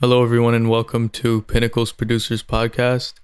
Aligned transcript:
Hello, 0.00 0.22
everyone, 0.22 0.54
and 0.54 0.70
welcome 0.70 1.08
to 1.08 1.42
Pinnacles 1.42 1.90
Producers 1.90 2.40
Podcast. 2.40 3.14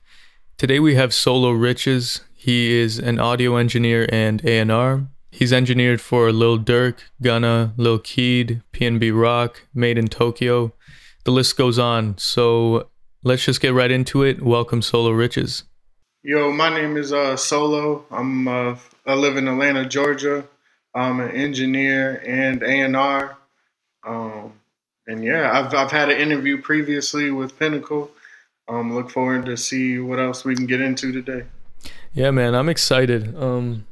Today 0.57 0.81
we 0.81 0.97
have 0.97 1.15
Solo 1.15 1.53
Riches. 1.53 2.23
He 2.35 2.73
is 2.73 2.99
an 2.99 3.21
audio 3.21 3.55
engineer 3.55 4.09
and 4.11 4.45
A&R. 4.45 5.07
He's 5.31 5.53
engineered 5.53 6.01
for 6.01 6.33
Lil 6.33 6.59
Durk, 6.59 6.97
Gunna, 7.23 7.75
Lil 7.77 8.01
Keed, 8.01 8.61
PNB 8.73 9.17
Rock, 9.17 9.63
Made 9.73 9.99
in 9.99 10.09
Tokyo. 10.09 10.73
The 11.23 11.31
list 11.31 11.57
goes 11.57 11.79
on. 11.79 12.19
So 12.19 12.91
let's 13.23 13.45
just 13.45 13.61
get 13.61 13.73
right 13.73 13.93
into 13.93 14.25
it. 14.25 14.43
Welcome, 14.43 14.83
Solo 14.83 15.13
Riches. 15.13 15.63
Yo, 16.25 16.51
my 16.51 16.71
name 16.71 16.97
is 16.97 17.13
uh, 17.13 17.37
Solo. 17.37 18.05
I'm 18.11 18.49
uh, 18.49 18.77
I 19.07 19.15
live 19.15 19.37
in 19.37 19.47
Atlanta, 19.47 19.87
Georgia. 19.87 20.45
I'm 20.93 21.21
an 21.21 21.31
engineer 21.37 22.21
and 22.27 22.65
A&R. 22.65 23.37
Um, 24.05 24.55
and 25.07 25.25
yeah, 25.25 25.51
I've 25.53 25.75
I've 25.75 25.91
had 25.91 26.11
an 26.11 26.19
interview 26.19 26.61
previously 26.61 27.31
with 27.31 27.59
Pinnacle. 27.59 28.11
Um, 28.69 28.95
look 28.95 29.11
forward 29.11 29.45
to 29.47 29.57
see 29.57 29.99
what 29.99 30.19
else 30.19 30.45
we 30.45 30.55
can 30.55 30.67
get 30.67 30.81
into 30.81 31.13
today. 31.13 31.45
Yeah, 32.13 32.31
man, 32.31 32.55
I'm 32.55 32.69
excited. 32.69 33.37
Um, 33.37 33.87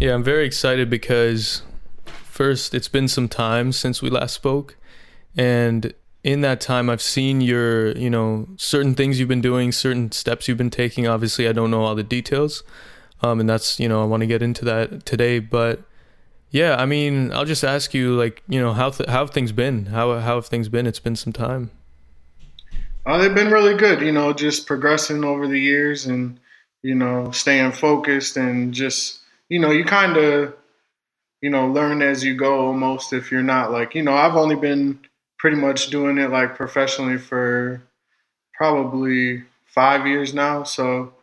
yeah, 0.00 0.14
I'm 0.14 0.24
very 0.24 0.46
excited 0.46 0.88
because 0.88 1.62
first, 2.06 2.74
it's 2.74 2.88
been 2.88 3.08
some 3.08 3.28
time 3.28 3.72
since 3.72 4.00
we 4.00 4.10
last 4.10 4.34
spoke, 4.34 4.76
and 5.36 5.92
in 6.22 6.40
that 6.40 6.60
time, 6.60 6.88
I've 6.88 7.02
seen 7.02 7.42
your, 7.42 7.92
you 7.98 8.08
know, 8.08 8.48
certain 8.56 8.94
things 8.94 9.20
you've 9.20 9.28
been 9.28 9.42
doing, 9.42 9.72
certain 9.72 10.10
steps 10.10 10.48
you've 10.48 10.56
been 10.56 10.70
taking. 10.70 11.06
Obviously, 11.06 11.46
I 11.46 11.52
don't 11.52 11.70
know 11.70 11.82
all 11.82 11.94
the 11.94 12.02
details, 12.02 12.62
um, 13.20 13.40
and 13.40 13.48
that's 13.48 13.78
you 13.78 13.88
know 13.88 14.02
I 14.02 14.06
want 14.06 14.22
to 14.22 14.26
get 14.26 14.42
into 14.42 14.64
that 14.64 15.04
today, 15.04 15.38
but 15.38 15.82
yeah, 16.54 16.76
I 16.76 16.86
mean, 16.86 17.32
I'll 17.32 17.44
just 17.44 17.64
ask 17.64 17.92
you, 17.94 18.14
like, 18.14 18.40
you 18.48 18.60
know, 18.60 18.72
how 18.74 18.90
th- 18.90 19.08
how 19.08 19.26
have 19.26 19.30
things 19.30 19.50
been? 19.50 19.86
How 19.86 20.20
how 20.20 20.36
have 20.36 20.46
things 20.46 20.68
been? 20.68 20.86
It's 20.86 21.00
been 21.00 21.16
some 21.16 21.32
time. 21.32 21.72
Uh, 23.04 23.18
they've 23.18 23.34
been 23.34 23.50
really 23.50 23.76
good. 23.76 24.00
You 24.00 24.12
know, 24.12 24.32
just 24.32 24.64
progressing 24.64 25.24
over 25.24 25.48
the 25.48 25.58
years, 25.58 26.06
and 26.06 26.38
you 26.84 26.94
know, 26.94 27.32
staying 27.32 27.72
focused, 27.72 28.36
and 28.36 28.72
just 28.72 29.18
you 29.48 29.58
know, 29.58 29.72
you 29.72 29.84
kind 29.84 30.16
of 30.16 30.54
you 31.42 31.50
know 31.50 31.66
learn 31.66 32.02
as 32.02 32.22
you 32.22 32.36
go. 32.36 32.66
Almost 32.66 33.12
if 33.12 33.32
you're 33.32 33.42
not 33.42 33.72
like 33.72 33.96
you 33.96 34.04
know, 34.04 34.14
I've 34.14 34.36
only 34.36 34.54
been 34.54 35.00
pretty 35.40 35.56
much 35.56 35.90
doing 35.90 36.18
it 36.18 36.30
like 36.30 36.54
professionally 36.54 37.18
for 37.18 37.82
probably 38.54 39.42
five 39.66 40.06
years 40.06 40.32
now. 40.32 40.62
So, 40.62 41.14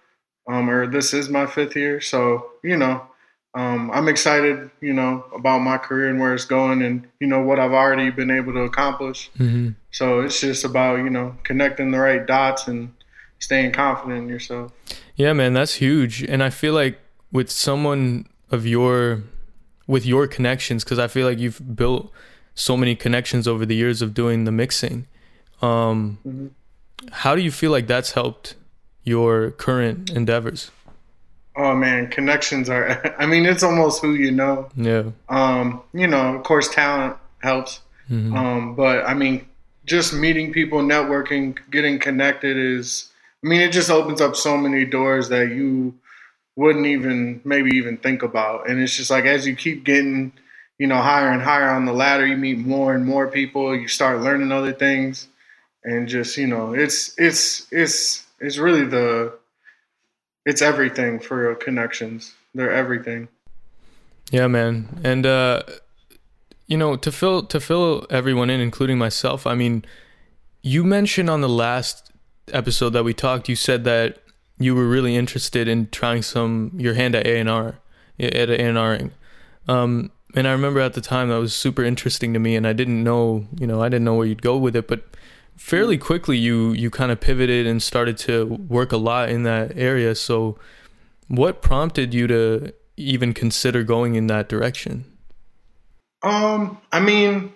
um, 0.50 0.70
or 0.70 0.88
this 0.88 1.14
is 1.14 1.30
my 1.30 1.46
fifth 1.46 1.78
year. 1.78 2.02
So, 2.02 2.52
you 2.66 2.76
know, 2.76 3.08
um, 3.54 3.92
I'm 3.92 4.08
excited, 4.08 4.72
you 4.80 4.94
know, 4.94 5.26
about 5.36 5.60
my 5.60 5.78
career 5.78 6.10
and 6.10 6.20
where 6.20 6.34
it's 6.34 6.46
going, 6.46 6.82
and 6.82 7.06
you 7.20 7.28
know 7.28 7.42
what 7.42 7.60
I've 7.60 7.74
already 7.74 8.10
been 8.10 8.32
able 8.32 8.54
to 8.54 8.62
accomplish. 8.62 9.30
Mm-hmm. 9.38 9.72
So 9.92 10.22
it's 10.22 10.40
just 10.40 10.64
about 10.64 11.00
you 11.00 11.10
know 11.10 11.36
connecting 11.44 11.92
the 11.92 12.00
right 12.00 12.26
dots 12.26 12.68
and 12.68 12.94
staying 13.40 13.74
confident 13.74 14.24
in 14.24 14.30
yourself. 14.30 14.72
Yeah, 15.16 15.34
man, 15.34 15.54
that's 15.54 15.76
huge. 15.76 16.24
And 16.24 16.42
I 16.42 16.50
feel 16.50 16.74
like 16.74 17.00
with 17.32 17.52
someone 17.52 18.28
of 18.52 18.66
your, 18.66 19.24
with 19.88 20.06
your 20.06 20.28
connections, 20.28 20.84
because 20.84 21.00
I 21.00 21.08
feel 21.08 21.28
like 21.28 21.40
you've 21.40 21.76
built 21.76 22.12
so 22.56 22.78
many 22.78 22.96
connections 22.96 23.48
over 23.48 23.66
the 23.66 23.76
years 23.76 24.02
of 24.02 24.14
doing 24.14 24.46
the 24.46 24.52
mixing. 24.52 25.08
Um, 25.62 26.20
mm-hmm. 26.26 26.48
How 27.12 27.36
do 27.36 27.42
you 27.42 27.52
feel 27.52 27.72
like 27.72 27.88
that's 27.88 28.12
helped 28.12 28.56
your 29.04 29.52
current 29.52 30.12
endeavors? 30.12 30.72
Oh 31.56 31.76
man, 31.76 32.08
connections 32.08 32.70
are. 32.70 33.16
I 33.20 33.26
mean, 33.26 33.46
it's 33.46 33.64
almost 33.64 34.02
who 34.02 34.14
you 34.14 34.32
know. 34.32 34.70
Yeah. 34.76 35.12
Um, 35.30 35.82
you 35.94 36.08
know, 36.08 36.36
of 36.36 36.44
course, 36.44 36.70
talent 36.70 37.18
helps. 37.40 37.82
Mm-hmm. 38.10 38.36
Um, 38.36 38.76
but 38.76 39.06
I 39.06 39.14
mean, 39.14 39.48
just 39.86 40.14
meeting 40.14 40.54
people, 40.54 40.80
networking, 40.80 41.58
getting 41.70 42.00
connected 42.00 42.58
is. 42.58 43.08
I 43.44 43.48
mean, 43.48 43.62
it 43.62 43.72
just 43.72 43.90
opens 43.90 44.22
up 44.22 44.36
so 44.36 44.56
many 44.56 44.86
doors 44.86 45.30
that 45.30 45.50
you 45.50 45.96
wouldn't 46.56 46.86
even 46.86 47.42
maybe 47.44 47.72
even 47.78 47.98
think 47.98 48.22
about. 48.22 48.70
And 48.70 48.80
it's 48.80 48.96
just 48.96 49.10
like 49.10 49.26
as 49.26 49.48
you 49.48 49.56
keep 49.56 49.84
getting, 49.84 50.32
you 50.78 50.86
know, 50.86 51.02
higher 51.02 51.30
and 51.30 51.42
higher 51.42 51.70
on 51.70 51.86
the 51.86 51.94
ladder, 51.94 52.26
you 52.26 52.38
meet 52.38 52.60
more 52.60 52.94
and 52.94 53.06
more 53.06 53.28
people. 53.28 53.76
You 53.76 53.88
start 53.88 54.22
learning 54.22 54.52
other 54.52 54.74
things, 54.74 55.28
and 55.84 56.08
just 56.08 56.38
you 56.38 56.48
know, 56.48 56.74
it's 56.74 57.16
it's 57.18 57.68
it's 57.72 58.26
it's 58.40 58.58
really 58.58 58.86
the 58.86 59.34
it's 60.46 60.62
everything 60.62 61.20
for 61.20 61.54
connections. 61.56 62.34
They're 62.54 62.72
everything. 62.72 63.28
Yeah, 64.32 64.48
man. 64.48 65.02
And 65.04 65.26
uh 65.26 65.64
you 66.68 66.78
know, 66.78 66.96
to 66.96 67.12
fill 67.12 67.44
to 67.44 67.60
fill 67.60 68.06
everyone 68.10 68.50
in 68.50 68.62
including 68.62 68.98
myself, 68.98 69.46
I 69.46 69.56
mean, 69.56 69.84
you 70.62 70.84
mentioned 70.84 71.30
on 71.30 71.42
the 71.42 71.50
last 71.50 72.12
episode 72.54 72.92
that 72.92 73.04
we 73.04 73.14
talked, 73.14 73.50
you 73.50 73.56
said 73.56 73.84
that 73.84 74.20
you 74.58 74.74
were 74.76 74.88
really 74.88 75.16
interested 75.16 75.68
in 75.68 75.90
trying 75.90 76.22
some 76.22 76.72
your 76.78 76.94
hand 76.94 77.16
at 77.16 77.28
A&R 77.28 77.80
at 78.20 78.50
A&Ring. 78.50 79.12
Um 79.68 80.12
and 80.34 80.48
I 80.48 80.52
remember 80.52 80.80
at 80.80 80.94
the 80.94 81.02
time 81.02 81.28
that 81.28 81.40
was 81.40 81.54
super 81.54 81.84
interesting 81.84 82.34
to 82.34 82.40
me 82.40 82.56
and 82.56 82.66
I 82.66 82.72
didn't 82.72 83.04
know, 83.04 83.46
you 83.60 83.68
know, 83.68 83.82
I 83.82 83.90
didn't 83.90 84.06
know 84.06 84.16
where 84.16 84.26
you'd 84.28 84.42
go 84.42 84.56
with 84.58 84.78
it, 84.78 84.88
but 84.88 85.04
fairly 85.58 85.98
quickly 85.98 86.38
you 86.38 86.72
you 86.74 86.90
kind 86.90 87.12
of 87.12 87.20
pivoted 87.20 87.66
and 87.68 87.82
started 87.82 88.18
to 88.18 88.46
work 88.46 88.92
a 88.92 88.98
lot 88.98 89.30
in 89.30 89.44
that 89.44 89.78
area. 89.78 90.16
So 90.16 90.58
what 91.28 91.62
prompted 91.62 92.14
you 92.14 92.28
to 92.28 92.74
even 92.98 93.34
consider 93.34 93.84
going 93.84 94.16
in 94.16 94.28
that 94.28 94.50
direction? 94.50 95.06
Um 96.24 96.78
i 96.92 97.00
mean 97.00 97.52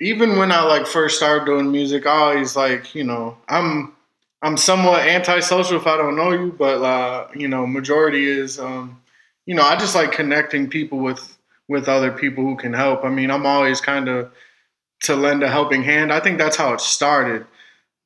even 0.00 0.36
when 0.36 0.50
i 0.52 0.62
like 0.62 0.86
first 0.86 1.16
started 1.16 1.46
doing 1.46 1.70
music 1.70 2.06
i 2.06 2.10
always 2.10 2.56
like 2.56 2.94
you 2.94 3.04
know 3.04 3.38
i'm 3.48 3.94
i'm 4.42 4.56
somewhat 4.56 5.06
antisocial 5.06 5.76
if 5.76 5.86
i 5.86 5.96
don't 5.96 6.16
know 6.16 6.32
you 6.32 6.52
but 6.58 6.82
uh 6.82 7.28
you 7.34 7.48
know 7.48 7.66
majority 7.66 8.26
is 8.28 8.58
um 8.58 9.00
you 9.46 9.54
know 9.54 9.62
i 9.62 9.76
just 9.76 9.94
like 9.94 10.12
connecting 10.12 10.68
people 10.68 10.98
with 10.98 11.38
with 11.68 11.88
other 11.88 12.10
people 12.10 12.44
who 12.44 12.56
can 12.56 12.72
help. 12.72 13.04
I 13.04 13.08
mean 13.08 13.30
i'm 13.30 13.46
always 13.46 13.80
kind 13.80 14.08
of 14.08 14.30
to 15.02 15.16
lend 15.16 15.42
a 15.42 15.48
helping 15.48 15.82
hand. 15.82 16.12
I 16.12 16.20
think 16.20 16.38
that's 16.38 16.56
how 16.56 16.72
it 16.74 16.80
started. 16.80 17.46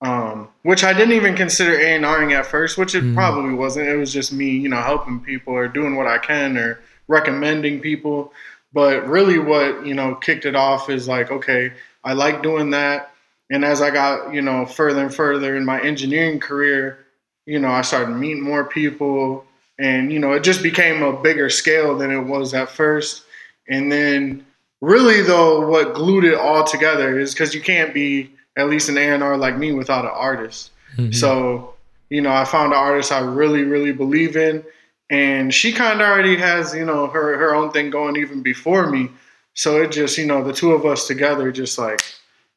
Um, 0.03 0.51
which 0.63 0.85
I 0.85 0.93
didn't 0.93 1.15
even 1.15 1.35
consider 1.35 1.73
A 1.73 1.97
and 1.97 2.05
Ring 2.05 2.35
at 2.35 2.45
first, 2.45 2.77
which 2.77 2.95
it 2.95 3.03
mm. 3.03 3.15
probably 3.15 3.55
wasn't. 3.55 3.89
It 3.89 3.97
was 3.97 4.13
just 4.13 4.31
me, 4.31 4.51
you 4.51 4.69
know, 4.69 4.81
helping 4.83 5.21
people 5.21 5.55
or 5.55 5.69
doing 5.69 5.97
what 5.97 6.07
I 6.07 6.19
can 6.19 6.59
or 6.59 6.81
recommending 7.09 7.81
people. 7.81 8.33
But 8.75 9.07
really, 9.09 9.39
what 9.39 9.87
you 9.87 9.95
know 9.95 10.15
kicked 10.15 10.45
it 10.45 10.55
off 10.55 10.91
is 10.91 11.09
like, 11.09 11.31
okay, 11.31 11.73
I 12.05 12.13
like 12.13 12.43
doing 12.43 12.71
that. 12.71 13.15
And 13.51 13.65
as 13.65 13.81
I 13.81 13.91
got, 13.91 14.35
you 14.35 14.43
know, 14.43 14.67
further 14.67 15.01
and 15.01 15.15
further 15.15 15.57
in 15.57 15.65
my 15.65 15.81
engineering 15.81 16.41
career, 16.41 16.99
you 17.47 17.59
know, 17.59 17.71
I 17.71 17.83
started 17.83 18.11
meeting 18.11 18.43
more 18.43 18.65
people, 18.65 19.47
and 19.79 20.13
you 20.13 20.19
know, 20.19 20.33
it 20.33 20.45
just 20.45 20.63
became 20.63 21.03
a 21.03 21.21
bigger 21.23 21.49
scale 21.49 21.97
than 21.97 22.11
it 22.11 22.21
was 22.21 22.53
at 22.55 22.69
first. 22.69 23.23
And 23.69 23.91
then 23.91 24.46
really 24.81 25.23
though 25.23 25.69
what 25.69 25.95
glued 25.95 26.25
it 26.25 26.35
all 26.35 26.65
together 26.65 27.19
is 27.19 27.33
because 27.33 27.55
you 27.55 27.61
can't 27.61 27.95
be 27.95 28.31
at 28.57 28.69
least 28.69 28.89
an 28.89 28.99
A&R 28.99 29.37
like 29.37 29.57
me 29.57 29.73
without 29.73 30.05
an 30.05 30.13
artist. 30.15 30.71
Mm-hmm. 30.97 31.13
So, 31.13 31.75
you 32.09 32.23
know, 32.23 32.33
I 32.33 32.45
found 32.45 32.73
an 32.73 32.79
artist 32.79 33.13
I 33.13 33.21
really, 33.21 33.65
really 33.65 33.93
believe 33.93 34.37
in. 34.37 34.65
And 35.11 35.53
she 35.55 35.73
kind 35.73 36.01
of 36.01 36.07
already 36.07 36.37
has, 36.37 36.75
you 36.75 36.85
know, 36.85 37.07
her, 37.07 37.37
her 37.37 37.55
own 37.55 37.71
thing 37.71 37.91
going 37.91 38.17
even 38.17 38.43
before 38.43 38.91
me. 38.91 39.11
So 39.55 39.81
it 39.83 39.93
just, 39.93 40.19
you 40.19 40.27
know, 40.27 40.43
the 40.43 40.53
two 40.53 40.73
of 40.73 40.85
us 40.85 41.07
together 41.07 41.53
just 41.53 41.79
like, 41.79 42.01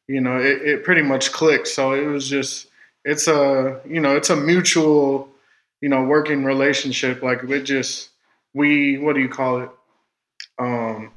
you 0.08 0.20
know, 0.20 0.38
it, 0.38 0.62
it 0.62 0.84
pretty 0.84 1.02
much 1.02 1.32
clicked. 1.32 1.68
So 1.68 1.92
it 1.92 2.06
was 2.06 2.28
just, 2.28 2.66
it's 3.04 3.28
a, 3.28 3.80
you 3.86 4.00
know, 4.00 4.16
it's 4.16 4.30
a 4.30 4.36
mutual, 4.36 5.28
you 5.80 5.88
know, 5.88 6.02
working 6.02 6.44
relationship. 6.44 7.22
Like 7.22 7.42
we 7.42 7.62
just, 7.62 8.10
we, 8.52 8.98
what 8.98 9.14
do 9.14 9.20
you 9.20 9.28
call 9.28 9.60
it? 9.60 9.70
Um, 10.58 11.12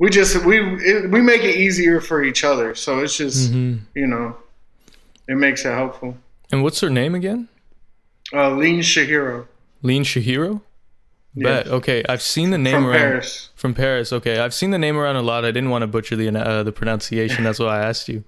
we 0.00 0.08
just 0.10 0.44
we 0.44 0.58
it, 0.82 1.10
we 1.10 1.20
make 1.20 1.44
it 1.44 1.56
easier 1.56 2.00
for 2.00 2.24
each 2.24 2.42
other. 2.42 2.74
So 2.74 2.98
it's 3.00 3.16
just 3.16 3.52
mm-hmm. 3.52 3.84
you 3.94 4.06
know, 4.08 4.36
it 5.28 5.36
makes 5.36 5.64
it 5.64 5.72
helpful. 5.72 6.16
And 6.50 6.64
what's 6.64 6.80
her 6.80 6.90
name 6.90 7.14
again? 7.14 7.48
Uh, 8.32 8.50
Lean 8.50 8.80
Chihiro. 8.80 9.46
Lean 9.82 10.02
Chihiro. 10.02 10.62
Bet. 11.36 11.68
Okay, 11.68 12.02
I've 12.08 12.22
seen 12.22 12.50
the 12.50 12.58
name 12.58 12.74
from 12.74 12.86
around 12.86 12.98
Paris. 12.98 13.50
from 13.54 13.72
Paris. 13.72 14.12
Okay, 14.12 14.40
I've 14.40 14.52
seen 14.52 14.72
the 14.72 14.78
name 14.78 14.96
around 14.96 15.14
a 15.14 15.22
lot. 15.22 15.44
I 15.44 15.52
didn't 15.52 15.70
want 15.70 15.82
to 15.82 15.86
butcher 15.86 16.16
the 16.16 16.28
uh, 16.28 16.64
the 16.64 16.72
pronunciation. 16.72 17.44
That's 17.44 17.60
why 17.60 17.78
I 17.78 17.86
asked 17.86 18.08
you. 18.08 18.24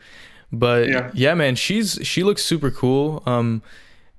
But 0.52 0.88
yeah. 0.88 1.10
yeah, 1.14 1.34
man, 1.34 1.56
she's 1.56 1.98
she 2.02 2.22
looks 2.22 2.44
super 2.44 2.70
cool. 2.70 3.22
Um, 3.26 3.62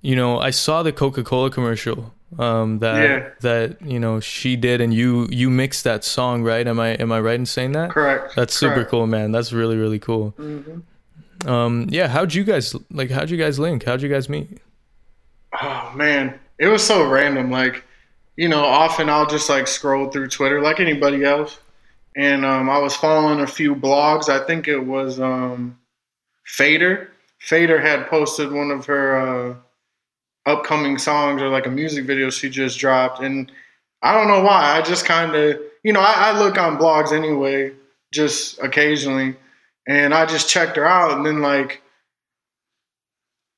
you 0.01 0.17
know, 0.17 0.37
I 0.39 0.49
saw 0.49 0.83
the 0.83 0.91
Coca 0.91 1.23
Cola 1.23 1.49
commercial 1.49 2.13
um, 2.39 2.79
that 2.79 3.03
yeah. 3.03 3.29
that 3.41 3.81
you 3.81 3.99
know 3.99 4.19
she 4.19 4.55
did, 4.55 4.81
and 4.81 4.93
you 4.93 5.27
you 5.29 5.49
mixed 5.49 5.83
that 5.83 6.03
song, 6.03 6.43
right? 6.43 6.67
Am 6.67 6.79
I 6.79 6.89
am 6.89 7.11
I 7.11 7.19
right 7.19 7.35
in 7.35 7.45
saying 7.45 7.73
that? 7.73 7.91
Correct. 7.91 8.35
That's 8.35 8.53
super 8.53 8.75
Correct. 8.75 8.91
cool, 8.91 9.07
man. 9.07 9.31
That's 9.31 9.53
really 9.53 9.77
really 9.77 9.99
cool. 9.99 10.33
Mm-hmm. 10.37 11.49
Um, 11.49 11.87
yeah, 11.89 12.07
how'd 12.07 12.33
you 12.33 12.43
guys 12.43 12.75
like? 12.91 13.09
How'd 13.09 13.29
you 13.29 13.37
guys 13.37 13.59
link? 13.59 13.83
How'd 13.83 14.01
you 14.01 14.09
guys 14.09 14.29
meet? 14.29 14.59
Oh 15.61 15.91
man, 15.95 16.39
it 16.57 16.67
was 16.67 16.85
so 16.85 17.07
random. 17.07 17.51
Like, 17.51 17.83
you 18.37 18.47
know, 18.47 18.63
often 18.63 19.09
I'll 19.09 19.27
just 19.27 19.49
like 19.49 19.67
scroll 19.67 20.09
through 20.09 20.29
Twitter 20.29 20.61
like 20.61 20.79
anybody 20.79 21.23
else, 21.23 21.59
and 22.15 22.45
um, 22.45 22.69
I 22.69 22.77
was 22.79 22.95
following 22.95 23.41
a 23.41 23.47
few 23.47 23.75
blogs. 23.75 24.29
I 24.29 24.45
think 24.45 24.67
it 24.67 24.79
was 24.79 25.19
um, 25.19 25.77
Fader. 26.45 27.11
Fader 27.39 27.79
had 27.79 28.07
posted 28.07 28.51
one 28.51 28.71
of 28.71 28.85
her 28.85 29.17
uh, 29.17 29.55
upcoming 30.45 30.97
songs 30.97 31.41
or 31.41 31.49
like 31.49 31.65
a 31.67 31.71
music 31.71 32.05
video 32.05 32.29
she 32.29 32.49
just 32.49 32.79
dropped, 32.79 33.21
and 33.21 33.51
I 34.01 34.13
don't 34.13 34.27
know 34.27 34.43
why. 34.43 34.77
I 34.77 34.81
just 34.81 35.05
kind 35.05 35.35
of, 35.35 35.59
you 35.83 35.93
know, 35.93 36.01
I, 36.01 36.31
I 36.31 36.39
look 36.39 36.57
on 36.57 36.77
blogs 36.77 37.11
anyway, 37.11 37.71
just 38.11 38.59
occasionally, 38.61 39.35
and 39.87 40.13
I 40.13 40.25
just 40.25 40.49
checked 40.49 40.75
her 40.75 40.85
out, 40.85 41.17
and 41.17 41.25
then 41.25 41.41
like 41.41 41.81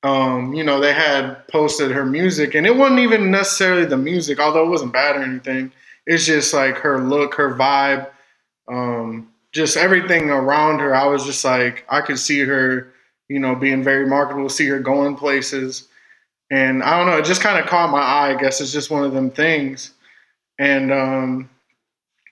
um, 0.06 0.54
you 0.54 0.64
know, 0.64 0.80
they 0.80 0.94
had 0.94 1.48
posted 1.48 1.90
her 1.90 2.06
music, 2.06 2.54
and 2.54 2.68
it 2.68 2.76
wasn't 2.76 3.00
even 3.00 3.32
necessarily 3.32 3.86
the 3.86 3.98
music, 3.98 4.40
although 4.40 4.64
it 4.64 4.70
wasn't 4.70 4.94
bad 4.94 5.16
or 5.16 5.24
anything. 5.24 5.72
It's 6.06 6.28
just 6.28 6.54
like 6.54 6.78
her 6.78 7.00
look, 7.00 7.34
her 7.36 7.56
vibe, 7.56 8.08
um, 8.68 9.30
just 9.52 9.78
everything 9.78 10.30
around 10.30 10.80
her. 10.80 10.96
I 10.96 11.08
was 11.08 11.26
just 11.26 11.44
like, 11.44 11.86
I 11.90 12.02
could 12.02 12.20
see 12.20 12.42
her, 12.42 12.94
you 13.30 13.40
know, 13.40 13.56
being 13.56 13.84
very 13.84 14.06
marketable, 14.06 14.48
see 14.48 14.68
her 14.68 14.80
going 14.80 15.16
places. 15.16 15.88
And 16.56 16.82
I 16.82 16.98
don't 16.98 17.08
know, 17.08 17.18
it 17.18 17.26
just 17.26 17.42
kind 17.42 17.60
of 17.60 17.70
caught 17.70 17.92
my 17.92 18.00
eye. 18.00 18.30
I 18.30 18.42
guess 18.42 18.62
it's 18.62 18.72
just 18.72 18.90
one 18.90 19.04
of 19.04 19.12
them 19.12 19.30
things. 19.30 19.92
And, 20.58 20.90
um, 20.90 21.50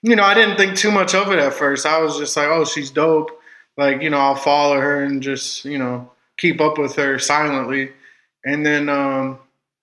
you 0.02 0.16
know, 0.16 0.24
I 0.24 0.34
didn't 0.34 0.56
think 0.56 0.78
too 0.78 0.92
much 0.92 1.14
of 1.14 1.30
it 1.34 1.40
at 1.40 1.54
first. 1.54 1.86
I 1.86 2.00
was 2.00 2.18
just 2.18 2.38
like, 2.38 2.48
oh, 2.48 2.64
she's 2.64 2.90
dope. 2.90 3.38
Like, 3.78 4.02
you 4.02 4.10
know, 4.10 4.20
I'll 4.20 4.36
follow 4.36 4.80
her 4.80 5.04
and 5.04 5.22
just, 5.22 5.66
you 5.66 5.78
know, 5.78 6.10
keep 6.38 6.62
up 6.62 6.78
with 6.78 6.96
her 6.96 7.20
silently. 7.20 7.92
And 8.46 8.66
then 8.66 8.88
um, 8.88 9.40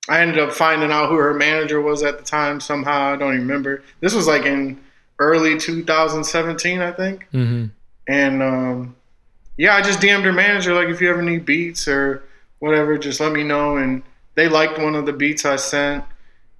I 0.09 0.23
ended 0.23 0.39
up 0.39 0.53
finding 0.53 0.91
out 0.91 1.11
who 1.11 1.17
her 1.17 1.35
manager 1.35 1.83
was 1.83 2.03
at 2.03 2.17
the 2.17 2.25
time 2.25 2.61
somehow. 2.61 3.13
I 3.13 3.17
don't 3.17 3.35
even 3.35 3.47
remember. 3.47 3.83
This 4.01 4.15
was 4.15 4.27
like 4.27 4.47
in 4.47 4.81
early 5.19 5.59
2017, 5.59 6.81
I 6.81 6.93
think. 6.93 7.27
Mm-hmm. 7.35 7.67
And 8.09 8.43
um, 8.43 8.97
yeah, 9.59 9.77
I 9.77 9.83
just 9.83 10.01
DM'd 10.01 10.25
her 10.25 10.33
manager, 10.33 10.73
like, 10.73 10.89
if 10.89 11.03
you 11.03 11.11
ever 11.11 11.21
need 11.21 11.45
beats 11.45 11.87
or 11.87 12.23
whatever, 12.61 12.97
just 12.97 13.21
let 13.21 13.33
me 13.33 13.45
know. 13.45 13.77
And 13.77 14.03
they 14.35 14.49
liked 14.49 14.79
one 14.79 14.95
of 14.95 15.07
the 15.07 15.13
beats 15.13 15.45
I 15.45 15.57
sent. 15.57 16.05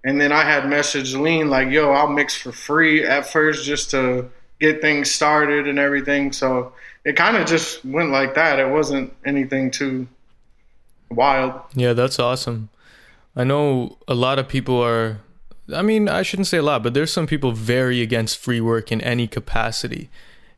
And 0.03 0.21
then 0.21 0.33
I 0.33 0.45
had 0.45 0.65
messaged 0.65 1.19
Lean, 1.21 1.51
like, 1.51 1.69
yo, 1.69 1.93
I'll 1.93 2.09
mix 2.09 2.35
for 2.35 2.53
free 2.53 3.05
at 3.05 3.27
first 3.27 3.65
just 3.65 3.91
to 3.91 4.31
get 4.59 4.81
things 4.81 5.11
started 5.11 5.69
and 5.69 5.79
everything. 5.79 6.33
So 6.33 6.73
it 7.05 7.17
kind 7.17 7.37
of 7.37 7.47
just 7.47 7.85
went 7.85 8.11
like 8.11 8.35
that. 8.35 8.59
It 8.59 8.71
wasn't 8.71 9.15
anything 9.27 9.71
too 9.71 10.09
wild. 11.11 11.61
Yeah, 11.75 11.93
that's 11.93 12.19
awesome. 12.19 12.71
I 13.37 13.45
know 13.45 13.99
a 14.09 14.15
lot 14.15 14.39
of 14.39 14.49
people 14.49 14.83
are 14.83 15.21
I 15.75 15.83
mean, 15.83 16.09
I 16.09 16.23
shouldn't 16.23 16.49
say 16.49 16.59
a 16.59 16.63
lot, 16.63 16.83
but 16.83 16.95
there's 16.95 17.13
some 17.13 17.27
people 17.27 17.53
very 17.53 18.03
against 18.03 18.39
free 18.39 18.61
work 18.61 18.91
in 18.91 19.01
any 19.01 19.27
capacity. 19.27 20.11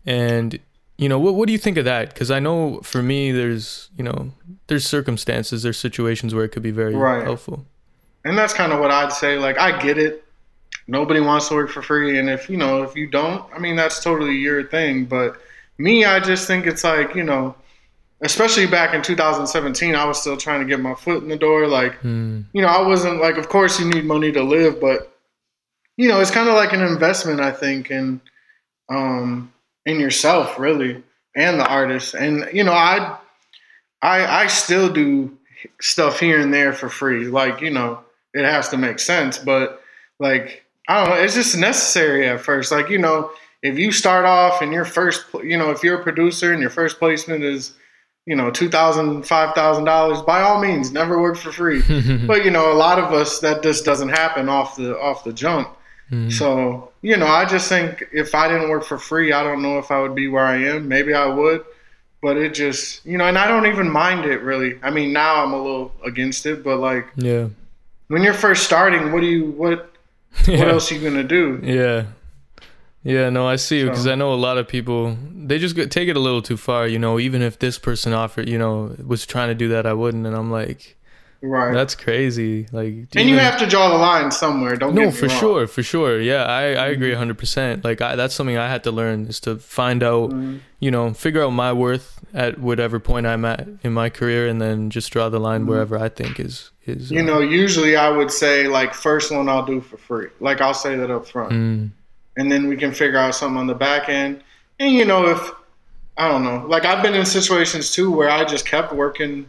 And 0.06 0.58
you 0.98 1.08
know, 1.08 1.18
what 1.18 1.34
what 1.34 1.46
do 1.46 1.52
you 1.52 1.58
think 1.58 1.76
of 1.76 1.84
that? 1.84 2.14
Cuz 2.14 2.30
I 2.30 2.40
know 2.40 2.80
for 2.82 3.02
me 3.02 3.32
there's, 3.32 3.90
you 3.96 4.04
know, 4.04 4.32
there's 4.66 4.86
circumstances, 4.86 5.62
there's 5.62 5.78
situations 5.78 6.34
where 6.34 6.44
it 6.44 6.50
could 6.50 6.62
be 6.62 6.70
very 6.70 6.94
right. 6.94 7.22
helpful. 7.22 7.66
And 8.24 8.38
that's 8.38 8.52
kind 8.52 8.72
of 8.72 8.80
what 8.80 8.90
I'd 8.90 9.12
say 9.12 9.38
like 9.38 9.58
I 9.58 9.80
get 9.80 9.98
it. 9.98 10.24
Nobody 10.86 11.20
wants 11.20 11.48
to 11.48 11.54
work 11.54 11.70
for 11.70 11.82
free 11.82 12.18
and 12.18 12.28
if, 12.28 12.50
you 12.50 12.56
know, 12.56 12.82
if 12.82 12.96
you 12.96 13.06
don't, 13.06 13.44
I 13.54 13.58
mean, 13.58 13.76
that's 13.76 14.02
totally 14.02 14.34
your 14.36 14.64
thing, 14.64 15.04
but 15.04 15.40
me, 15.78 16.04
I 16.04 16.20
just 16.20 16.46
think 16.46 16.66
it's 16.66 16.84
like, 16.84 17.14
you 17.14 17.22
know, 17.22 17.54
especially 18.22 18.66
back 18.66 18.94
in 18.94 19.02
2017, 19.02 19.94
I 19.94 20.04
was 20.04 20.20
still 20.20 20.36
trying 20.36 20.60
to 20.60 20.66
get 20.66 20.80
my 20.80 20.94
foot 20.94 21.22
in 21.22 21.28
the 21.28 21.36
door. 21.36 21.66
Like, 21.66 22.00
mm. 22.02 22.44
you 22.52 22.62
know, 22.62 22.68
I 22.68 22.86
wasn't 22.86 23.20
like, 23.20 23.36
of 23.36 23.48
course 23.48 23.78
you 23.78 23.86
need 23.86 24.04
money 24.04 24.32
to 24.32 24.42
live, 24.42 24.80
but 24.80 25.12
you 25.96 26.08
know, 26.08 26.20
it's 26.20 26.30
kind 26.30 26.48
of 26.48 26.54
like 26.54 26.72
an 26.72 26.82
investment, 26.82 27.40
I 27.40 27.50
think, 27.50 27.90
and 27.90 28.20
um, 28.88 29.51
in 29.86 30.00
yourself 30.00 30.58
really, 30.58 31.02
and 31.34 31.58
the 31.58 31.66
artist. 31.66 32.14
And, 32.14 32.48
you 32.52 32.64
know, 32.64 32.72
I, 32.72 33.16
I, 34.00 34.42
I 34.42 34.46
still 34.46 34.92
do 34.92 35.36
stuff 35.80 36.20
here 36.20 36.40
and 36.40 36.52
there 36.52 36.72
for 36.72 36.88
free. 36.88 37.26
Like, 37.26 37.60
you 37.60 37.70
know, 37.70 38.00
it 38.34 38.44
has 38.44 38.68
to 38.70 38.76
make 38.76 38.98
sense, 38.98 39.38
but 39.38 39.82
like, 40.18 40.64
I 40.88 41.00
don't 41.04 41.14
know, 41.14 41.22
it's 41.22 41.34
just 41.34 41.56
necessary 41.56 42.28
at 42.28 42.40
first. 42.40 42.72
Like, 42.72 42.88
you 42.88 42.98
know, 42.98 43.30
if 43.62 43.78
you 43.78 43.92
start 43.92 44.24
off 44.24 44.60
and 44.62 44.72
your 44.72 44.84
first, 44.84 45.24
you 45.42 45.56
know, 45.56 45.70
if 45.70 45.82
you're 45.82 46.00
a 46.00 46.02
producer 46.02 46.52
and 46.52 46.60
your 46.60 46.70
first 46.70 46.98
placement 46.98 47.44
is, 47.44 47.74
you 48.26 48.36
know, 48.36 48.50
two 48.50 48.68
thousand, 48.68 49.24
five 49.24 49.54
thousand 49.54 49.84
dollars, 49.84 50.20
by 50.22 50.42
all 50.42 50.60
means, 50.60 50.92
never 50.92 51.20
work 51.20 51.36
for 51.36 51.52
free. 51.52 51.82
but 52.26 52.44
you 52.44 52.50
know, 52.50 52.72
a 52.72 52.74
lot 52.74 52.98
of 52.98 53.12
us 53.12 53.40
that 53.40 53.62
just 53.62 53.84
doesn't 53.84 54.10
happen 54.10 54.48
off 54.48 54.76
the 54.76 54.98
off 54.98 55.24
the 55.24 55.32
jump. 55.32 55.68
Mm-hmm. 56.10 56.30
So 56.30 56.91
you 57.02 57.16
know, 57.16 57.26
I 57.26 57.44
just 57.44 57.68
think 57.68 58.08
if 58.12 58.34
I 58.34 58.48
didn't 58.48 58.70
work 58.70 58.84
for 58.84 58.96
free, 58.96 59.32
I 59.32 59.42
don't 59.42 59.60
know 59.60 59.78
if 59.78 59.90
I 59.90 60.00
would 60.00 60.14
be 60.14 60.28
where 60.28 60.44
I 60.44 60.56
am. 60.56 60.88
Maybe 60.88 61.12
I 61.12 61.26
would, 61.26 61.64
but 62.22 62.36
it 62.36 62.54
just, 62.54 63.04
you 63.04 63.18
know, 63.18 63.24
and 63.24 63.36
I 63.36 63.48
don't 63.48 63.66
even 63.66 63.90
mind 63.90 64.24
it 64.24 64.40
really. 64.40 64.78
I 64.82 64.90
mean, 64.90 65.12
now 65.12 65.42
I'm 65.42 65.52
a 65.52 65.60
little 65.60 65.92
against 66.04 66.46
it, 66.46 66.62
but 66.62 66.78
like, 66.78 67.08
yeah, 67.16 67.48
when 68.06 68.22
you're 68.22 68.32
first 68.32 68.62
starting, 68.62 69.12
what 69.12 69.20
do 69.20 69.26
you 69.26 69.50
what 69.50 69.92
what 70.46 70.68
else 70.68 70.90
are 70.90 70.94
you 70.94 71.08
gonna 71.08 71.24
do? 71.24 71.60
Yeah. 71.62 72.06
Yeah, 73.04 73.30
no, 73.30 73.48
I 73.48 73.56
see 73.56 73.82
because 73.82 74.04
so. 74.04 74.12
I 74.12 74.14
know 74.14 74.32
a 74.32 74.36
lot 74.36 74.58
of 74.58 74.68
people 74.68 75.16
they 75.34 75.58
just 75.58 75.74
take 75.90 76.08
it 76.08 76.16
a 76.16 76.20
little 76.20 76.40
too 76.40 76.56
far. 76.56 76.86
You 76.86 77.00
know, 77.00 77.18
even 77.18 77.42
if 77.42 77.58
this 77.58 77.76
person 77.76 78.12
offered, 78.12 78.48
you 78.48 78.58
know, 78.58 78.94
was 79.04 79.26
trying 79.26 79.48
to 79.48 79.56
do 79.56 79.68
that, 79.70 79.86
I 79.86 79.92
wouldn't. 79.92 80.24
And 80.24 80.36
I'm 80.36 80.52
like, 80.52 80.96
right, 81.42 81.74
that's 81.74 81.94
crazy. 81.94 82.66
Like, 82.72 82.94
and 83.14 83.28
you, 83.28 83.34
you 83.34 83.38
have 83.38 83.58
to 83.58 83.66
draw 83.66 83.90
the 83.90 83.98
line 83.98 84.30
somewhere. 84.30 84.76
Don't 84.76 84.94
no, 84.94 85.10
for 85.10 85.26
wrong. 85.26 85.38
sure, 85.38 85.66
for 85.66 85.82
sure. 85.82 86.20
Yeah, 86.20 86.44
I 86.44 86.74
I 86.74 86.86
agree 86.88 87.10
100. 87.10 87.36
percent 87.36 87.84
Like, 87.84 88.00
I, 88.00 88.16
that's 88.16 88.34
something 88.34 88.56
I 88.56 88.68
had 88.68 88.84
to 88.84 88.90
learn 88.90 89.26
is 89.26 89.40
to 89.40 89.56
find 89.56 90.02
out, 90.02 90.30
mm-hmm. 90.30 90.58
you 90.80 90.90
know, 90.90 91.12
figure 91.12 91.42
out 91.42 91.50
my 91.50 91.72
worth 91.72 92.24
at 92.32 92.58
whatever 92.58 92.98
point 92.98 93.26
I'm 93.26 93.44
at 93.44 93.68
in 93.82 93.92
my 93.92 94.08
career, 94.08 94.46
and 94.46 94.60
then 94.60 94.90
just 94.90 95.12
draw 95.12 95.28
the 95.28 95.40
line 95.40 95.62
mm-hmm. 95.62 95.70
wherever 95.70 95.98
I 95.98 96.08
think 96.08 96.40
is 96.40 96.70
is. 96.86 97.10
You 97.10 97.20
uh, 97.20 97.24
know, 97.24 97.40
usually 97.40 97.96
I 97.96 98.08
would 98.08 98.30
say 98.30 98.68
like 98.68 98.94
first 98.94 99.30
one 99.30 99.48
I'll 99.48 99.66
do 99.66 99.80
for 99.80 99.98
free. 99.98 100.28
Like 100.40 100.60
I'll 100.60 100.74
say 100.74 100.96
that 100.96 101.10
up 101.10 101.26
front. 101.26 101.52
Mm 101.52 101.90
and 102.36 102.50
then 102.50 102.68
we 102.68 102.76
can 102.76 102.92
figure 102.92 103.18
out 103.18 103.34
something 103.34 103.58
on 103.58 103.66
the 103.66 103.74
back 103.74 104.08
end. 104.08 104.42
And 104.78 104.92
you 104.92 105.04
know, 105.04 105.28
if 105.28 105.50
I 106.16 106.28
don't 106.28 106.44
know, 106.44 106.64
like 106.66 106.84
I've 106.84 107.02
been 107.02 107.14
in 107.14 107.26
situations 107.26 107.92
too 107.92 108.10
where 108.10 108.30
I 108.30 108.44
just 108.44 108.66
kept 108.66 108.92
working 108.92 109.48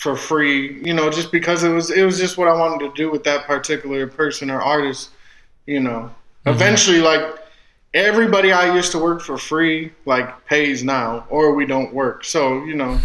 for 0.00 0.16
free, 0.16 0.80
you 0.82 0.94
know, 0.94 1.10
just 1.10 1.30
because 1.30 1.62
it 1.62 1.68
was 1.68 1.90
it 1.90 2.02
was 2.04 2.18
just 2.18 2.38
what 2.38 2.48
I 2.48 2.54
wanted 2.54 2.86
to 2.86 2.92
do 2.94 3.10
with 3.10 3.22
that 3.24 3.46
particular 3.46 4.06
person 4.06 4.50
or 4.50 4.58
artist, 4.58 5.10
you 5.66 5.78
know. 5.78 6.10
Mm-hmm. 6.46 6.48
Eventually, 6.48 7.00
like 7.00 7.22
everybody 7.92 8.50
I 8.50 8.74
used 8.74 8.92
to 8.92 8.98
work 8.98 9.20
for 9.20 9.36
free, 9.36 9.92
like 10.06 10.46
pays 10.46 10.82
now, 10.82 11.26
or 11.28 11.54
we 11.54 11.66
don't 11.66 11.92
work. 11.92 12.24
So 12.24 12.64
you 12.64 12.74
know, 12.74 12.98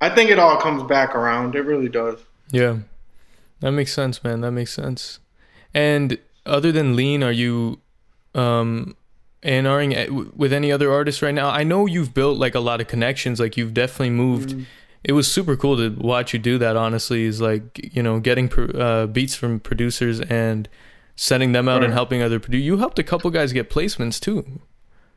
I 0.00 0.08
think 0.08 0.30
it 0.30 0.38
all 0.38 0.56
comes 0.56 0.82
back 0.84 1.14
around. 1.14 1.56
It 1.56 1.66
really 1.66 1.90
does. 1.90 2.18
Yeah, 2.50 2.78
that 3.60 3.72
makes 3.72 3.92
sense, 3.92 4.24
man. 4.24 4.40
That 4.40 4.52
makes 4.52 4.72
sense. 4.72 5.18
And 5.74 6.16
other 6.46 6.72
than 6.72 6.96
lean, 6.96 7.22
are 7.22 7.32
you 7.32 7.80
um, 8.34 8.96
A&Ring 9.42 10.32
with 10.34 10.54
any 10.54 10.72
other 10.72 10.90
artists 10.90 11.20
right 11.20 11.34
now? 11.34 11.50
I 11.50 11.64
know 11.64 11.84
you've 11.84 12.14
built 12.14 12.38
like 12.38 12.54
a 12.54 12.60
lot 12.60 12.80
of 12.80 12.88
connections. 12.88 13.40
Like 13.40 13.58
you've 13.58 13.74
definitely 13.74 14.08
moved. 14.10 14.50
Mm. 14.50 14.64
It 15.04 15.12
was 15.12 15.30
super 15.30 15.56
cool 15.56 15.76
to 15.76 15.90
watch 15.90 16.32
you 16.32 16.38
do 16.38 16.58
that. 16.58 16.76
Honestly, 16.76 17.24
is 17.24 17.40
like 17.40 17.94
you 17.94 18.02
know 18.02 18.20
getting 18.20 18.50
uh, 18.74 19.06
beats 19.06 19.34
from 19.34 19.60
producers 19.60 20.20
and 20.20 20.68
sending 21.16 21.52
them 21.52 21.68
out 21.68 21.76
right. 21.76 21.84
and 21.84 21.92
helping 21.92 22.22
other 22.22 22.40
producers. 22.40 22.64
You 22.64 22.78
helped 22.78 22.98
a 22.98 23.04
couple 23.04 23.30
guys 23.30 23.52
get 23.52 23.70
placements 23.70 24.18
too. 24.18 24.60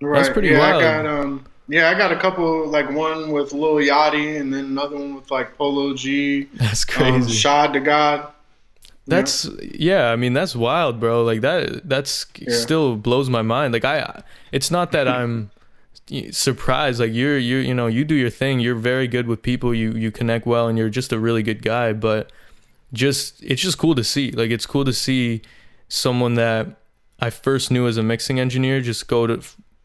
Right. 0.02 0.20
That's 0.20 0.34
pretty 0.34 0.50
yeah, 0.50 0.60
wild. 0.60 0.84
I 0.84 1.04
got 1.04 1.06
um. 1.06 1.46
Yeah, 1.70 1.90
I 1.90 1.96
got 1.98 2.14
a 2.14 2.16
couple, 2.18 2.66
like 2.70 2.90
one 2.92 3.32
with 3.32 3.52
Lil 3.52 3.76
Yachty, 3.76 4.40
and 4.40 4.54
then 4.54 4.66
another 4.66 4.96
one 4.96 5.16
with 5.16 5.30
like 5.30 5.58
Polo 5.58 5.94
G. 5.96 6.48
That's 6.54 6.86
crazy. 6.86 7.26
Um, 7.26 7.28
Shad 7.28 7.74
da 7.74 7.80
God. 7.80 8.32
That's 9.06 9.46
yeah. 9.46 9.72
yeah. 9.74 10.12
I 10.12 10.16
mean, 10.16 10.34
that's 10.34 10.56
wild, 10.56 11.00
bro. 11.00 11.24
Like 11.24 11.42
that. 11.42 11.88
That's 11.88 12.26
yeah. 12.38 12.56
still 12.56 12.96
blows 12.96 13.30
my 13.30 13.42
mind. 13.42 13.74
Like 13.74 13.84
I, 13.84 14.24
it's 14.52 14.72
not 14.72 14.94
that 14.94 15.08
I'm 15.10 15.52
surprised. 16.32 17.00
Like 17.00 17.14
you're, 17.14 17.38
you, 17.38 17.58
you 17.58 17.74
know, 17.74 17.88
you 17.88 18.06
do 18.06 18.16
your 18.16 18.30
thing. 18.30 18.60
You're 18.60 18.76
very 18.76 19.08
good 19.08 19.28
with 19.28 19.42
people. 19.42 19.74
You, 19.74 19.92
you 19.92 20.12
connect 20.12 20.46
well, 20.46 20.68
and 20.68 20.78
you're 20.78 20.90
just 20.90 21.12
a 21.12 21.20
really 21.20 21.44
good 21.44 21.62
guy. 21.62 21.94
But 21.94 22.32
just, 22.94 23.44
it's 23.44 23.62
just 23.62 23.78
cool 23.78 23.96
to 23.96 24.04
see. 24.04 24.32
Like 24.32 24.52
it's 24.52 24.66
cool 24.66 24.86
to 24.86 24.94
see 24.94 25.42
someone 25.90 26.36
that 26.36 26.68
I 27.20 27.30
first 27.30 27.72
knew 27.72 27.88
as 27.88 27.98
a 27.98 28.04
mixing 28.04 28.40
engineer 28.40 28.82
just 28.82 29.08
go 29.08 29.28
to 29.28 29.42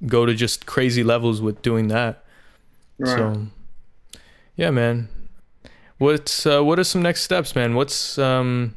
go 0.07 0.27
to 0.27 0.35
just 0.35 0.67
crazy 0.67 1.05
levels 1.05 1.41
with 1.41 1.63
doing 1.63 1.89
that. 1.89 2.25
Right. 2.99 3.17
So, 3.17 3.47
yeah, 4.57 4.71
man. 4.71 5.09
What's 5.99 6.47
uh, 6.47 6.63
what 6.63 6.79
are 6.79 6.85
some 6.85 7.03
next 7.03 7.23
steps, 7.23 7.55
man? 7.55 7.75
What's 7.75 8.19
um 8.19 8.75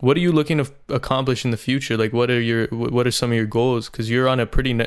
what 0.00 0.16
are 0.16 0.20
you 0.20 0.32
looking 0.32 0.58
to 0.58 0.72
accomplish 0.88 1.44
in 1.44 1.50
the 1.50 1.56
future? 1.56 1.96
Like, 1.96 2.12
what 2.12 2.30
are 2.30 2.40
your 2.40 2.66
what 2.68 3.06
are 3.06 3.10
some 3.10 3.30
of 3.30 3.36
your 3.36 3.46
goals? 3.46 3.88
Because 3.88 4.08
you're 4.08 4.28
on 4.28 4.40
a 4.40 4.46
pretty 4.46 4.78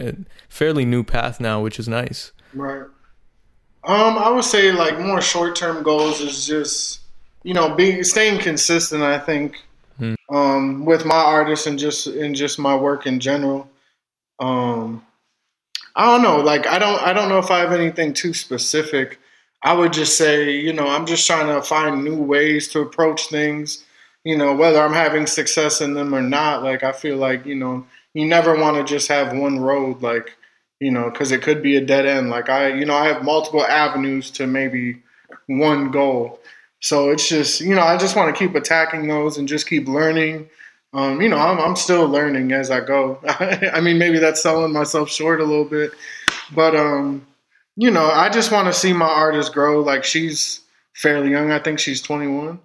fairly 0.50 0.86
new 0.86 1.04
path 1.04 1.40
now, 1.40 1.62
which 1.62 1.80
is 1.80 1.88
nice. 1.88 2.32
Right. 2.54 2.86
Um, 3.84 4.18
I 4.18 4.30
would 4.30 4.44
say 4.44 4.72
like 4.72 5.00
more 5.00 5.22
short 5.22 5.56
term 5.56 5.84
goals 5.84 6.22
is 6.22 6.46
just 6.46 7.00
you 7.44 7.54
know 7.54 7.76
being 7.76 8.04
staying 8.04 8.40
consistent. 8.40 9.04
I 9.04 9.20
think 9.20 9.58
hmm. 9.98 10.14
um, 10.30 10.86
with 10.86 11.06
my 11.06 11.16
artists 11.16 11.68
and 11.68 11.78
just 11.78 12.08
in 12.08 12.34
just 12.34 12.60
my 12.60 12.76
work 12.76 13.06
in 13.06 13.20
general. 13.20 13.70
Um, 14.40 15.06
I 15.96 16.06
don't 16.06 16.22
know. 16.22 16.40
Like 16.40 16.68
I 16.68 16.80
don't 16.80 17.02
I 17.02 17.14
don't 17.14 17.30
know 17.30 17.40
if 17.40 17.52
I 17.52 17.60
have 17.60 17.74
anything 17.74 18.14
too 18.14 18.34
specific. 18.34 19.20
I 19.64 19.74
would 19.74 19.94
just 19.94 20.18
say, 20.18 20.52
you 20.52 20.74
know, 20.74 20.88
I'm 20.88 21.06
just 21.06 21.28
trying 21.28 21.48
to 21.48 21.62
find 21.62 22.04
new 22.04 22.18
ways 22.18 22.68
to 22.70 22.80
approach 22.80 23.28
things, 23.28 23.84
you 24.24 24.38
know, 24.38 24.56
whether 24.56 24.82
I'm 24.82 24.94
having 24.94 25.26
success 25.28 25.82
in 25.82 25.94
them 25.94 26.14
or 26.14 26.22
not. 26.22 26.64
Like, 26.64 26.84
I 26.84 26.92
feel 26.92 27.18
like, 27.18 27.46
you 27.46 27.56
know, 27.56 27.86
you 28.14 28.26
never 28.26 28.56
want 28.56 28.78
to 28.78 28.84
just 28.84 29.08
have 29.08 29.36
one 29.36 29.60
road, 29.60 30.02
like, 30.02 30.36
you 30.80 30.92
know, 30.92 31.10
because 31.10 31.32
it 31.32 31.42
could 31.42 31.62
be 31.62 31.76
a 31.76 31.86
dead 31.86 32.06
end. 32.06 32.30
Like, 32.30 32.50
I, 32.50 32.74
you 32.74 32.86
know, 32.86 32.96
I 32.96 33.08
have 33.08 33.24
multiple 33.24 33.66
avenues 33.66 34.32
to 34.32 34.48
maybe 34.48 35.02
one 35.48 35.92
goal. 35.92 36.40
So 36.80 37.12
it's 37.12 37.30
just, 37.30 37.62
you 37.62 37.76
know, 37.76 37.84
I 37.84 37.98
just 37.98 38.16
want 38.16 38.36
to 38.36 38.40
keep 38.40 38.56
attacking 38.56 39.08
those 39.08 39.38
and 39.38 39.48
just 39.48 39.68
keep 39.68 39.88
learning. 39.88 40.50
Um, 40.94 41.22
you 41.22 41.30
know, 41.30 41.38
I'm, 41.38 41.60
I'm 41.60 41.76
still 41.76 42.08
learning 42.08 42.52
as 42.52 42.70
I 42.70 42.82
go. 42.82 43.20
I 43.28 43.80
mean, 43.80 43.98
maybe 43.98 44.20
that's 44.20 44.42
selling 44.42 44.74
myself 44.74 45.10
short 45.10 45.40
a 45.40 45.46
little 45.46 45.66
bit, 45.66 45.92
but, 46.54 46.76
um, 46.76 47.26
you 47.78 47.92
know, 47.92 48.06
I 48.06 48.30
just 48.30 48.52
want 48.52 48.68
to 48.68 48.74
see 48.74 48.94
my 48.94 49.08
artist 49.08 49.54
grow. 49.54 49.82
Like 49.82 50.04
she's 50.04 50.62
fairly 50.94 51.32
young. 51.32 51.52
I 51.52 51.60
think 51.60 51.80
she's 51.80 52.02
21. 52.02 52.60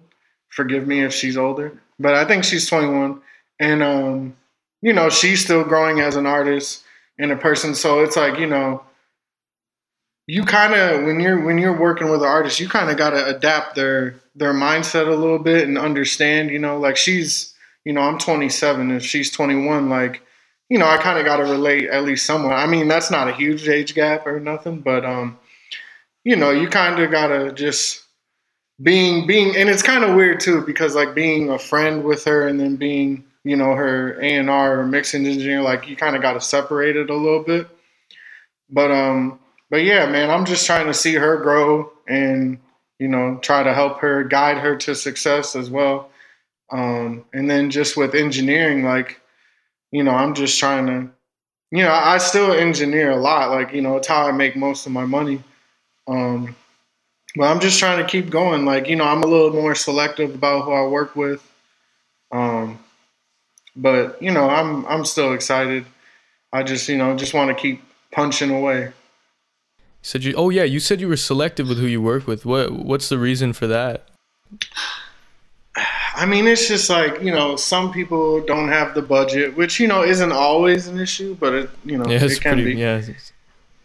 Forgive 0.49 0.87
me 0.87 1.03
if 1.03 1.13
she's 1.13 1.37
older, 1.37 1.73
but 1.99 2.15
I 2.15 2.25
think 2.25 2.43
she's 2.43 2.67
21. 2.67 3.21
And 3.59 3.83
um, 3.83 4.35
you 4.81 4.93
know, 4.93 5.09
she's 5.09 5.43
still 5.43 5.63
growing 5.63 5.99
as 5.99 6.15
an 6.15 6.25
artist 6.25 6.83
and 7.19 7.31
a 7.31 7.35
person. 7.35 7.75
So 7.75 8.01
it's 8.01 8.15
like, 8.15 8.39
you 8.39 8.47
know, 8.47 8.83
you 10.27 10.43
kind 10.43 10.73
of 10.73 11.05
when 11.05 11.19
you're 11.19 11.39
when 11.39 11.57
you're 11.57 11.77
working 11.77 12.09
with 12.09 12.21
an 12.21 12.27
artist, 12.27 12.59
you 12.59 12.69
kind 12.69 12.89
of 12.89 12.97
got 12.97 13.11
to 13.11 13.25
adapt 13.25 13.75
their 13.75 14.15
their 14.35 14.53
mindset 14.53 15.07
a 15.07 15.15
little 15.15 15.39
bit 15.39 15.67
and 15.67 15.77
understand, 15.77 16.51
you 16.51 16.59
know, 16.59 16.77
like 16.77 16.97
she's, 16.97 17.53
you 17.85 17.93
know, 17.93 18.01
I'm 18.01 18.19
27 18.19 18.91
and 18.91 19.03
she's 19.03 19.31
21 19.31 19.89
like 19.89 20.21
you 20.69 20.77
know, 20.77 20.87
I 20.87 20.97
kind 20.97 21.17
of 21.17 21.25
got 21.25 21.37
to 21.37 21.43
relate 21.43 21.89
at 21.89 22.03
least 22.03 22.25
somewhat. 22.25 22.53
I 22.53 22.67
mean, 22.67 22.87
that's 22.87 23.09
not 23.09 23.29
a 23.29 23.33
huge 23.33 23.69
age 23.69 23.93
gap 23.93 24.27
or 24.27 24.39
nothing, 24.39 24.81
but 24.81 25.05
um, 25.05 25.39
you 26.23 26.35
know, 26.35 26.51
you 26.51 26.67
kind 26.67 26.99
of 26.99 27.09
gotta 27.09 27.53
just 27.53 28.03
being 28.81 29.27
being, 29.27 29.55
and 29.55 29.69
it's 29.69 29.83
kind 29.83 30.03
of 30.03 30.15
weird 30.15 30.39
too 30.39 30.61
because 30.65 30.95
like 30.95 31.15
being 31.15 31.49
a 31.49 31.59
friend 31.59 32.03
with 32.03 32.25
her 32.25 32.47
and 32.47 32.59
then 32.59 32.75
being 32.75 33.25
you 33.43 33.55
know 33.55 33.73
her 33.73 34.19
A 34.21 34.35
and 34.35 34.49
R 34.49 34.85
mixing 34.85 35.25
engineer, 35.25 35.61
like 35.61 35.87
you 35.87 35.95
kind 35.95 36.15
of 36.15 36.21
got 36.21 36.33
to 36.33 36.41
separate 36.41 36.95
it 36.95 37.09
a 37.09 37.15
little 37.15 37.43
bit. 37.43 37.67
But 38.69 38.91
um, 38.91 39.39
but 39.69 39.83
yeah, 39.83 40.05
man, 40.09 40.29
I'm 40.29 40.45
just 40.45 40.65
trying 40.65 40.87
to 40.87 40.93
see 40.93 41.13
her 41.13 41.37
grow 41.37 41.91
and 42.07 42.59
you 42.99 43.07
know 43.07 43.39
try 43.41 43.63
to 43.63 43.73
help 43.73 43.99
her 43.99 44.23
guide 44.23 44.57
her 44.57 44.75
to 44.77 44.95
success 44.95 45.55
as 45.55 45.69
well. 45.69 46.09
Um, 46.69 47.25
and 47.33 47.49
then 47.49 47.69
just 47.69 47.95
with 47.95 48.13
engineering, 48.13 48.83
like 48.83 49.21
you 49.91 50.03
know, 50.03 50.11
I'm 50.11 50.33
just 50.33 50.59
trying 50.59 50.87
to, 50.87 51.09
you 51.71 51.83
know, 51.83 51.91
I 51.91 52.17
still 52.17 52.51
engineer 52.51 53.11
a 53.11 53.17
lot. 53.17 53.51
Like, 53.51 53.73
you 53.73 53.81
know, 53.81 53.97
it's 53.97 54.07
how 54.07 54.27
I 54.27 54.31
make 54.31 54.55
most 54.55 54.85
of 54.85 54.91
my 54.91 55.05
money. 55.05 55.43
Um, 56.07 56.55
but 57.37 57.45
I'm 57.45 57.59
just 57.59 57.79
trying 57.79 58.03
to 58.03 58.09
keep 58.09 58.29
going. 58.29 58.65
Like, 58.65 58.87
you 58.87 58.95
know, 58.95 59.05
I'm 59.05 59.23
a 59.23 59.27
little 59.27 59.51
more 59.51 59.75
selective 59.75 60.33
about 60.35 60.65
who 60.65 60.71
I 60.73 60.85
work 60.87 61.15
with. 61.15 61.41
Um, 62.31 62.79
but 63.75 64.21
you 64.21 64.31
know, 64.31 64.49
I'm 64.49 64.85
I'm 64.87 65.05
still 65.05 65.33
excited. 65.33 65.85
I 66.51 66.63
just 66.63 66.89
you 66.89 66.97
know 66.97 67.15
just 67.15 67.33
want 67.33 67.49
to 67.49 67.61
keep 67.61 67.81
punching 68.11 68.49
away. 68.49 68.91
Said 70.01 70.23
you? 70.23 70.33
Oh 70.35 70.49
yeah, 70.49 70.63
you 70.63 70.79
said 70.79 70.99
you 70.99 71.07
were 71.07 71.17
selective 71.17 71.67
with 71.69 71.77
who 71.77 71.85
you 71.85 72.01
work 72.01 72.27
with. 72.27 72.45
What 72.45 72.71
What's 72.71 73.09
the 73.09 73.17
reason 73.19 73.53
for 73.53 73.67
that? 73.67 74.07
I 76.15 76.25
mean, 76.25 76.47
it's 76.47 76.67
just 76.67 76.89
like 76.89 77.21
you 77.21 77.31
know, 77.31 77.55
some 77.55 77.91
people 77.93 78.41
don't 78.45 78.69
have 78.69 78.95
the 78.95 79.01
budget, 79.03 79.55
which 79.55 79.79
you 79.79 79.87
know 79.87 80.03
isn't 80.03 80.31
always 80.31 80.87
an 80.87 80.99
issue, 80.99 81.35
but 81.39 81.53
it 81.53 81.69
you 81.85 81.97
know 81.97 82.09
Yeah, 82.09 82.23
it's 82.23 82.37
it 82.37 82.41
can 82.41 82.55
pretty. 82.55 82.73
be. 82.75 82.79
Yeah, 82.81 82.97
it's- 82.97 83.31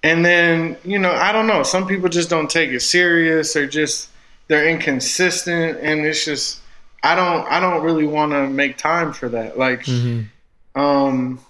And 0.05 0.25
then 0.25 0.77
you 0.85 0.99
know, 0.99 1.13
I 1.13 1.33
don't 1.33 1.47
know. 1.47 1.63
Some 1.63 1.87
people 1.87 2.09
just 2.09 2.29
don't 2.31 2.51
take 2.51 2.71
it 2.71 2.81
serious, 2.81 3.55
or 3.57 3.67
just 3.67 4.09
they're 4.49 4.69
inconsistent, 4.69 5.79
and 5.81 6.05
it's 6.05 6.25
just 6.25 6.61
I 7.03 7.15
don't 7.15 7.47
I 7.51 7.61
don't 7.61 7.83
really 7.83 8.07
want 8.07 8.33
to 8.33 8.49
make 8.49 8.77
time 8.77 9.13
for 9.13 9.29
that. 9.29 9.59
Like, 9.59 9.85
mhm. 9.85 10.27
um, 10.75 11.41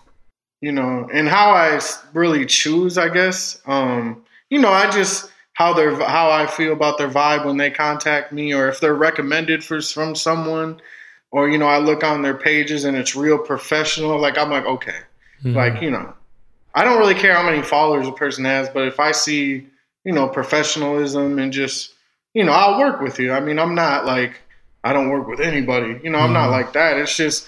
you 0.60 0.72
know, 0.72 1.08
and 1.12 1.28
how 1.28 1.50
I 1.50 1.80
really 2.14 2.46
choose, 2.46 2.98
I 2.98 3.08
guess. 3.08 3.60
Um, 3.66 4.22
you 4.50 4.58
know, 4.60 4.70
I 4.70 4.90
just 4.90 5.30
how 5.54 5.72
they're 5.74 5.94
how 5.96 6.30
I 6.30 6.46
feel 6.46 6.72
about 6.72 6.98
their 6.98 7.10
vibe 7.10 7.44
when 7.46 7.56
they 7.56 7.70
contact 7.70 8.32
me, 8.32 8.52
or 8.54 8.68
if 8.68 8.80
they're 8.80 8.94
recommended 8.94 9.64
for 9.64 9.80
from 9.80 10.14
someone, 10.14 10.80
or 11.30 11.48
you 11.48 11.56
know, 11.58 11.66
I 11.68 11.78
look 11.78 12.04
on 12.04 12.22
their 12.22 12.36
pages 12.36 12.84
and 12.84 12.96
it's 12.96 13.16
real 13.16 13.38
professional. 13.38 14.18
Like 14.20 14.36
I'm 14.38 14.50
like, 14.50 14.66
okay, 14.66 14.98
Mhm. 15.44 15.54
like 15.54 15.82
you 15.82 15.90
know, 15.90 16.12
I 16.74 16.84
don't 16.84 16.98
really 16.98 17.14
care 17.14 17.34
how 17.34 17.42
many 17.42 17.62
followers 17.62 18.06
a 18.08 18.12
person 18.12 18.44
has, 18.44 18.68
but 18.68 18.86
if 18.86 18.98
I 19.00 19.12
see 19.12 19.66
you 20.04 20.12
know 20.12 20.28
professionalism 20.28 21.38
and 21.38 21.52
just 21.52 21.92
you 22.34 22.44
know, 22.44 22.52
I'll 22.52 22.78
work 22.80 23.02
with 23.02 23.18
you. 23.18 23.30
I 23.32 23.40
mean, 23.40 23.58
I'm 23.58 23.74
not 23.74 24.06
like 24.06 24.40
I 24.84 24.92
don't 24.92 25.10
work 25.10 25.28
with 25.28 25.40
anybody. 25.40 26.00
You 26.02 26.10
know, 26.10 26.18
I'm 26.18 26.32
not 26.32 26.48
Mhm. 26.48 26.52
like 26.52 26.72
that. 26.72 26.96
It's 26.96 27.16
just 27.16 27.46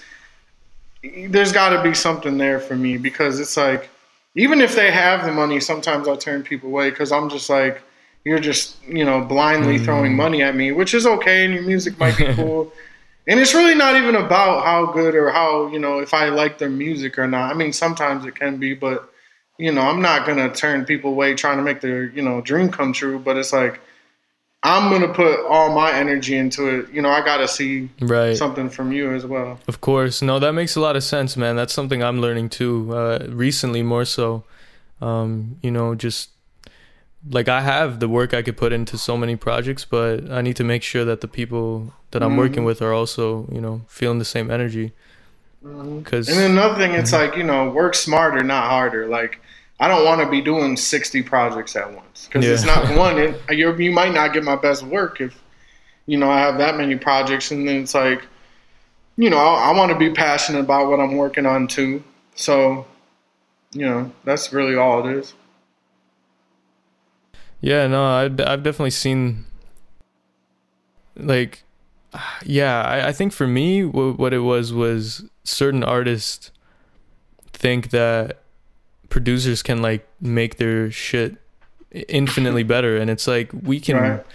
there's 1.29 1.51
got 1.51 1.69
to 1.69 1.83
be 1.83 1.93
something 1.93 2.37
there 2.37 2.59
for 2.59 2.75
me 2.75 2.97
because 2.97 3.39
it's 3.39 3.57
like 3.57 3.89
even 4.35 4.59
if 4.61 4.75
they 4.75 4.91
have 4.91 5.23
the 5.25 5.31
money, 5.31 5.59
sometimes 5.59 6.07
I 6.07 6.15
turn 6.15 6.43
people 6.43 6.69
away 6.69 6.89
because 6.89 7.11
I'm 7.11 7.29
just 7.29 7.49
like 7.49 7.81
you're 8.25 8.39
just 8.39 8.75
you 8.87 9.05
know 9.05 9.21
blindly 9.21 9.77
Mm. 9.79 9.85
throwing 9.85 10.15
money 10.15 10.41
at 10.43 10.55
me, 10.55 10.71
which 10.71 10.93
is 10.93 11.05
okay, 11.05 11.45
and 11.45 11.53
your 11.53 11.63
music 11.63 11.99
might 11.99 12.17
be 12.17 12.25
cool. 12.35 12.71
And 13.27 13.39
it's 13.39 13.55
really 13.55 13.75
not 13.75 13.95
even 13.95 14.15
about 14.15 14.63
how 14.65 14.85
good 14.91 15.15
or 15.15 15.31
how, 15.31 15.65
you 15.67 15.79
know, 15.79 15.97
if 15.97 16.13
I 16.13 16.29
like 16.29 16.59
their 16.59 16.69
music 16.69 17.17
or 17.17 17.25
not. 17.27 17.51
I 17.51 17.55
mean, 17.57 17.73
sometimes 17.73 18.23
it 18.23 18.35
can 18.35 18.57
be, 18.57 18.75
but, 18.75 19.11
you 19.57 19.71
know, 19.71 19.81
I'm 19.81 20.01
not 20.01 20.25
going 20.25 20.37
to 20.37 20.49
turn 20.53 20.85
people 20.85 21.11
away 21.11 21.33
trying 21.35 21.57
to 21.57 21.63
make 21.63 21.81
their, 21.81 22.05
you 22.05 22.21
know, 22.21 22.41
dream 22.41 22.69
come 22.69 22.93
true. 22.93 23.19
But 23.19 23.37
it's 23.37 23.53
like, 23.53 23.79
I'm 24.63 24.89
going 24.89 25.01
to 25.01 25.13
put 25.13 25.45
all 25.45 25.73
my 25.73 25.93
energy 25.93 26.35
into 26.37 26.67
it. 26.79 26.91
You 26.91 27.01
know, 27.01 27.09
I 27.09 27.23
got 27.23 27.37
to 27.37 27.47
see 27.47 27.89
right. 28.01 28.35
something 28.35 28.69
from 28.69 28.91
you 28.91 29.13
as 29.13 29.25
well. 29.25 29.59
Of 29.67 29.81
course. 29.81 30.21
No, 30.21 30.39
that 30.39 30.53
makes 30.53 30.75
a 30.75 30.81
lot 30.81 30.95
of 30.95 31.03
sense, 31.03 31.37
man. 31.37 31.55
That's 31.55 31.73
something 31.73 32.01
I'm 32.03 32.19
learning 32.19 32.49
too. 32.49 32.95
Uh, 32.95 33.27
recently, 33.29 33.83
more 33.83 34.05
so. 34.05 34.43
Um, 35.01 35.57
you 35.61 35.71
know, 35.71 35.93
just 35.93 36.29
like 37.29 37.47
I 37.47 37.61
have 37.61 37.99
the 37.99 38.07
work 38.07 38.33
I 38.33 38.41
could 38.41 38.57
put 38.57 38.71
into 38.71 38.97
so 38.97 39.17
many 39.17 39.35
projects, 39.35 39.85
but 39.85 40.31
I 40.31 40.41
need 40.41 40.55
to 40.57 40.63
make 40.63 40.83
sure 40.83 41.05
that 41.05 41.21
the 41.21 41.27
people 41.27 41.93
that 42.11 42.21
I'm 42.23 42.37
working 42.37 42.63
Mhm. 42.63 42.67
with 42.67 42.81
are 42.81 42.93
also, 42.93 43.47
you 43.51 43.59
know, 43.59 43.81
feeling 43.87 44.19
the 44.19 44.25
same 44.25 44.49
energy. 44.51 44.93
Because 45.61 46.29
And 46.29 46.39
another 46.39 46.75
thing, 46.75 46.91
it's 46.93 47.11
like, 47.11 47.35
you 47.35 47.43
know, 47.43 47.69
work 47.69 47.95
smarter, 47.95 48.43
not 48.43 48.69
harder. 48.69 49.07
Like, 49.07 49.41
I 49.79 49.87
don't 49.87 50.05
want 50.05 50.21
to 50.21 50.29
be 50.29 50.41
doing 50.41 50.77
60 50.77 51.23
projects 51.23 51.75
at 51.75 51.93
once 51.93 52.27
because 52.27 52.45
it's 52.45 52.65
not 52.65 52.95
one. 52.97 53.35
You 53.49 53.91
might 53.91 54.13
not 54.13 54.33
get 54.33 54.43
my 54.43 54.55
best 54.55 54.83
work 54.83 55.19
if, 55.19 55.41
you 56.05 56.17
know, 56.17 56.29
I 56.29 56.39
have 56.39 56.57
that 56.59 56.77
many 56.77 56.95
projects. 56.95 57.51
And 57.51 57.67
then 57.67 57.83
it's 57.83 57.93
like, 57.93 58.25
you 59.17 59.29
know, 59.29 59.37
I, 59.37 59.71
I 59.71 59.77
want 59.77 59.91
to 59.91 59.97
be 59.97 60.11
passionate 60.11 60.59
about 60.59 60.89
what 60.89 60.99
I'm 60.99 61.17
working 61.17 61.45
on 61.45 61.67
too. 61.67 62.03
So, 62.35 62.85
you 63.71 63.85
know, 63.85 64.11
that's 64.23 64.53
really 64.53 64.75
all 64.75 65.05
it 65.07 65.17
is. 65.17 65.33
Yeah, 67.59 67.87
no, 67.87 68.03
I, 68.05 68.23
I've 68.25 68.63
definitely 68.63 68.91
seen, 68.91 69.45
like, 71.15 71.63
yeah, 72.43 72.81
I, 72.81 73.07
I 73.07 73.11
think 73.11 73.33
for 73.33 73.47
me, 73.47 73.81
w- 73.81 74.13
what 74.13 74.33
it 74.33 74.39
was 74.39 74.71
was 74.71 75.25
certain 75.43 75.83
artists 75.83 76.51
think 77.53 77.89
that 77.89 78.43
producers 79.09 79.61
can, 79.63 79.81
like, 79.81 80.07
make 80.21 80.57
their 80.57 80.91
shit 80.91 81.37
infinitely 82.09 82.63
better. 82.63 82.97
And 82.97 83.09
it's 83.09 83.27
like, 83.27 83.51
we 83.53 83.79
can, 83.79 83.95
Right. 83.97 84.25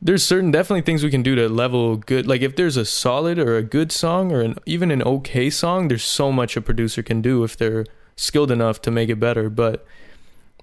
there's 0.00 0.22
certain, 0.22 0.50
definitely 0.50 0.82
things 0.82 1.02
we 1.04 1.10
can 1.10 1.22
do 1.22 1.34
to 1.34 1.48
level 1.48 1.96
good. 1.96 2.26
Like, 2.26 2.40
if 2.42 2.56
there's 2.56 2.76
a 2.76 2.84
solid 2.84 3.38
or 3.38 3.56
a 3.56 3.62
good 3.62 3.92
song 3.92 4.32
or 4.32 4.40
an, 4.40 4.56
even 4.66 4.90
an 4.90 5.02
okay 5.02 5.50
song, 5.50 5.88
there's 5.88 6.04
so 6.04 6.32
much 6.32 6.56
a 6.56 6.60
producer 6.60 7.02
can 7.02 7.20
do 7.20 7.44
if 7.44 7.56
they're 7.56 7.84
skilled 8.16 8.50
enough 8.50 8.80
to 8.82 8.90
make 8.90 9.08
it 9.10 9.16
better. 9.20 9.48
But, 9.50 9.84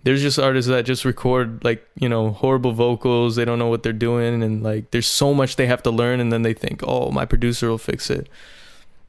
there's 0.04 0.22
just 0.22 0.38
artists 0.38 0.70
that 0.70 0.86
just 0.86 1.04
record 1.04 1.64
like 1.64 1.84
you 2.00 2.08
know 2.08 2.30
horrible 2.30 2.74
vocals 2.74 3.38
they 3.38 3.44
don't 3.44 3.58
know 3.58 3.66
what 3.70 3.82
they're 3.82 3.92
doing 3.92 4.44
and 4.44 4.62
like 4.62 4.92
there's 4.92 5.08
so 5.08 5.34
much 5.34 5.56
they 5.56 5.66
have 5.66 5.82
to 5.82 5.90
learn 5.90 6.20
and 6.20 6.32
then 6.32 6.44
they 6.44 6.54
think 6.54 6.82
oh 6.86 7.10
my 7.10 7.26
producer 7.26 7.68
will 7.72 7.80
fix 7.80 8.12
it 8.12 8.30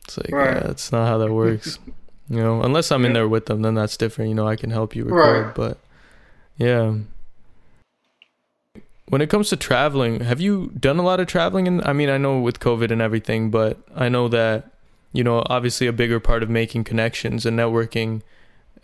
it's 0.07 0.17
like 0.17 0.33
Right. 0.33 0.55
yeah 0.57 0.61
that's 0.61 0.91
not 0.93 1.07
how 1.07 1.19
that 1.19 1.31
works 1.31 1.79
you 2.29 2.39
know 2.41 2.63
unless 2.63 2.91
i'm 2.93 3.05
in 3.05 3.13
there 3.13 3.29
with 3.29 3.47
them 3.47 3.63
then 3.63 3.75
that's 3.75 3.97
different 3.97 4.29
you 4.29 4.35
know 4.35 4.47
i 4.49 4.57
can 4.57 4.71
help 4.71 4.95
you 4.97 5.05
record 5.05 5.47
Right. 5.47 5.55
but 5.55 5.79
yeah 6.57 6.95
when 9.09 9.21
it 9.21 9.31
comes 9.31 9.49
to 9.51 9.57
traveling 9.57 10.21
have 10.21 10.41
you 10.41 10.73
done 10.79 10.99
a 10.99 11.03
lot 11.03 11.21
of 11.21 11.27
traveling 11.27 11.69
and 11.69 11.83
i 11.85 11.93
mean 11.93 12.09
i 12.09 12.19
know 12.19 12.41
with 12.41 12.59
covid 12.61 12.91
and 12.91 13.01
everything 13.01 13.51
but 13.51 13.79
i 13.95 14.09
know 14.09 14.27
that 14.29 14.71
you 15.13 15.23
know 15.23 15.43
obviously 15.47 15.87
a 15.87 15.93
bigger 15.93 16.19
part 16.21 16.43
of 16.43 16.51
making 16.51 16.85
connections 16.85 17.47
and 17.47 17.59
networking 17.59 18.23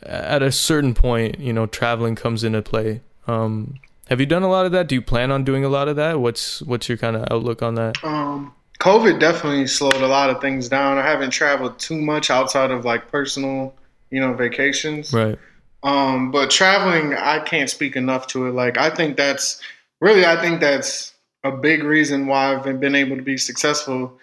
at 0.04 0.42
a 0.42 0.50
certain 0.50 0.94
point, 0.94 1.38
you 1.38 1.52
know, 1.52 1.64
traveling 1.64 2.16
comes 2.16 2.42
into 2.42 2.61
play. 2.61 3.02
Um, 3.28 3.75
have 4.08 4.18
you 4.18 4.26
done 4.26 4.42
a 4.42 4.49
lot 4.50 4.66
of 4.66 4.72
that? 4.72 4.88
Do 4.88 4.96
you 4.96 5.00
plan 5.02 5.30
on 5.30 5.44
doing 5.44 5.64
a 5.64 5.68
lot 5.68 5.87
of 5.87 5.94
that? 5.94 6.18
What's 6.18 6.61
what's 6.62 6.88
your 6.88 6.99
kind 6.99 7.14
of 7.14 7.25
outlook 7.30 7.62
on 7.62 7.76
that? 7.76 8.02
Um, 8.02 8.52
COVID 8.81 9.21
definitely 9.21 9.67
slowed 9.67 9.95
a 9.95 10.09
lot 10.09 10.31
of 10.31 10.41
things 10.41 10.69
down. 10.69 10.99
I 10.99 11.02
haven't 11.02 11.31
traveled 11.31 11.79
too 11.79 12.00
much 12.00 12.31
outside 12.31 12.71
of 12.71 12.85
like 12.85 13.11
personal, 13.11 13.75
you 14.11 14.21
know, 14.21 14.33
vacations. 14.33 15.12
Right. 15.12 15.38
Um, 15.83 16.31
but 16.31 16.50
traveling, 16.50 17.14
I 17.14 17.41
can't 17.41 17.71
speak 17.71 17.97
enough 17.97 18.26
to 18.29 18.47
it. 18.47 18.52
Like, 18.52 18.79
I 18.79 18.91
think 18.91 19.17
that's 19.17 19.61
really, 20.00 20.25
I 20.25 20.41
think 20.41 20.61
that's 20.61 21.12
a 21.45 21.50
big 21.50 21.83
reason 21.83 22.26
why 22.26 22.55
I've 22.55 22.81
been 22.81 22.95
able 22.95 23.17
to 23.17 23.23
be 23.23 23.37
successful. 23.37 24.19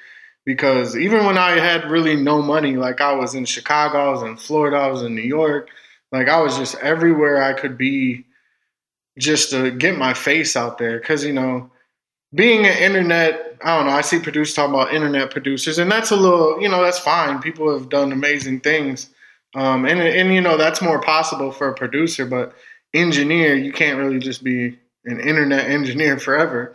Because 0.46 0.98
even 0.98 1.26
when 1.26 1.38
I 1.38 1.60
had 1.60 1.92
really 1.92 2.16
no 2.16 2.42
money, 2.42 2.76
like 2.76 3.02
I 3.02 3.14
was 3.14 3.36
in 3.36 3.46
Chicago, 3.46 3.98
I 3.98 4.10
was 4.12 4.24
in 4.24 4.38
Florida, 4.38 4.78
I 4.78 4.88
was 4.88 5.04
in 5.04 5.14
New 5.14 5.22
York, 5.22 5.70
like 6.12 6.28
I 6.28 6.42
was 6.42 6.58
just 6.58 6.76
everywhere 6.76 7.44
I 7.44 7.54
could 7.54 7.78
be 7.78 8.26
just 9.18 9.52
to 9.52 9.70
get 9.70 9.98
my 9.98 10.14
face 10.14 10.56
out 10.56 10.78
there. 10.78 11.00
Cause, 11.02 11.24
you 11.24 11.34
know, 11.34 11.70
being 12.34 12.66
an 12.66 12.78
internet, 12.78 13.49
I 13.64 13.78
don't 13.78 13.88
know, 13.88 13.92
I 13.94 14.02
see 14.02 14.20
producers 14.20 14.54
talking 14.56 14.74
about 14.74 14.94
internet 14.94 15.32
producers, 15.32 15.80
and 15.80 15.92
that's 15.92 16.12
a 16.12 16.16
little, 16.16 16.62
you 16.62 16.70
know, 16.70 16.84
that's 16.84 17.00
fine. 17.00 17.40
People 17.42 17.72
have 17.74 17.90
done 17.90 18.12
amazing 18.12 18.62
things. 18.62 19.10
Um, 19.56 19.86
and, 19.86 20.00
and, 20.00 20.34
you 20.34 20.42
know, 20.42 20.58
that's 20.58 20.82
more 20.82 21.02
possible 21.02 21.52
for 21.52 21.70
a 21.70 21.74
producer, 21.74 22.26
but 22.26 22.54
engineer, 22.94 23.56
you 23.56 23.72
can't 23.74 23.98
really 23.98 24.20
just 24.20 24.44
be 24.44 24.78
an 25.06 25.20
internet 25.20 25.66
engineer 25.66 26.20
forever. 26.20 26.74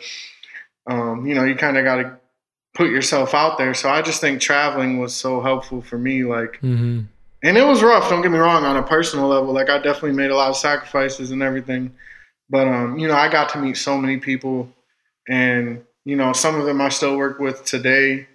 Um, 0.91 1.25
you 1.27 1.35
know, 1.35 1.45
you 1.45 1.55
kind 1.55 1.79
of 1.79 1.85
got 1.85 1.97
to 1.97 2.17
put 2.75 2.91
yourself 2.91 3.33
out 3.33 3.59
there. 3.59 3.75
So 3.75 3.89
I 3.89 4.03
just 4.03 4.21
think 4.21 4.41
traveling 4.41 4.99
was 4.99 5.15
so 5.15 5.41
helpful 5.41 5.83
for 5.83 5.99
me. 5.99 6.25
Like, 6.25 6.61
Mm-hmm. 6.61 7.03
and 7.45 7.57
it 7.57 7.65
was 7.67 7.83
rough. 7.83 8.11
Don't 8.11 8.23
get 8.23 8.33
me 8.33 8.39
wrong. 8.39 8.65
On 8.65 8.77
a 8.77 8.83
personal 8.83 9.29
level, 9.29 9.53
like 9.53 9.71
I 9.71 9.79
definitely 9.79 10.13
made 10.13 10.31
a 10.31 10.37
lot 10.37 10.51
of 10.51 10.57
sacrifices 10.57 11.31
and 11.31 11.43
everything. 11.43 11.95
But 12.51 12.67
um, 12.69 12.99
you 12.99 13.07
know, 13.09 13.15
I 13.15 13.31
got 13.31 13.49
to 13.51 13.59
meet 13.59 13.77
so 13.77 13.97
many 13.97 14.19
people, 14.19 14.69
and 15.29 15.83
you 16.05 16.17
know, 16.17 16.33
some 16.33 16.59
of 16.59 16.67
them 16.67 16.81
I 16.81 16.89
still 16.91 17.17
work 17.17 17.39
with 17.39 17.65
today. 17.65 18.27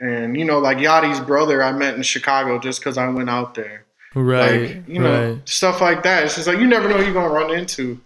And 0.00 0.36
you 0.36 0.44
know, 0.44 0.58
like 0.58 0.78
Yachty's 0.78 1.20
brother, 1.20 1.62
I 1.62 1.72
met 1.72 1.94
in 1.94 2.02
Chicago 2.02 2.58
just 2.58 2.80
because 2.80 2.98
I 2.98 3.08
went 3.08 3.30
out 3.30 3.54
there. 3.54 3.84
Right. 4.14 4.76
Like, 4.76 4.88
you 4.88 4.98
know, 4.98 5.32
right. 5.34 5.48
stuff 5.48 5.80
like 5.80 6.02
that. 6.02 6.24
It's 6.24 6.34
just 6.34 6.46
like 6.46 6.58
you 6.58 6.66
never 6.66 6.88
know 6.88 6.98
who 6.98 7.04
you're 7.04 7.14
gonna 7.14 7.32
run 7.32 7.56
into. 7.56 8.00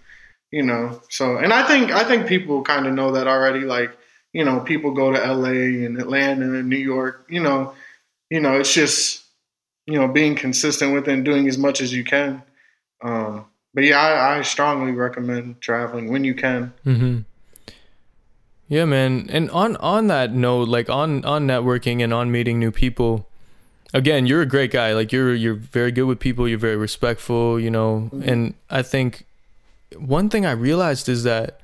You 0.52 0.62
know, 0.62 1.02
so 1.08 1.38
and 1.38 1.52
I 1.52 1.66
think 1.66 1.90
I 1.90 2.04
think 2.04 2.26
people 2.26 2.62
kind 2.62 2.86
of 2.86 2.92
know 2.92 3.12
that 3.12 3.26
already. 3.26 3.60
Like, 3.60 3.96
you 4.32 4.44
know, 4.44 4.60
people 4.60 4.92
go 4.92 5.10
to 5.10 5.24
L.A. 5.24 5.84
and 5.84 5.98
Atlanta 5.98 6.44
and 6.44 6.68
New 6.68 6.76
York. 6.76 7.26
You 7.28 7.42
know, 7.42 7.74
you 8.30 8.40
know, 8.40 8.60
it's 8.60 8.72
just 8.72 9.24
you 9.86 9.98
know 9.98 10.06
being 10.06 10.36
consistent 10.36 10.94
with 10.94 11.08
it 11.08 11.12
and 11.12 11.24
doing 11.24 11.48
as 11.48 11.58
much 11.58 11.80
as 11.80 11.92
you 11.92 12.04
can. 12.04 12.42
Um, 13.02 13.46
but 13.74 13.84
yeah, 13.84 13.98
I, 13.98 14.38
I 14.38 14.42
strongly 14.42 14.92
recommend 14.92 15.60
traveling 15.60 16.10
when 16.10 16.24
you 16.24 16.34
can. 16.34 16.72
Mm-hmm. 16.84 17.20
Yeah, 18.68 18.84
man. 18.84 19.26
And 19.30 19.50
on 19.50 19.76
on 19.76 20.08
that 20.08 20.32
note, 20.32 20.68
like 20.68 20.90
on 20.90 21.24
on 21.24 21.46
networking 21.46 22.02
and 22.02 22.12
on 22.12 22.30
meeting 22.30 22.58
new 22.58 22.72
people, 22.72 23.28
again, 23.94 24.26
you're 24.26 24.42
a 24.42 24.46
great 24.46 24.72
guy. 24.72 24.92
Like 24.92 25.12
you're 25.12 25.34
you're 25.34 25.54
very 25.54 25.92
good 25.92 26.04
with 26.04 26.18
people. 26.18 26.48
You're 26.48 26.58
very 26.58 26.76
respectful. 26.76 27.60
You 27.60 27.70
know, 27.70 28.10
Mhm. 28.12 28.26
and 28.26 28.54
I 28.70 28.82
think 28.82 29.24
one 29.96 30.28
thing 30.28 30.44
I 30.44 30.50
realized 30.52 31.08
is 31.08 31.22
that 31.22 31.60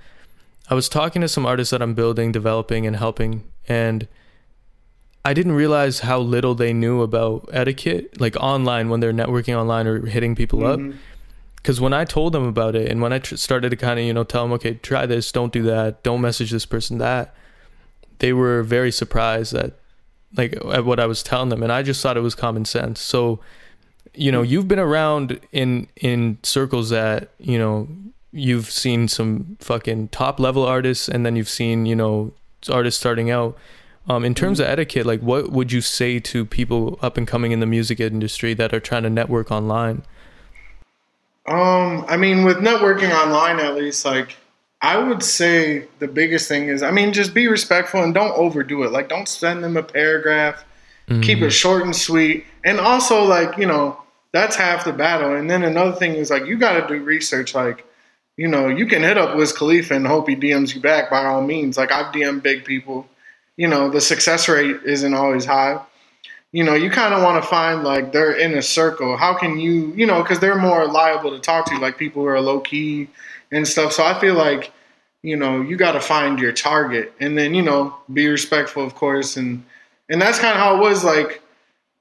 I 0.70 0.74
was 0.74 0.88
talking 0.88 1.20
to 1.22 1.28
some 1.28 1.44
artists 1.44 1.72
that 1.72 1.82
I'm 1.82 1.94
building, 1.94 2.30
developing, 2.30 2.86
and 2.86 2.94
helping, 2.96 3.42
and 3.68 4.06
I 5.24 5.34
didn't 5.34 5.52
realize 5.52 6.00
how 6.00 6.18
little 6.20 6.54
they 6.54 6.72
knew 6.72 7.02
about 7.02 7.48
etiquette, 7.52 8.20
like 8.20 8.36
online 8.36 8.88
when 8.90 9.00
they're 9.00 9.12
networking 9.12 9.54
online 9.56 9.86
or 9.88 10.06
hitting 10.06 10.34
people 10.36 10.64
up 10.66 10.78
Mhm. 10.80 10.94
Because 11.62 11.80
when 11.80 11.92
I 11.92 12.04
told 12.04 12.32
them 12.32 12.46
about 12.46 12.74
it 12.74 12.90
and 12.90 13.00
when 13.00 13.12
I 13.12 13.20
tr- 13.20 13.36
started 13.36 13.70
to 13.70 13.76
kind 13.76 13.98
of 13.98 14.04
you 14.04 14.12
know 14.12 14.24
tell 14.24 14.42
them 14.42 14.52
okay 14.54 14.74
try 14.74 15.06
this 15.06 15.30
don't 15.30 15.52
do 15.52 15.62
that 15.62 16.02
don't 16.02 16.20
message 16.20 16.50
this 16.50 16.66
person 16.66 16.98
that 16.98 17.34
they 18.18 18.32
were 18.32 18.62
very 18.62 18.92
surprised 18.92 19.54
at 19.54 19.72
like 20.36 20.56
at 20.72 20.84
what 20.84 20.98
I 20.98 21.06
was 21.06 21.22
telling 21.22 21.50
them 21.50 21.62
and 21.62 21.72
I 21.72 21.82
just 21.82 22.02
thought 22.02 22.16
it 22.16 22.20
was 22.20 22.34
common 22.34 22.64
sense. 22.64 23.00
So 23.00 23.40
you 24.14 24.32
know 24.32 24.42
you've 24.42 24.68
been 24.68 24.78
around 24.78 25.40
in 25.52 25.88
in 25.96 26.38
circles 26.42 26.90
that 26.90 27.30
you 27.38 27.58
know 27.58 27.88
you've 28.32 28.70
seen 28.70 29.08
some 29.08 29.56
fucking 29.60 30.08
top 30.08 30.40
level 30.40 30.64
artists 30.64 31.08
and 31.08 31.24
then 31.24 31.36
you've 31.36 31.48
seen 31.48 31.86
you 31.86 31.96
know 31.96 32.32
artists 32.70 32.98
starting 32.98 33.30
out. 33.30 33.56
Um, 34.08 34.24
in 34.24 34.34
terms 34.34 34.58
of 34.58 34.66
etiquette 34.66 35.06
like 35.06 35.20
what 35.20 35.52
would 35.52 35.70
you 35.70 35.80
say 35.80 36.18
to 36.18 36.44
people 36.44 36.98
up 37.02 37.16
and 37.16 37.24
coming 37.24 37.52
in 37.52 37.60
the 37.60 37.66
music 37.66 38.00
industry 38.00 38.52
that 38.54 38.74
are 38.74 38.80
trying 38.80 39.04
to 39.04 39.10
network 39.10 39.52
online 39.52 40.02
Um, 41.46 42.04
I 42.08 42.16
mean, 42.16 42.44
with 42.44 42.58
networking 42.58 43.10
online, 43.10 43.58
at 43.58 43.74
least, 43.74 44.04
like, 44.04 44.36
I 44.80 44.96
would 44.98 45.22
say 45.22 45.86
the 45.98 46.08
biggest 46.08 46.48
thing 46.48 46.68
is, 46.68 46.82
I 46.82 46.90
mean, 46.90 47.12
just 47.12 47.34
be 47.34 47.48
respectful 47.48 48.02
and 48.02 48.14
don't 48.14 48.32
overdo 48.32 48.82
it. 48.84 48.92
Like, 48.92 49.08
don't 49.08 49.28
send 49.28 49.62
them 49.62 49.76
a 49.76 49.82
paragraph. 49.82 50.64
Keep 51.08 51.38
Mm-hmm. 51.38 51.44
it 51.46 51.50
short 51.50 51.82
and 51.82 51.94
sweet. 51.94 52.46
And 52.64 52.78
also, 52.78 53.24
like, 53.24 53.58
you 53.58 53.66
know, 53.66 54.00
that's 54.32 54.56
half 54.56 54.84
the 54.84 54.92
battle. 54.92 55.34
And 55.36 55.50
then 55.50 55.62
another 55.64 55.92
thing 55.92 56.14
is, 56.14 56.30
like, 56.30 56.46
you 56.46 56.56
got 56.56 56.80
to 56.80 56.94
do 56.94 57.02
research. 57.02 57.54
Like, 57.54 57.84
you 58.36 58.48
know, 58.48 58.68
you 58.68 58.86
can 58.86 59.02
hit 59.02 59.18
up 59.18 59.36
Wiz 59.36 59.52
Khalifa 59.52 59.94
and 59.94 60.06
hope 60.06 60.28
he 60.28 60.36
DMs 60.36 60.74
you 60.74 60.80
back 60.80 61.10
by 61.10 61.24
all 61.26 61.42
means. 61.42 61.76
Like, 61.76 61.92
I've 61.92 62.14
DM'd 62.14 62.42
big 62.42 62.64
people. 62.64 63.06
You 63.56 63.68
know, 63.68 63.90
the 63.90 64.00
success 64.00 64.48
rate 64.48 64.76
isn't 64.84 65.12
always 65.12 65.44
high 65.44 65.80
you 66.52 66.62
know, 66.62 66.74
you 66.74 66.90
kind 66.90 67.14
of 67.14 67.22
want 67.22 67.42
to 67.42 67.48
find 67.48 67.82
like 67.82 68.12
they're 68.12 68.32
in 68.32 68.54
a 68.54 68.62
circle. 68.62 69.16
How 69.16 69.34
can 69.34 69.58
you, 69.58 69.92
you 69.96 70.06
know, 70.06 70.22
because 70.22 70.38
they're 70.38 70.58
more 70.58 70.86
liable 70.86 71.30
to 71.30 71.38
talk 71.38 71.66
to, 71.66 71.78
like 71.78 71.96
people 71.96 72.22
who 72.22 72.28
are 72.28 72.40
low 72.40 72.60
key 72.60 73.08
and 73.50 73.66
stuff. 73.66 73.92
So 73.92 74.04
I 74.04 74.18
feel 74.20 74.34
like, 74.34 74.70
you 75.22 75.36
know, 75.36 75.62
you 75.62 75.76
got 75.76 75.92
to 75.92 76.00
find 76.00 76.38
your 76.38 76.52
target 76.52 77.14
and 77.20 77.38
then, 77.38 77.54
you 77.54 77.62
know, 77.62 77.96
be 78.12 78.28
respectful, 78.28 78.84
of 78.84 78.94
course. 78.94 79.36
And, 79.38 79.64
and 80.10 80.20
that's 80.20 80.38
kind 80.38 80.52
of 80.52 80.58
how 80.60 80.76
it 80.76 80.80
was 80.80 81.04
like, 81.04 81.40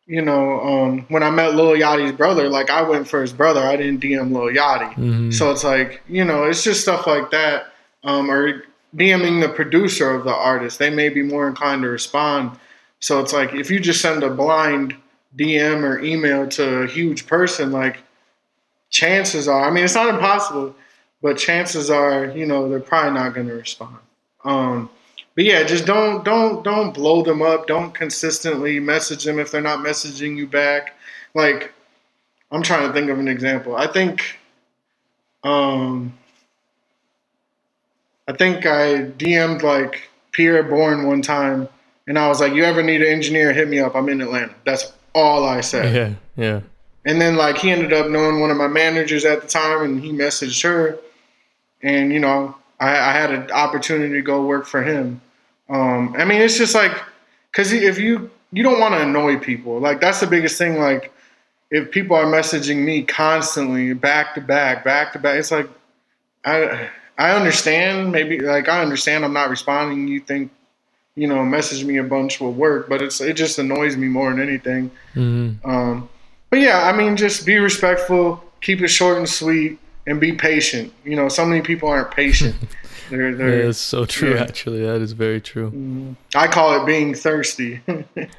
you 0.05 0.21
know, 0.21 0.59
um, 0.59 1.05
when 1.07 1.23
I 1.23 1.29
met 1.29 1.55
Lil 1.55 1.77
Yachty's 1.77 2.11
brother, 2.11 2.49
like 2.49 2.69
I 2.69 2.81
went 2.81 3.07
for 3.07 3.21
his 3.21 3.31
brother. 3.31 3.61
I 3.61 3.77
didn't 3.77 4.01
DM 4.01 4.33
Lil 4.33 4.53
Yachty. 4.53 4.93
Mhm. 4.95 5.33
So 5.33 5.51
it's 5.51 5.63
like, 5.63 6.01
you 6.09 6.25
know, 6.25 6.43
it's 6.43 6.63
just 6.63 6.81
stuff 6.81 7.07
like 7.07 7.31
that. 7.31 7.67
Um, 8.03 8.29
or 8.29 8.63
DMing 8.97 9.39
the 9.39 9.47
producer 9.47 10.11
of 10.13 10.25
the 10.25 10.33
artist. 10.33 10.79
They 10.79 10.89
may 10.89 11.07
be 11.07 11.21
more 11.21 11.47
inclined 11.47 11.83
to 11.83 11.89
respond. 11.89 12.57
So 13.01 13.19
it's 13.19 13.33
like 13.33 13.53
if 13.53 13.69
you 13.69 13.79
just 13.79 13.99
send 14.01 14.23
a 14.23 14.29
blind 14.29 14.95
DM 15.35 15.83
or 15.83 15.99
email 15.99 16.47
to 16.49 16.83
a 16.83 16.87
huge 16.87 17.27
person, 17.27 17.71
like 17.71 17.97
chances 18.89 19.47
are, 19.47 19.67
I 19.67 19.71
mean, 19.71 19.83
it's 19.83 19.95
not 19.95 20.07
impossible, 20.07 20.75
but 21.21 21.37
chances 21.37 21.89
are, 21.89 22.25
you 22.25 22.45
know, 22.45 22.69
they're 22.69 22.79
probably 22.79 23.19
not 23.19 23.33
going 23.33 23.47
to 23.47 23.53
respond. 23.53 23.97
Um, 24.43 24.89
but 25.35 25.45
yeah, 25.45 25.63
just 25.63 25.85
don't 25.85 26.23
don't 26.25 26.63
don't 26.63 26.93
blow 26.93 27.23
them 27.23 27.41
up. 27.41 27.65
Don't 27.65 27.93
consistently 27.93 28.79
message 28.79 29.23
them 29.23 29.39
if 29.39 29.51
they're 29.51 29.61
not 29.61 29.79
messaging 29.79 30.35
you 30.35 30.45
back. 30.45 30.95
Like 31.33 31.73
I'm 32.51 32.61
trying 32.61 32.87
to 32.87 32.93
think 32.93 33.09
of 33.09 33.17
an 33.17 33.27
example. 33.27 33.75
I 33.75 33.87
think 33.87 34.37
um 35.43 36.17
I 38.27 38.33
think 38.33 38.65
I 38.65 39.05
DM'd 39.05 39.63
like 39.63 40.09
Pi'erre 40.33 40.67
Bourne 40.67 41.07
one 41.07 41.21
time 41.21 41.69
and 42.07 42.17
I 42.17 42.27
was 42.27 42.39
like, 42.39 42.53
You 42.53 42.63
ever 42.63 42.83
need 42.83 43.01
an 43.01 43.07
engineer, 43.07 43.53
hit 43.53 43.67
me 43.67 43.79
up. 43.79 43.95
I'm 43.95 44.09
in 44.09 44.21
Atlanta. 44.21 44.53
That's 44.65 44.91
all 45.13 45.45
I 45.45 45.61
said. 45.61 45.93
Yeah, 45.93 46.43
yeah. 46.43 46.61
And 47.05 47.19
then 47.19 47.35
like 47.35 47.57
he 47.57 47.71
ended 47.71 47.93
up 47.93 48.09
knowing 48.09 48.39
one 48.39 48.51
of 48.51 48.57
my 48.57 48.67
managers 48.67 49.25
at 49.25 49.41
the 49.41 49.47
time, 49.47 49.81
and 49.83 50.01
he 50.01 50.11
messaged 50.11 50.63
her, 50.63 50.99
and 51.81 52.13
you 52.13 52.19
know 52.19 52.55
I, 52.79 52.89
I 52.89 53.13
had 53.13 53.31
an 53.31 53.51
opportunity 53.51 54.13
to 54.13 54.21
go 54.21 54.45
work 54.45 54.65
for 54.65 54.83
him. 54.83 55.21
Um, 55.69 56.15
I 56.17 56.25
mean, 56.25 56.41
it's 56.41 56.57
just 56.57 56.75
like 56.75 56.91
because 57.51 57.71
if 57.71 57.97
you 57.97 58.29
you 58.51 58.63
don't 58.63 58.79
want 58.79 58.93
to 58.93 59.01
annoy 59.01 59.37
people, 59.37 59.79
like 59.79 60.01
that's 60.01 60.19
the 60.19 60.27
biggest 60.27 60.57
thing. 60.57 60.77
Like 60.77 61.11
if 61.69 61.89
people 61.91 62.15
are 62.15 62.25
messaging 62.25 62.83
me 62.83 63.03
constantly, 63.03 63.93
back 63.93 64.35
to 64.35 64.41
back, 64.41 64.83
back 64.83 65.13
to 65.13 65.19
back, 65.19 65.39
it's 65.39 65.51
like 65.51 65.69
I 66.43 66.89
I 67.17 67.31
understand 67.31 68.11
maybe 68.11 68.39
like 68.39 68.67
I 68.67 68.81
understand 68.81 69.23
I'm 69.23 69.33
not 69.33 69.49
responding. 69.49 70.07
You 70.07 70.19
think 70.19 70.51
you 71.15 71.27
know 71.27 71.43
message 71.43 71.83
me 71.83 71.97
a 71.97 72.03
bunch 72.03 72.39
will 72.39 72.53
work, 72.53 72.89
but 72.89 73.01
it's 73.01 73.21
it 73.21 73.33
just 73.35 73.59
annoys 73.59 73.97
me 73.97 74.07
more 74.07 74.31
than 74.31 74.41
anything. 74.41 74.91
hmm 75.13 75.51
Um, 75.63 76.09
but 76.49 76.59
yeah, 76.59 76.83
I 76.87 76.91
mean, 76.91 77.15
just 77.15 77.45
be 77.45 77.57
respectful, 77.57 78.43
keep 78.61 78.81
it 78.81 78.89
short 78.89 79.17
and 79.17 79.27
sweet, 79.27 79.79
and 80.07 80.19
be 80.19 80.33
patient. 80.33 80.93
You 81.05 81.15
know, 81.15 81.29
so 81.29 81.45
many 81.45 81.61
people 81.61 81.89
aren't 81.89 82.11
patient. 82.11 82.55
they're, 83.09 83.33
they're, 83.35 83.65
that's 83.65 83.77
so 83.77 84.05
true. 84.05 84.35
yeah. 84.35 84.43
Actually, 84.43 84.81
that 84.85 85.01
is 85.01 85.11
very 85.13 85.39
true. 85.39 85.71
Mm, 85.71 86.15
I 86.35 86.47
call 86.47 86.81
it 86.81 86.85
being 86.85 87.13
thirsty. 87.13 87.81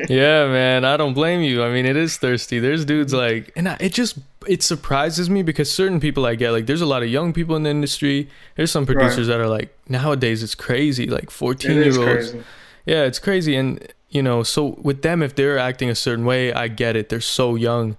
yeah, 0.09 0.47
man, 0.47 0.85
I 0.85 0.97
don't 0.97 1.15
blame 1.15 1.41
you. 1.43 1.63
I 1.63 1.73
mean, 1.73 1.87
it 1.87 1.97
is 1.97 2.17
thirsty. 2.17 2.59
There's 2.59 2.85
dudes 2.85 3.15
like, 3.15 3.53
and 3.57 3.69
I, 3.69 3.77
it 3.81 3.93
just 3.93 4.19
it 4.47 4.63
surprises 4.63 5.31
me 5.31 5.43
because 5.43 5.71
certain 5.71 6.01
people 6.01 6.27
I 6.27 6.35
get 6.35 6.51
like, 6.51 6.67
there's 6.67 6.81
a 6.81 6.87
lot 6.87 7.03
of 7.03 7.09
young 7.09 7.33
people 7.33 7.55
in 7.57 7.63
the 7.63 7.71
industry. 7.71 8.29
There's 8.57 8.71
some 8.71 8.87
producers 8.87 9.27
that 9.29 9.41
are 9.41 9.49
like, 9.49 9.77
nowadays 9.89 10.43
it's 10.43 10.55
crazy, 10.55 11.07
like 11.07 11.31
14 11.31 11.71
it 11.71 11.87
year 11.87 12.09
olds. 12.09 12.35
Yeah, 12.87 13.05
it's 13.05 13.19
crazy, 13.19 13.55
and 13.57 13.87
you 14.11 14.23
know, 14.23 14.43
so 14.43 14.79
with 14.83 15.03
them, 15.03 15.23
if 15.23 15.35
they're 15.35 15.59
acting 15.59 15.89
a 15.89 15.95
certain 15.95 16.25
way, 16.25 16.53
I 16.53 16.69
get 16.69 16.97
it. 16.97 17.09
They're 17.09 17.21
so 17.21 17.55
young, 17.55 17.97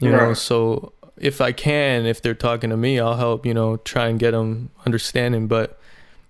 you 0.00 0.10
know. 0.12 0.34
So 0.34 0.92
if 1.16 1.40
I 1.40 1.52
can, 1.52 2.06
if 2.06 2.20
they're 2.22 2.34
talking 2.34 2.70
to 2.70 2.76
me, 2.76 3.00
I'll 3.00 3.16
help. 3.16 3.44
You 3.46 3.54
know, 3.54 3.76
try 3.78 4.08
and 4.08 4.18
get 4.18 4.32
them 4.32 4.70
understanding. 4.86 5.48
But 5.48 5.78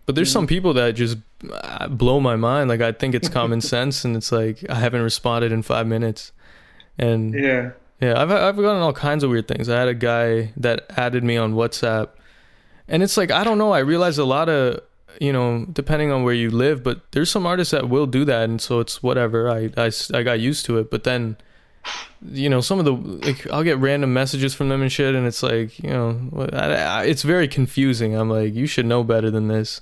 but 0.07 0.15
there's 0.15 0.33
some 0.33 0.47
people 0.47 0.73
that 0.75 0.93
just 0.93 1.19
uh, 1.53 1.89
blow 1.89 2.21
my 2.21 2.37
mind. 2.37 2.71
Like 2.71 2.81
I 2.81 2.93
think 2.93 3.15
it's 3.15 3.29
common 3.29 3.61
sense, 3.75 4.05
and 4.05 4.17
it's 4.17 4.33
like 4.33 4.65
I 4.71 4.77
haven't 4.77 5.03
responded 5.03 5.53
in 5.53 5.63
five 5.63 5.87
minutes, 5.87 6.33
and 6.99 7.35
Yeah. 7.35 7.73
yeah, 8.01 8.21
I've 8.21 8.31
I've 8.31 8.57
gotten 8.57 8.81
all 8.81 8.93
kinds 8.95 9.25
of 9.25 9.31
weird 9.31 9.49
things. 9.49 9.69
I 9.69 9.79
had 9.79 9.89
a 9.89 9.95
guy 9.95 10.53
that 10.57 10.87
added 10.97 11.25
me 11.25 11.37
on 11.37 11.55
WhatsApp, 11.55 12.09
and 12.87 13.03
it's 13.03 13.17
like 13.17 13.31
I 13.31 13.45
don't 13.45 13.59
know. 13.59 13.73
I 13.73 13.81
realized 13.81 14.19
a 14.19 14.25
lot 14.25 14.49
of 14.49 14.81
you 15.21 15.33
know, 15.33 15.67
depending 15.73 16.11
on 16.13 16.23
where 16.23 16.35
you 16.35 16.51
live, 16.51 16.83
but 16.83 17.01
there's 17.13 17.31
some 17.31 17.47
artists 17.47 17.73
that 17.73 17.89
will 17.89 18.07
do 18.07 18.25
that, 18.27 18.49
and 18.49 18.61
so 18.61 18.81
it's 18.81 19.03
whatever. 19.03 19.49
I 19.51 19.71
I, 19.77 19.91
I 20.15 20.23
got 20.23 20.41
used 20.41 20.65
to 20.67 20.79
it, 20.79 20.91
but 20.91 21.05
then. 21.05 21.37
You 22.21 22.51
know, 22.51 22.61
some 22.61 22.79
of 22.81 22.85
the 22.85 22.93
like, 22.93 23.47
I'll 23.51 23.63
get 23.63 23.79
random 23.79 24.13
messages 24.13 24.53
from 24.53 24.69
them 24.69 24.83
and 24.83 24.93
shit, 24.93 25.15
and 25.15 25.27
it's 25.27 25.43
like, 25.43 25.79
you 25.79 25.89
know, 25.89 26.49
I, 26.53 26.75
I, 26.75 27.05
it's 27.05 27.23
very 27.23 27.49
confusing. 27.49 28.15
I'm 28.15 28.29
like, 28.29 28.55
you 28.55 28.67
should 28.67 28.85
know 28.85 29.03
better 29.05 29.31
than 29.31 29.49
this. 29.49 29.81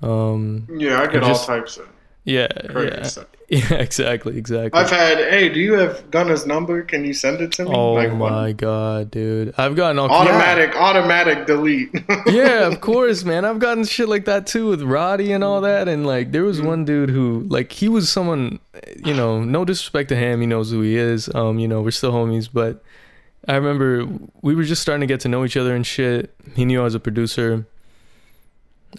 Um, 0.00 0.66
Yeah, 0.74 1.02
I 1.02 1.06
get 1.08 1.22
just- 1.22 1.48
all 1.48 1.56
types 1.58 1.76
of 1.76 1.88
yeah, 2.24 2.48
yeah, 2.74 3.10
yeah, 3.50 3.74
exactly, 3.74 4.38
exactly. 4.38 4.80
I've 4.80 4.88
had, 4.88 5.18
hey, 5.18 5.50
do 5.50 5.60
you 5.60 5.74
have 5.74 6.10
Gunna's 6.10 6.46
number? 6.46 6.82
Can 6.82 7.04
you 7.04 7.12
send 7.12 7.42
it 7.42 7.52
to 7.52 7.64
me? 7.64 7.70
oh 7.70 7.92
Like, 7.92 8.12
what? 8.12 8.32
my 8.32 8.52
god, 8.52 9.10
dude, 9.10 9.54
I've 9.58 9.76
gotten 9.76 9.98
all 9.98 10.10
Automatic, 10.10 10.74
automatic 10.74 11.46
delete. 11.46 11.90
yeah, 12.26 12.66
of 12.66 12.80
course, 12.80 13.24
man. 13.24 13.44
I've 13.44 13.58
gotten 13.58 13.84
shit 13.84 14.08
like 14.08 14.24
that 14.24 14.46
too 14.46 14.68
with 14.68 14.80
Roddy 14.80 15.32
and 15.32 15.44
all 15.44 15.60
that. 15.60 15.86
And 15.86 16.06
like, 16.06 16.32
there 16.32 16.44
was 16.44 16.62
one 16.62 16.86
dude 16.86 17.10
who, 17.10 17.44
like, 17.48 17.72
he 17.72 17.90
was 17.90 18.10
someone, 18.10 18.58
you 19.04 19.12
know, 19.12 19.44
no 19.44 19.66
disrespect 19.66 20.08
to 20.08 20.16
him. 20.16 20.40
He 20.40 20.46
knows 20.46 20.70
who 20.70 20.80
he 20.80 20.96
is. 20.96 21.32
Um, 21.34 21.58
you 21.58 21.68
know, 21.68 21.82
we're 21.82 21.90
still 21.90 22.12
homies. 22.12 22.48
But 22.50 22.82
I 23.46 23.56
remember 23.56 24.06
we 24.40 24.54
were 24.54 24.64
just 24.64 24.80
starting 24.80 25.06
to 25.06 25.12
get 25.12 25.20
to 25.20 25.28
know 25.28 25.44
each 25.44 25.58
other 25.58 25.74
and 25.74 25.86
shit. 25.86 26.34
He 26.56 26.64
knew 26.64 26.80
I 26.80 26.84
was 26.84 26.94
a 26.94 27.00
producer. 27.00 27.66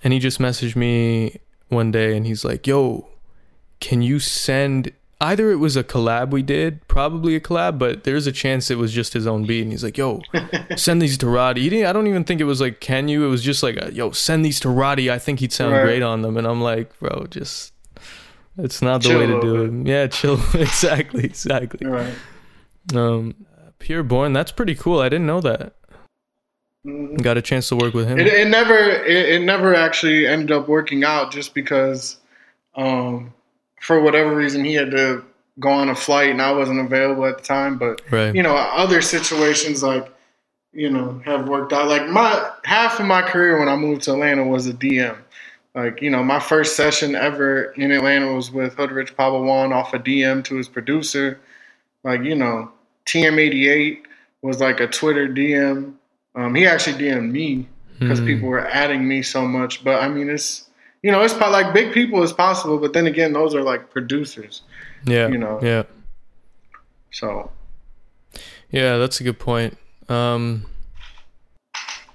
And 0.04 0.14
he 0.14 0.20
just 0.20 0.40
messaged 0.40 0.76
me 0.76 1.40
one 1.70 1.92
day 1.92 2.16
and 2.16 2.28
he's 2.28 2.46
like, 2.46 2.68
yo, 2.68 3.08
can 3.80 4.02
you 4.02 4.20
send. 4.20 4.92
Either 5.22 5.50
it 5.50 5.56
was 5.56 5.78
a 5.78 5.84
collab 5.84 6.32
we 6.32 6.42
did, 6.44 6.86
probably 6.90 7.36
a 7.36 7.40
collab, 7.40 7.80
but 7.80 8.04
there's 8.04 8.28
a 8.28 8.34
chance 8.34 8.70
it 8.70 8.78
was 8.78 8.92
just 8.92 9.14
his 9.14 9.26
own 9.26 9.46
beat. 9.46 9.62
And 9.62 9.72
he's 9.72 9.84
like, 9.84 9.98
"Yo, 9.98 10.22
send 10.76 11.02
these 11.02 11.18
to 11.20 11.28
Roddy." 11.28 11.62
He 11.62 11.70
didn't, 11.70 11.88
I 11.88 11.94
don't 11.94 12.08
even 12.08 12.26
think 12.26 12.42
it 12.42 12.46
was 12.46 12.60
like, 12.60 12.82
"Can 12.82 13.08
you?" 13.08 13.26
It 13.26 13.30
was 13.30 13.42
just 13.42 13.64
like, 13.64 13.78
"Yo, 13.94 14.12
send 14.12 14.44
these 14.44 14.60
to 14.60 14.70
Roddy. 14.70 15.10
I 15.10 15.18
think 15.18 15.40
he'd 15.40 15.54
sound 15.54 15.72
Right. 15.74 15.84
great 15.84 16.02
on 16.04 16.22
them." 16.22 16.36
And 16.36 16.46
I'm 16.46 16.62
like, 16.62 16.98
"Bro, 17.00 17.28
just 17.30 17.72
it's 18.58 18.82
not 18.82 19.04
the 19.04 19.10
Chill 19.10 19.20
way 19.20 19.28
to 19.28 19.40
do 19.40 19.64
it." 19.64 19.88
Yeah, 19.88 20.08
chill. 20.08 20.38
exactly, 20.54 21.24
exactly. 21.24 21.88
right. 21.88 22.14
Um, 22.94 23.36
Pi'erre 23.80 24.04
Bourne, 24.08 24.34
that's 24.34 24.52
pretty 24.52 24.76
cool. 24.76 25.00
I 25.00 25.08
didn't 25.10 25.28
know 25.28 25.42
that. 25.42 25.76
Mhm. 26.86 27.22
Got 27.22 27.38
a 27.38 27.42
chance 27.42 27.70
to 27.70 27.76
work 27.78 27.94
with 27.94 28.08
him. 28.08 28.20
It, 28.20 28.28
it 28.28 28.48
never, 28.50 28.76
it, 28.78 29.30
it 29.30 29.42
never 29.44 29.74
actually 29.74 30.28
ended 30.28 30.52
up 30.52 30.68
working 30.68 31.04
out 31.04 31.32
just 31.32 31.54
because, 31.56 32.18
um, 32.76 33.34
for 33.86 34.02
whatever 34.02 34.36
reason, 34.36 34.66
he 34.66 34.74
had 34.74 34.90
to 34.92 35.24
go 35.60 35.70
on 35.70 35.90
a 35.90 35.96
flight 35.96 36.32
and 36.32 36.42
I 36.42 36.52
wasn't 36.52 36.80
available 36.80 37.26
at 37.26 37.38
the 37.38 37.44
time. 37.44 37.78
But 37.78 38.02
right. 38.12 38.34
you 38.34 38.42
know, 38.42 38.56
other 38.56 39.02
situations 39.02 39.84
like, 39.84 40.12
you 40.74 40.90
know, 40.90 41.22
have 41.24 41.48
worked 41.48 41.72
out. 41.72 41.88
Like 41.88 42.08
my 42.10 42.52
half 42.64 43.00
of 43.00 43.06
my 43.06 43.22
career 43.22 43.60
when 43.60 43.70
I 43.70 43.76
moved 43.76 44.02
to 44.04 44.14
Atlanta 44.14 44.44
was 44.44 44.68
a 44.68 44.74
DM. 44.74 45.16
Like, 45.76 46.02
you 46.02 46.10
know, 46.10 46.24
my 46.24 46.40
first 46.40 46.76
session 46.76 47.16
ever 47.16 47.66
in 47.74 47.92
Atlanta 47.92 48.34
was 48.34 48.50
with 48.52 48.76
Hoodrich 48.76 49.16
Pablo 49.16 49.44
Juan 49.44 49.72
off 49.72 49.94
a 49.94 50.00
DM 50.00 50.44
to 50.46 50.56
his 50.56 50.68
producer. 50.68 51.40
Like, 52.04 52.24
you 52.24 52.36
know, 52.36 52.72
TM88 53.06 54.00
was 54.42 54.60
like 54.60 54.80
a 54.80 54.88
Twitter 54.88 55.28
DM. 55.28 55.94
Um, 56.36 56.56
he 56.56 56.66
actually 56.66 56.98
DM'd 56.98 57.32
me 57.32 57.68
because 58.00 58.20
Hmm. 58.20 58.26
people 58.26 58.50
were 58.50 58.66
adding 58.68 59.08
me 59.08 59.22
so 59.22 59.48
much. 59.48 59.84
But 59.84 60.02
I 60.02 60.10
mean, 60.10 60.30
it's, 60.30 60.65
you 61.06 61.12
know, 61.12 61.22
it's 61.22 61.36
po- 61.36 61.52
like 61.52 61.72
big 61.72 61.94
people 61.94 62.24
is 62.24 62.34
possible, 62.34 62.80
but 62.80 62.94
then 62.94 63.06
again, 63.06 63.32
those 63.32 63.54
are 63.54 63.62
like 63.62 63.92
producers. 63.92 64.64
yeah. 65.06 65.28
you 65.28 65.38
know. 65.38 65.60
Yeah. 65.62 65.84
So, 67.12 67.52
Yeah, 68.72 68.98
that's 68.98 69.20
a 69.22 69.24
good 69.24 69.38
point. 69.38 69.78
Um, 70.10 70.66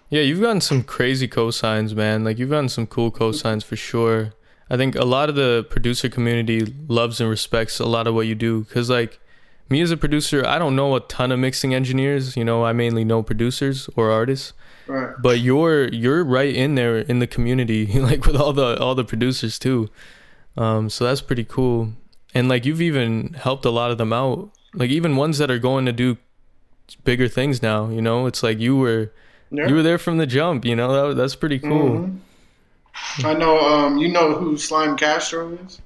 yeah, 0.09 0.23
you've 0.23 0.41
gotten 0.41 0.61
some 0.61 0.83
crazy 0.83 1.29
cosigns, 1.29 1.95
man. 1.95 2.25
Like 2.25 2.41
you've 2.41 2.51
gotten 2.51 2.69
some 2.69 2.89
cool 2.89 3.13
cosigns 3.13 3.63
for 3.63 3.77
sure. 3.77 4.33
I 4.69 4.77
think 4.77 4.97
a 4.97 5.05
lot 5.05 5.29
of 5.29 5.37
the 5.37 5.65
producer 5.71 6.09
community 6.09 6.75
loves 6.89 7.21
and 7.21 7.31
respects 7.31 7.79
a 7.79 7.87
lot 7.87 8.09
of 8.09 8.15
what 8.17 8.27
you 8.27 8.35
do 8.35 8.65
because, 8.65 8.91
like, 8.91 9.21
me 9.69 9.81
as 9.83 9.93
a 9.93 9.97
producer, 9.97 10.45
I 10.45 10.59
don't 10.59 10.75
know 10.75 10.97
a 10.97 11.01
ton 11.01 11.31
of 11.31 11.39
mixing 11.39 11.75
engineers. 11.75 12.37
You 12.37 12.45
know, 12.45 12.65
I 12.65 12.73
mainly 12.73 13.05
know 13.05 13.23
producers 13.23 13.89
or 13.95 14.11
artists. 14.11 14.53
Right. 14.91 15.15
But 15.21 15.39
you're 15.41 15.89
you're 15.89 16.25
right 16.25 16.55
in 16.55 16.75
there 16.75 16.99
in 16.99 17.19
the 17.19 17.27
community, 17.27 17.87
like 18.01 18.27
with 18.27 18.37
all 18.37 18.53
the 18.53 18.79
all 18.81 18.95
the 18.95 19.05
producers 19.05 19.59
too. 19.59 19.89
Um, 20.57 20.91
so 20.91 21.05
that's 21.05 21.21
pretty 21.21 21.45
cool. 21.45 21.93
And 22.35 22.49
like 22.49 22.65
you've 22.65 22.83
even 22.83 23.35
helped 23.35 23.65
a 23.65 23.71
lot 23.71 23.91
of 23.91 23.99
them 23.99 24.13
out. 24.13 24.51
Like 24.75 24.91
even 24.91 25.17
ones 25.17 25.39
that 25.39 25.51
are 25.51 25.59
going 25.59 25.87
to 25.87 25.93
do 25.93 26.17
bigger 27.05 27.29
things 27.29 27.63
now. 27.63 27.89
You 27.89 28.03
know, 28.03 28.27
it's 28.27 28.43
like 28.43 28.59
you 28.59 28.77
were 28.77 29.13
Yeah. 29.51 29.67
you 29.69 29.75
were 29.75 29.83
there 29.83 29.99
from 29.99 30.19
the 30.19 30.27
jump. 30.27 30.65
You 30.65 30.77
know, 30.77 31.09
that, 31.09 31.17
that's 31.17 31.35
pretty 31.35 31.59
cool. 31.59 31.99
Mhm. 32.09 32.19
I 33.25 33.35
know. 33.35 33.59
Um, 33.61 33.99
you 33.99 34.09
know 34.09 34.35
who 34.35 34.57
Slime 34.57 34.97
Castro 34.97 35.57
is? 35.65 35.81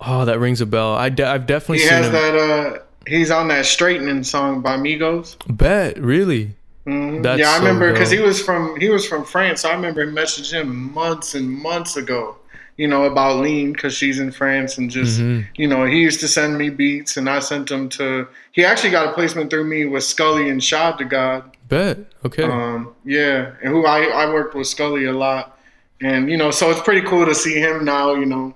Oh, 0.00 0.24
that 0.24 0.38
rings 0.40 0.60
a 0.60 0.66
bell. 0.66 0.94
I 0.94 1.08
de- 1.08 1.26
I've 1.26 1.46
definitely 1.46 1.78
He 1.78 1.84
seen 1.84 1.92
has 1.94 2.06
him. 2.06 2.12
that. 2.12 2.34
Uh, 2.36 2.78
he's 3.06 3.30
on 3.30 3.48
that 3.48 3.66
straightening 3.66 4.24
song 4.24 4.60
by 4.62 4.76
Migos. 4.76 5.36
Bet 5.56 5.98
really. 5.98 6.56
Mhm. 6.86 7.22
That's 7.22 7.38
yeah, 7.40 7.50
I 7.50 7.54
so 7.58 7.64
remember 7.64 7.92
because 7.92 8.10
he 8.10 8.18
was 8.18 8.42
from 8.42 8.78
he 8.80 8.88
was 8.88 9.06
from 9.06 9.24
France. 9.24 9.64
I 9.64 9.72
remember 9.74 10.06
messaging 10.06 10.60
him 10.62 10.92
months 10.92 11.34
and 11.34 11.48
months 11.48 11.96
ago. 11.96 12.36
You 12.76 12.88
know 12.88 13.04
about 13.04 13.36
Lean 13.36 13.72
because 13.72 13.94
she's 13.94 14.18
in 14.18 14.32
France 14.32 14.78
and 14.78 14.90
just 14.90 15.20
Mhm. 15.20 15.44
you 15.56 15.68
know 15.68 15.84
he 15.84 15.98
used 16.00 16.20
to 16.20 16.28
send 16.28 16.58
me 16.58 16.70
beats 16.70 17.16
and 17.16 17.28
I 17.30 17.38
sent 17.38 17.70
him 17.70 17.88
to. 17.90 18.26
He 18.52 18.64
actually 18.64 18.90
got 18.90 19.06
a 19.08 19.12
placement 19.12 19.50
through 19.50 19.64
me 19.64 19.84
with 19.84 20.02
Scully 20.02 20.48
and 20.48 20.62
Shad 20.62 20.96
da 20.98 21.04
God. 21.04 21.42
Bet. 21.68 21.98
Okay. 22.24 22.42
Um, 22.42 22.88
yeah, 23.04 23.50
and 23.62 23.72
who 23.72 23.86
I 23.86 24.04
I 24.06 24.32
worked 24.32 24.54
with 24.54 24.66
Scully 24.66 25.04
a 25.04 25.12
lot, 25.12 25.56
and 26.00 26.28
you 26.30 26.36
know 26.36 26.50
so 26.50 26.70
it's 26.70 26.80
pretty 26.80 27.02
cool 27.02 27.26
to 27.26 27.34
see 27.34 27.54
him 27.60 27.84
now. 27.84 28.14
You 28.14 28.26
know, 28.26 28.54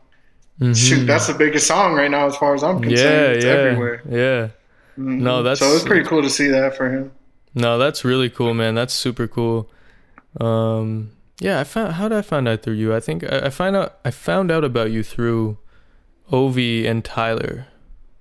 shoot, 0.75 1.03
Mhm. 1.03 1.07
that's 1.07 1.27
the 1.29 1.35
biggest 1.35 1.67
song 1.69 1.95
right 1.95 2.11
now 2.11 2.27
as 2.27 2.35
far 2.37 2.55
as 2.55 2.65
I'm 2.65 2.81
concerned. 2.81 2.99
yeah, 2.99 3.37
it's 3.37 3.45
yeah, 3.45 3.51
everywhere. 3.53 4.03
yeah. 4.11 4.49
No, 4.97 5.43
that's- 5.43 5.59
so 5.61 5.67
it's 5.77 5.85
pretty 5.85 6.07
cool 6.09 6.23
to 6.23 6.31
see 6.31 6.49
that 6.49 6.75
for 6.77 6.89
him. 6.91 7.11
No, 7.57 7.79
that's 7.79 8.05
really 8.05 8.31
cool, 8.31 8.55
man. 8.55 8.75
That's 8.77 8.95
super 8.95 9.27
cool. 9.27 9.69
Um, 10.41 11.11
yeah, 11.41 11.59
I 11.59 11.65
found 11.65 11.95
how 11.95 12.09
did 12.09 12.19
I 12.19 12.23
find 12.23 12.47
out 12.47 12.63
through 12.63 12.75
you? 12.75 12.95
I 12.95 13.01
think 13.01 13.25
I, 13.25 13.47
I 13.47 13.51
find 13.51 13.75
out 13.75 13.99
I 14.05 14.11
found 14.11 14.51
out 14.51 14.63
about 14.63 14.91
you 14.91 15.03
through 15.03 15.59
Ovi 16.31 16.87
and 16.87 17.05
Tyler. 17.05 17.67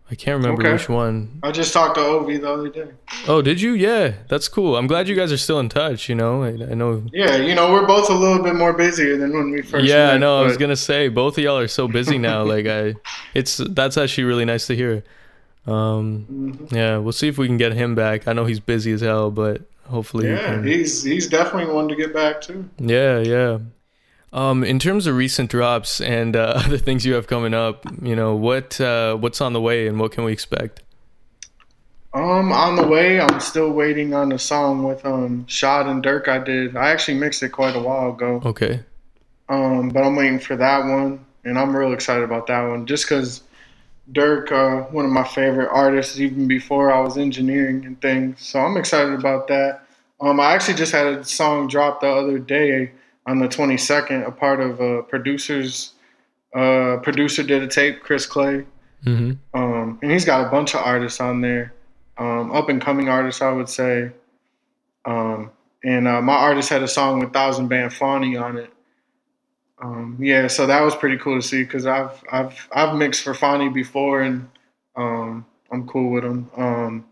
I 0.10 0.14
can't 0.14 0.38
remember 0.38 0.62
Okay. 0.62 0.72
which 0.74 0.88
one. 0.88 1.40
I 1.42 1.52
just 1.52 1.74
talked 1.74 1.96
to 1.96 2.02
Ovi 2.02 2.40
the 2.40 2.50
other 2.52 2.70
day. 2.70 2.88
Oh, 3.28 3.42
did 3.42 3.60
you? 3.60 3.74
Yeah, 3.74 4.14
that's 4.30 4.48
cool. 4.48 4.78
I'm 4.78 4.86
glad 4.86 5.08
you 5.08 5.16
guys 5.16 5.32
are 5.32 5.38
still 5.38 5.60
in 5.60 5.68
touch. 5.68 6.08
You 6.10 6.14
know, 6.16 6.44
I, 6.44 6.50
I 6.50 6.74
know. 6.76 7.04
Yeah, 7.12 7.38
you 7.38 7.56
know 7.56 7.72
we're 7.74 7.88
both 7.88 8.10
a 8.10 8.14
little 8.14 8.42
bit 8.44 8.56
more 8.56 8.72
busier 8.72 9.18
than 9.18 9.34
when 9.34 9.50
we 9.52 9.64
first. 9.64 9.86
yeah, 9.86 10.10
I 10.10 10.14
met, 10.14 10.20
know. 10.20 10.40
I 10.42 10.44
was 10.44 10.58
gonna 10.58 10.76
say 10.76 11.08
both 11.10 11.38
of 11.38 11.44
y'all 11.44 11.58
are 11.58 11.68
so 11.68 11.88
busy 11.88 12.18
now. 12.20 12.44
like 12.54 12.68
I, 12.68 12.94
it's 13.34 13.58
that's 13.58 13.98
actually 13.98 14.26
really 14.26 14.46
nice 14.46 14.68
to 14.68 14.76
hear. 14.76 15.04
Um, 15.68 16.26
Mhm. 16.32 16.72
yeah, 16.72 16.98
we'll 16.98 17.12
see 17.14 17.28
if 17.28 17.38
we 17.38 17.48
can 17.48 17.58
get 17.58 17.74
him 17.74 17.96
back. 17.96 18.28
I 18.28 18.34
know 18.34 18.46
he's 18.46 18.60
busy 18.60 18.92
as 18.92 19.02
hell, 19.02 19.32
but 19.32 19.62
hopefully, 19.90 20.30
Yeah, 20.30 20.38
can. 20.56 20.64
he's 20.68 21.04
he's 21.04 21.28
definitely 21.28 21.74
one 21.74 21.88
to 21.88 21.96
get 21.96 22.14
back 22.14 22.42
to. 22.42 22.66
Yeah, 22.80 23.20
yeah. 23.20 23.58
Um, 24.34 24.64
in 24.64 24.80
terms 24.80 25.08
of 25.08 25.16
recent 25.16 25.50
drops 25.50 26.02
and 26.02 26.36
uh, 26.36 26.54
other 26.66 26.78
things 26.78 27.06
you 27.06 27.14
have 27.14 27.26
coming 27.28 27.54
up, 27.54 27.86
you 28.02 28.16
know 28.16 28.36
what 28.36 28.80
uh, 28.82 29.16
what's 29.16 29.42
on 29.42 29.54
the 29.54 29.62
way 29.62 29.88
and 29.88 30.00
what 30.00 30.12
can 30.12 30.24
we 30.24 30.32
expect? 30.32 30.82
Um, 32.14 32.54
on 32.54 32.76
the 32.78 32.88
way, 32.88 33.20
I'm 33.20 33.40
still 33.42 33.72
waiting 33.72 34.14
on 34.14 34.30
the 34.30 34.40
song 34.40 34.84
with 34.84 35.06
um 35.06 35.46
Shad 35.48 35.88
and 35.88 36.02
Dirk. 36.04 36.28
I 36.28 36.38
did. 36.40 36.78
I 36.78 36.90
actually 36.90 37.18
mixed 37.18 37.44
it 37.44 37.50
quite 37.50 37.76
a 37.76 37.80
while 37.80 38.10
ago. 38.12 38.42
Okay. 38.46 38.82
Um, 39.50 39.90
but 39.90 40.04
I'm 40.04 40.16
waiting 40.16 40.40
for 40.40 40.56
that 40.56 40.86
one, 40.86 41.20
and 41.44 41.58
I'm 41.60 41.76
real 41.76 41.94
excited 41.94 42.24
about 42.24 42.48
that 42.48 42.68
one, 42.68 42.86
just 42.86 43.06
because 43.06 43.42
Dirk, 44.12 44.52
uh, 44.52 44.84
one 44.84 45.06
of 45.06 45.12
my 45.12 45.24
favorite 45.24 45.70
artists, 45.72 46.20
even 46.20 46.48
before 46.48 46.92
I 46.92 47.00
was 47.00 47.18
engineering 47.18 47.86
and 47.86 48.00
things. 48.02 48.42
So 48.42 48.60
I'm 48.60 48.78
excited 48.78 49.14
about 49.14 49.48
that. 49.48 49.82
Um, 50.22 50.40
I 50.40 50.54
actually 50.54 50.76
just 50.76 50.92
had 50.92 51.08
a 51.08 51.24
song 51.24 51.68
drop 51.68 52.02
the 52.02 52.10
other 52.10 52.40
day 52.40 52.92
on 53.26 53.40
the 53.40 53.48
22nd, 53.48 54.28
a 54.28 54.32
part 54.32 54.60
of 54.60 54.80
a 54.80 55.04
producer's 55.04 55.94
uh, 56.56 56.98
producer 57.04 57.44
did 57.44 57.62
a 57.64 57.68
tape, 57.68 58.02
Chris 58.02 58.26
Clay, 58.26 58.66
Mm-hmm. 59.06 59.34
um, 59.54 60.00
and 60.02 60.12
he's 60.12 60.26
got 60.26 60.48
a 60.48 60.50
bunch 60.50 60.74
of 60.74 60.82
artists 60.82 61.20
on 61.22 61.42
there, 61.42 61.74
um, 62.18 62.52
up 62.52 62.70
and 62.70 62.82
coming 62.82 63.08
artists, 63.08 63.40
I 63.42 63.52
would 63.52 63.70
say. 63.70 64.12
Um, 65.06 65.52
and 65.84 66.08
uh, 66.08 66.22
my 66.24 66.34
artist 66.34 66.70
had 66.70 66.82
a 66.82 66.88
song 66.88 67.20
with 67.20 67.32
Thousand 67.32 67.68
Band 67.68 67.94
Fawny 67.94 68.36
on 68.36 68.58
it. 68.58 68.74
Um, 69.82 70.18
yeah, 70.20 70.48
so 70.48 70.66
that 70.68 70.82
was 70.82 70.96
pretty 70.96 71.18
cool 71.18 71.40
to 71.40 71.46
see 71.46 71.64
because 71.64 71.86
I've 71.86 72.24
I've 72.32 72.68
I've 72.74 72.96
mixed 72.96 73.24
for 73.24 73.34
Fani 73.34 73.70
before 73.70 74.22
and 74.22 74.48
um, 74.96 75.46
I'm 75.72 75.86
cool 75.88 76.12
with 76.12 76.24
him. 76.24 76.50
Um, 76.56 77.06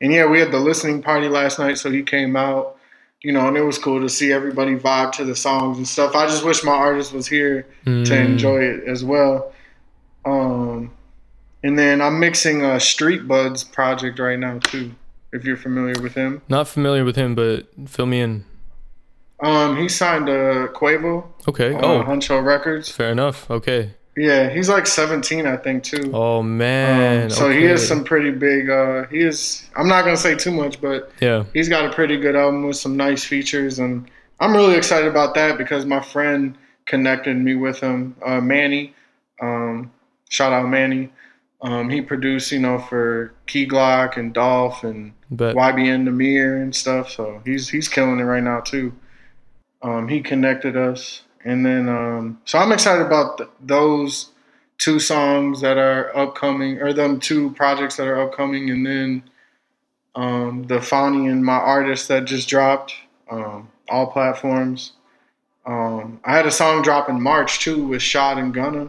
and 0.00 0.12
yeah, 0.12 0.26
we 0.26 0.38
had 0.38 0.52
the 0.52 0.60
listening 0.60 1.02
party 1.02 1.28
last 1.28 1.58
night, 1.58 1.78
so 1.78 1.90
he 1.90 2.02
came 2.02 2.36
out, 2.36 2.76
you 3.22 3.32
know, 3.32 3.48
and 3.48 3.56
it 3.56 3.62
was 3.62 3.78
cool 3.78 4.00
to 4.00 4.08
see 4.08 4.32
everybody 4.32 4.76
vibe 4.76 5.12
to 5.12 5.24
the 5.24 5.34
songs 5.36 5.76
and 5.78 5.86
stuff. 5.86 6.14
I 6.14 6.26
just 6.26 6.44
wish 6.44 6.62
my 6.64 6.72
artist 6.72 7.12
was 7.12 7.26
here 7.26 7.66
Mm. 7.84 8.06
to 8.06 8.16
enjoy 8.16 8.58
it 8.62 8.84
as 8.86 9.04
well. 9.04 9.52
Um, 10.24 10.92
and 11.62 11.78
then 11.78 12.00
I'm 12.00 12.20
mixing 12.20 12.62
a 12.64 12.78
Street 12.80 13.26
Buds 13.26 13.64
project 13.64 14.18
right 14.18 14.38
now 14.38 14.58
too. 14.60 14.92
If 15.32 15.44
you're 15.44 15.56
familiar 15.56 16.00
with 16.00 16.14
him, 16.14 16.40
Not 16.48 16.68
familiar 16.68 17.04
with 17.04 17.16
him, 17.16 17.34
but 17.34 17.66
fill 17.88 18.06
me 18.06 18.20
in. 18.20 18.44
Um, 19.40 19.76
he 19.76 19.88
signed 19.88 20.26
to 20.26 20.70
Quavo 20.74 21.24
Okay. 21.48 21.74
on 21.74 21.84
Oh, 21.84 22.02
Huncho 22.04 22.42
Records. 22.44 22.90
fair 22.90 23.10
enough. 23.10 23.50
Okay. 23.50 23.92
Yeah, 24.16 24.48
he's 24.48 24.70
like 24.70 24.86
17, 24.86 25.46
I 25.46 25.58
think, 25.58 25.82
too. 25.82 26.10
Oh 26.14 26.42
man. 26.42 27.24
Um, 27.24 27.30
so 27.30 27.50
he 27.50 27.58
okay. 27.58 27.66
has 27.68 27.86
some 27.86 28.02
pretty 28.02 28.30
big. 28.30 28.70
Uh, 28.70 29.06
he 29.08 29.18
is. 29.18 29.68
I'm 29.76 29.88
not 29.88 30.04
gonna 30.06 30.16
say 30.16 30.34
too 30.34 30.52
much, 30.52 30.80
but 30.80 31.10
Yeah. 31.20 31.44
he's 31.52 31.68
got 31.68 31.84
a 31.84 31.92
pretty 31.94 32.16
good 32.16 32.34
album 32.34 32.66
with 32.66 32.76
some 32.76 32.96
nice 32.96 33.24
features, 33.24 33.78
and 33.78 34.08
I'm 34.40 34.54
really 34.56 34.74
excited 34.74 35.06
about 35.08 35.34
that 35.34 35.58
because 35.58 35.84
my 35.84 36.00
friend 36.00 36.56
connected 36.86 37.36
me 37.36 37.56
with 37.56 37.80
him, 37.80 38.16
uh, 38.24 38.40
Manny. 38.40 38.94
Um, 39.42 39.90
shout 40.30 40.52
out 40.54 40.66
Manny. 40.66 41.12
Um, 41.60 41.90
he 41.90 42.00
produced, 42.00 42.52
you 42.52 42.58
know, 42.58 42.78
for 42.78 43.34
Key 43.46 43.66
Glock 43.68 44.16
and 44.16 44.32
Dolph 44.32 44.82
and 44.82 45.12
But 45.30 45.56
YBN 45.56 46.04
Nahmir 46.08 46.62
and 46.62 46.74
stuff. 46.74 47.10
So 47.10 47.42
he's 47.44 47.68
he's 47.68 47.88
killing 47.88 48.18
it 48.18 48.24
right 48.24 48.42
now 48.42 48.60
too. 48.60 48.94
Um, 49.82 50.08
he 50.08 50.20
connected 50.20 50.76
us, 50.76 51.22
and 51.44 51.64
then 51.64 51.88
um, 51.88 52.40
so 52.44 52.58
I'm 52.58 52.72
excited 52.72 53.04
about 53.04 53.38
th- 53.38 53.50
those 53.60 54.30
two 54.78 54.98
songs 54.98 55.60
that 55.60 55.78
are 55.78 56.14
upcoming, 56.16 56.80
or 56.80 56.92
them 56.92 57.20
two 57.20 57.50
projects 57.52 57.96
that 57.96 58.06
are 58.06 58.20
upcoming, 58.20 58.70
and 58.70 58.86
then 58.86 59.22
um, 60.14 60.64
the 60.64 60.80
Fani 60.80 61.28
and 61.28 61.44
my 61.44 61.54
artist 61.56 62.08
that 62.08 62.24
just 62.24 62.48
dropped, 62.48 62.94
um, 63.30 63.68
all 63.88 64.06
platforms. 64.06 64.92
Um, 65.66 66.20
I 66.24 66.34
had 66.36 66.46
a 66.46 66.50
song 66.50 66.82
drop 66.82 67.08
in 67.08 67.20
March 67.20 67.58
too 67.60 67.86
with 67.86 68.00
Shot 68.00 68.38
and 68.38 68.54
Gunna 68.54 68.88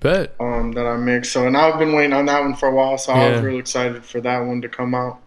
bet. 0.00 0.34
um, 0.40 0.72
that 0.72 0.84
I 0.86 0.96
mixed. 0.96 1.32
So, 1.32 1.46
and 1.46 1.56
I've 1.56 1.78
been 1.78 1.92
waiting 1.94 2.12
on 2.12 2.26
that 2.26 2.40
one 2.40 2.54
for 2.54 2.68
a 2.68 2.74
while, 2.74 2.98
so 2.98 3.12
I 3.12 3.28
was 3.30 3.38
Yeah. 3.38 3.44
really 3.46 3.58
excited 3.58 4.04
for 4.04 4.20
that 4.20 4.40
one 4.40 4.60
to 4.62 4.68
come 4.68 4.94
out. 4.94 5.20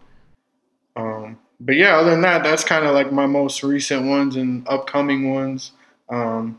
Um, 0.96 1.38
but 1.64 1.76
yeah, 1.76 1.96
other 1.96 2.10
than 2.10 2.22
that, 2.22 2.42
that's 2.42 2.64
kind 2.64 2.84
of 2.84 2.94
like 2.94 3.12
my 3.12 3.26
most 3.26 3.62
recent 3.62 4.06
ones 4.06 4.36
and 4.36 4.66
upcoming 4.68 5.32
ones. 5.32 5.72
Um, 6.08 6.58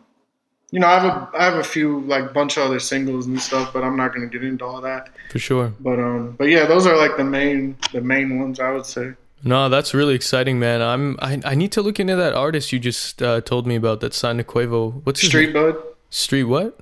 you 0.72 0.80
know, 0.80 0.88
I 0.88 1.00
have 1.00 1.04
a 1.06 1.38
I 1.38 1.44
have 1.46 1.56
a 1.56 1.64
few 1.64 2.00
like 2.02 2.34
bunch 2.34 2.58
of 2.58 2.64
other 2.64 2.80
singles 2.80 3.28
and 3.28 3.40
stuff, 3.40 3.74
but 3.74 3.84
I'm 3.84 3.96
not 3.96 4.14
gonna 4.14 4.28
get 4.28 4.44
into 4.44 4.66
all 4.66 4.82
that. 4.82 5.10
For 5.30 5.40
sure. 5.40 5.74
But 5.80 6.00
um, 6.00 6.36
but 6.38 6.46
yeah, 6.46 6.66
those 6.66 6.88
are 6.88 6.98
like 6.98 7.18
the 7.18 7.24
main 7.24 7.78
the 7.92 8.02
main 8.02 8.40
ones 8.40 8.60
I 8.60 8.72
would 8.72 8.86
say. 8.86 9.14
No, 9.44 9.68
that's 9.68 9.94
really 9.94 10.16
exciting, 10.16 10.58
man. 10.58 10.82
I'm 10.82 11.18
I, 11.22 11.42
I 11.46 11.56
need 11.56 11.74
to 11.74 11.82
look 11.82 12.00
into 12.00 12.16
that 12.16 12.34
artist 12.34 12.72
you 12.72 12.80
just 12.80 13.22
uh, 13.22 13.42
told 13.42 13.68
me 13.68 13.76
about 13.76 14.00
that 14.00 14.14
signed 14.14 14.40
to 14.40 14.44
Quavo. 14.44 15.02
What's 15.04 15.22
Street 15.22 15.54
Bud. 15.54 15.76
Street 16.10 16.46
what? 16.46 16.80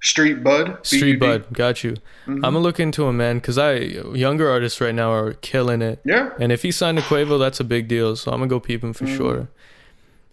Street 0.00 0.44
Bud, 0.44 0.78
Street 0.86 1.00
B-U-D. 1.00 1.18
Bud. 1.18 1.46
Got 1.52 1.82
you. 1.82 1.92
Mm-hmm. 1.92 2.34
I'm 2.36 2.40
gonna 2.54 2.60
look 2.60 2.78
into 2.78 3.06
him, 3.06 3.16
man, 3.16 3.38
because 3.38 3.58
I 3.58 3.76
younger 3.76 4.48
artists 4.48 4.80
right 4.80 4.94
now 4.94 5.10
are 5.12 5.32
killing 5.34 5.82
it. 5.82 6.00
Yeah, 6.04 6.30
And 6.38 6.52
if 6.52 6.62
he 6.62 6.70
signed 6.70 6.98
to 6.98 7.04
Quavo, 7.04 7.38
that's 7.38 7.60
a 7.60 7.64
big 7.64 7.88
deal. 7.88 8.14
So 8.16 8.30
I'm 8.30 8.38
gonna 8.38 8.48
go 8.48 8.60
peep 8.60 8.84
him 8.84 8.92
for 8.92 9.04
Mm. 9.06 9.16
sure. 9.16 9.48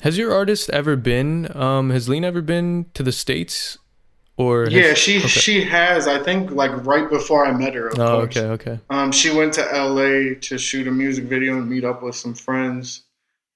Has 0.01 0.17
your 0.17 0.33
artist 0.33 0.69
ever 0.71 0.95
been? 0.97 1.49
Um, 1.55 1.89
has 1.91 2.09
Lean 2.09 2.25
ever 2.25 2.41
been 2.41 2.87
to 2.93 3.03
the 3.03 3.11
states? 3.13 3.77
Or 4.35 4.63
has- 4.65 4.73
yeah, 4.73 4.93
she 4.95 5.19
okay. 5.19 5.27
she 5.27 5.63
has. 5.63 6.07
I 6.07 6.21
think 6.21 6.51
like 6.51 6.71
right 6.85 7.09
before 7.09 7.45
I 7.45 7.51
met 7.53 7.73
her. 7.75 7.87
Of 7.87 7.99
Oh, 7.99 8.19
course. 8.21 8.35
okay, 8.37 8.47
okay. 8.47 8.79
Um, 8.89 9.11
she 9.11 9.31
went 9.31 9.53
to 9.53 9.61
LA 9.61 10.33
to 10.41 10.57
shoot 10.57 10.87
a 10.87 10.91
music 10.91 11.25
video 11.25 11.57
and 11.57 11.69
meet 11.69 11.83
up 11.85 12.03
with 12.03 12.15
some 12.15 12.33
friends. 12.33 13.03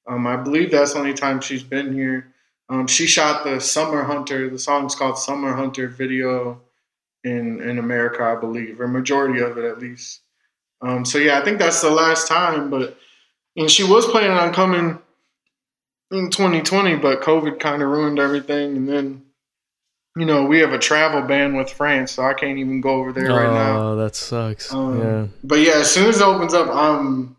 Um, 0.08 0.26
I 0.26 0.38
believe 0.38 0.72
that's 0.72 0.94
the 0.94 1.00
only 1.00 1.14
time 1.14 1.42
she's 1.42 1.64
been 1.64 1.94
here. 1.94 2.28
Um, 2.70 2.88
she 2.88 3.06
shot 3.06 3.44
the 3.44 3.60
Summer 3.62 4.04
Hunter. 4.04 4.50
The 4.50 4.60
song's 4.60 4.96
called 4.96 5.18
Summer 5.18 5.54
Hunter 5.54 5.88
video 5.88 6.62
in 7.24 7.62
in 7.62 7.80
America, 7.80 8.24
I 8.24 8.36
believe, 8.36 8.80
or 8.80 8.88
majority 8.88 9.42
of 9.42 9.58
it 9.58 9.66
at 9.66 9.80
least. 9.80 10.22
Um, 10.82 11.06
so 11.06 11.18
yeah, 11.18 11.40
I 11.40 11.44
think 11.44 11.60
that's 11.60 11.82
the 11.82 11.90
last 11.90 12.28
time. 12.28 12.70
But 12.70 12.98
and 13.56 13.72
she 13.72 13.84
was 13.84 14.06
planning 14.06 14.32
on 14.32 14.54
coming 14.54 15.00
in 16.12 16.30
2020, 16.30 16.98
but 16.98 17.22
COVID 17.22 17.60
kind 17.60 17.82
of 17.82 17.90
ruined 17.90 18.20
everything. 18.20 18.78
And 18.78 18.88
then, 18.88 19.24
you 20.16 20.26
know, 20.26 20.46
we 20.46 20.60
have 20.60 20.74
a 20.74 20.80
travel 20.80 21.22
ban 21.22 21.56
with 21.56 21.70
France, 21.70 22.14
so 22.14 22.24
I 22.24 22.34
can't 22.34 22.58
even 22.60 22.82
go 22.82 22.92
over 22.92 23.12
there 23.12 23.30
right 23.30 23.54
now. 23.54 23.80
Oh, 23.80 23.96
that 23.96 24.16
sucks. 24.16 24.74
Um, 24.74 25.00
yeah. 25.00 25.28
But 25.44 25.60
yeah, 25.60 25.80
as 25.80 25.92
soon 25.92 26.08
as 26.10 26.22
it 26.22 26.24
opens 26.24 26.54
up, 26.54 26.70
I'm 26.70 27.36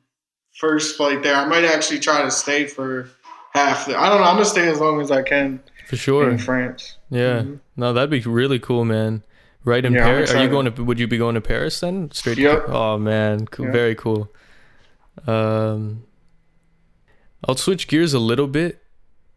first 0.56 0.96
flight 0.96 1.22
there. 1.22 1.34
I 1.34 1.46
might 1.46 1.64
actually 1.64 2.00
try 2.00 2.22
to 2.22 2.30
stay 2.30 2.66
for 2.66 3.08
half. 3.54 3.86
The, 3.86 3.98
I 3.98 4.08
don't 4.08 4.18
know. 4.20 4.24
I'm 4.26 4.34
gonna 4.36 4.44
stay 4.44 4.68
as 4.68 4.80
long 4.80 5.00
as 5.00 5.10
I 5.10 5.22
can 5.22 5.60
For 5.88 5.96
sure. 5.96 6.28
in 6.30 6.38
France. 6.38 6.96
Yeah. 7.10 7.40
Mhm. 7.42 7.60
No, 7.76 7.92
that'd 7.92 8.10
be 8.10 8.20
really 8.20 8.58
cool, 8.58 8.84
man. 8.84 9.22
Right 9.64 9.84
in 9.84 9.92
Yeah, 9.92 10.04
Paris. 10.04 10.32
Are 10.32 10.42
you 10.42 10.48
going 10.48 10.72
to? 10.72 10.84
Would 10.84 10.98
you 10.98 11.06
be 11.06 11.18
going 11.18 11.34
to 11.34 11.40
Paris 11.40 11.80
then? 11.80 12.10
Straight. 12.12 12.38
Yep. 12.38 12.66
To, 12.66 12.72
oh 12.72 12.98
man, 12.98 13.46
cool. 13.46 13.70
Very 13.70 13.94
cool. 13.94 14.30
Um, 15.26 16.04
I'll 17.46 17.56
switch 17.56 17.88
gears 17.88 18.14
a 18.14 18.18
little 18.18 18.46
bit. 18.46 18.82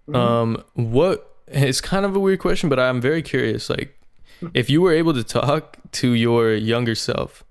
Mhm. 0.07 0.15
Um, 0.15 0.63
what? 0.75 1.27
It's 1.47 1.81
kind 1.81 2.05
of 2.05 2.15
a 2.15 2.19
weird 2.19 2.39
question, 2.39 2.69
but 2.69 2.79
I'm 2.79 3.01
very 3.01 3.21
curious. 3.21 3.69
Like, 3.69 3.99
if 4.53 4.69
you 4.69 4.81
were 4.81 4.93
able 4.93 5.13
to 5.13 5.23
talk 5.23 5.77
to 5.93 6.11
your 6.13 6.53
younger 6.53 6.95
self, 6.95 7.43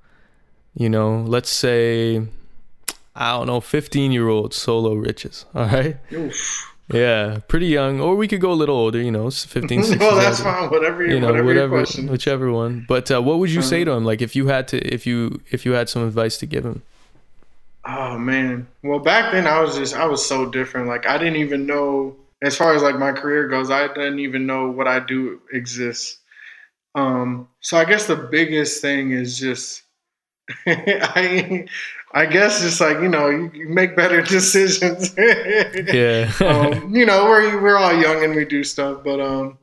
you 0.74 0.88
know, 0.88 1.22
let's 1.26 1.50
say, 1.50 2.22
I 3.14 3.32
don't 3.32 3.46
know, 3.46 3.60
15 3.60 4.12
year 4.12 4.28
old 4.28 4.54
solo 4.54 4.94
riches. 4.94 5.46
All 5.54 5.66
right. 5.66 5.96
Oof. 6.12 6.66
Yeah, 6.92 7.38
pretty 7.46 7.66
young, 7.66 8.00
or 8.00 8.16
we 8.16 8.26
could 8.26 8.40
go 8.40 8.50
a 8.50 8.54
little 8.54 8.76
older. 8.76 9.00
You 9.00 9.12
know, 9.12 9.30
15, 9.30 9.82
16. 9.84 9.98
well, 10.00 10.16
that's 10.16 10.40
fine. 10.42 10.70
Whatever, 10.70 11.04
you, 11.06 11.14
you 11.14 11.20
know 11.20 11.26
whatever, 11.28 11.52
your 11.52 11.54
whatever 11.68 11.76
question. 11.78 12.08
whichever 12.08 12.50
one 12.50 12.84
but 12.88 13.10
uh, 13.12 13.22
what 13.22 13.38
would 13.38 13.50
you 13.50 13.62
say 13.62 13.84
to 13.84 13.92
him 13.92 14.04
like 14.04 14.20
if 14.20 14.34
you 14.34 14.48
had 14.48 14.66
to 14.68 14.78
if 14.92 15.06
you 15.06 15.40
if 15.52 15.64
you 15.64 15.70
had 15.72 15.88
some 15.88 16.04
advice 16.06 16.36
to 16.38 16.46
give 16.46 16.64
him 16.64 16.82
Oh 17.86 18.18
man. 18.18 18.66
Well, 18.82 18.98
back 18.98 19.32
then 19.32 19.46
I 19.46 19.60
was 19.60 19.76
just 19.76 19.94
I 19.94 20.04
was 20.06 20.26
so 20.26 20.46
different. 20.50 20.88
Like 20.88 21.06
I 21.06 21.16
didn't 21.16 21.36
even 21.36 21.64
know 21.64 22.16
as 22.42 22.56
far 22.56 22.74
as 22.74 22.82
like 22.82 22.96
my 22.98 23.12
career 23.12 23.46
goes, 23.48 23.70
I 23.70 23.86
didn't 23.88 24.18
even 24.18 24.46
know 24.46 24.70
what 24.70 24.88
I 24.88 24.98
do 25.00 25.40
exists. 25.52 26.18
Um 26.96 27.48
so 27.60 27.76
I 27.78 27.84
guess 27.84 28.06
the 28.06 28.16
biggest 28.16 28.82
thing 28.82 29.12
is 29.12 29.38
just 29.38 29.82
I 30.66 31.66
I 32.12 32.26
guess 32.26 32.60
just 32.60 32.80
like, 32.80 32.98
you 33.00 33.08
know, 33.08 33.28
you, 33.28 33.50
you 33.54 33.68
make 33.68 33.94
better 33.94 34.20
decisions. 34.36 35.14
yeah 35.16 36.30
um, 36.40 36.94
you 36.94 37.06
know, 37.06 37.24
we're 37.26 37.60
we're 37.62 37.76
all 37.76 37.94
young 37.94 38.24
and 38.24 38.34
we 38.34 38.44
do 38.44 38.64
stuff, 38.64 39.02
but 39.04 39.20
um, 39.20 39.58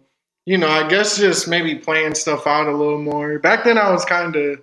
you 0.45 0.57
know, 0.57 0.69
I 0.69 0.87
guess 0.87 1.17
just 1.17 1.47
maybe 1.47 1.75
playing 1.75 2.15
stuff 2.15 2.47
out 2.47 2.67
a 2.67 2.71
little 2.71 3.01
more. 3.01 3.37
Back 3.39 3.65
then, 3.65 3.77
I 3.77 3.91
was 3.91 4.05
kind 4.05 4.33
of, 4.35 4.61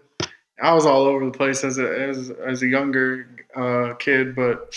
I 0.62 0.72
was 0.72 0.86
all 0.86 1.02
over 1.04 1.24
the 1.26 1.30
place 1.30 1.62
as 1.62 1.78
a 1.78 2.08
as 2.08 2.30
as 2.30 2.62
a 2.62 2.66
younger 2.66 3.26
uh, 3.54 3.94
kid, 3.94 4.34
but 4.34 4.72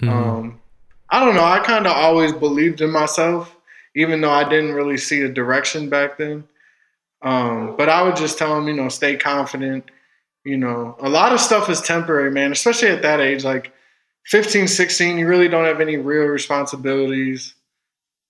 Mhm. 0.00 0.08
um, 0.08 0.60
I 1.10 1.22
don't 1.24 1.34
know. 1.34 1.44
I 1.44 1.58
kind 1.58 1.86
of 1.86 1.92
always 1.92 2.32
believed 2.32 2.80
in 2.80 2.90
myself, 2.90 3.54
even 3.94 4.20
though 4.22 4.30
I 4.30 4.48
didn't 4.48 4.72
really 4.72 4.96
see 4.96 5.20
a 5.22 5.28
direction 5.28 5.90
back 5.90 6.16
then. 6.16 6.44
Um, 7.20 7.76
but 7.76 7.88
I 7.90 8.02
would 8.02 8.16
just 8.16 8.38
tell 8.38 8.54
them, 8.54 8.66
you 8.68 8.74
know, 8.74 8.88
stay 8.88 9.16
confident. 9.16 9.90
You 10.44 10.56
know, 10.56 10.96
a 11.00 11.08
lot 11.08 11.32
of 11.32 11.40
stuff 11.40 11.70
is 11.70 11.80
temporary, 11.80 12.30
man, 12.30 12.50
especially 12.52 12.88
at 12.88 13.02
that 13.02 13.20
age. 13.20 13.44
Like 13.44 13.72
15, 14.26 14.66
16, 14.68 15.18
you 15.18 15.26
really 15.26 15.48
don't 15.48 15.64
have 15.64 15.80
any 15.80 15.96
real 15.96 16.24
responsibilities, 16.26 17.54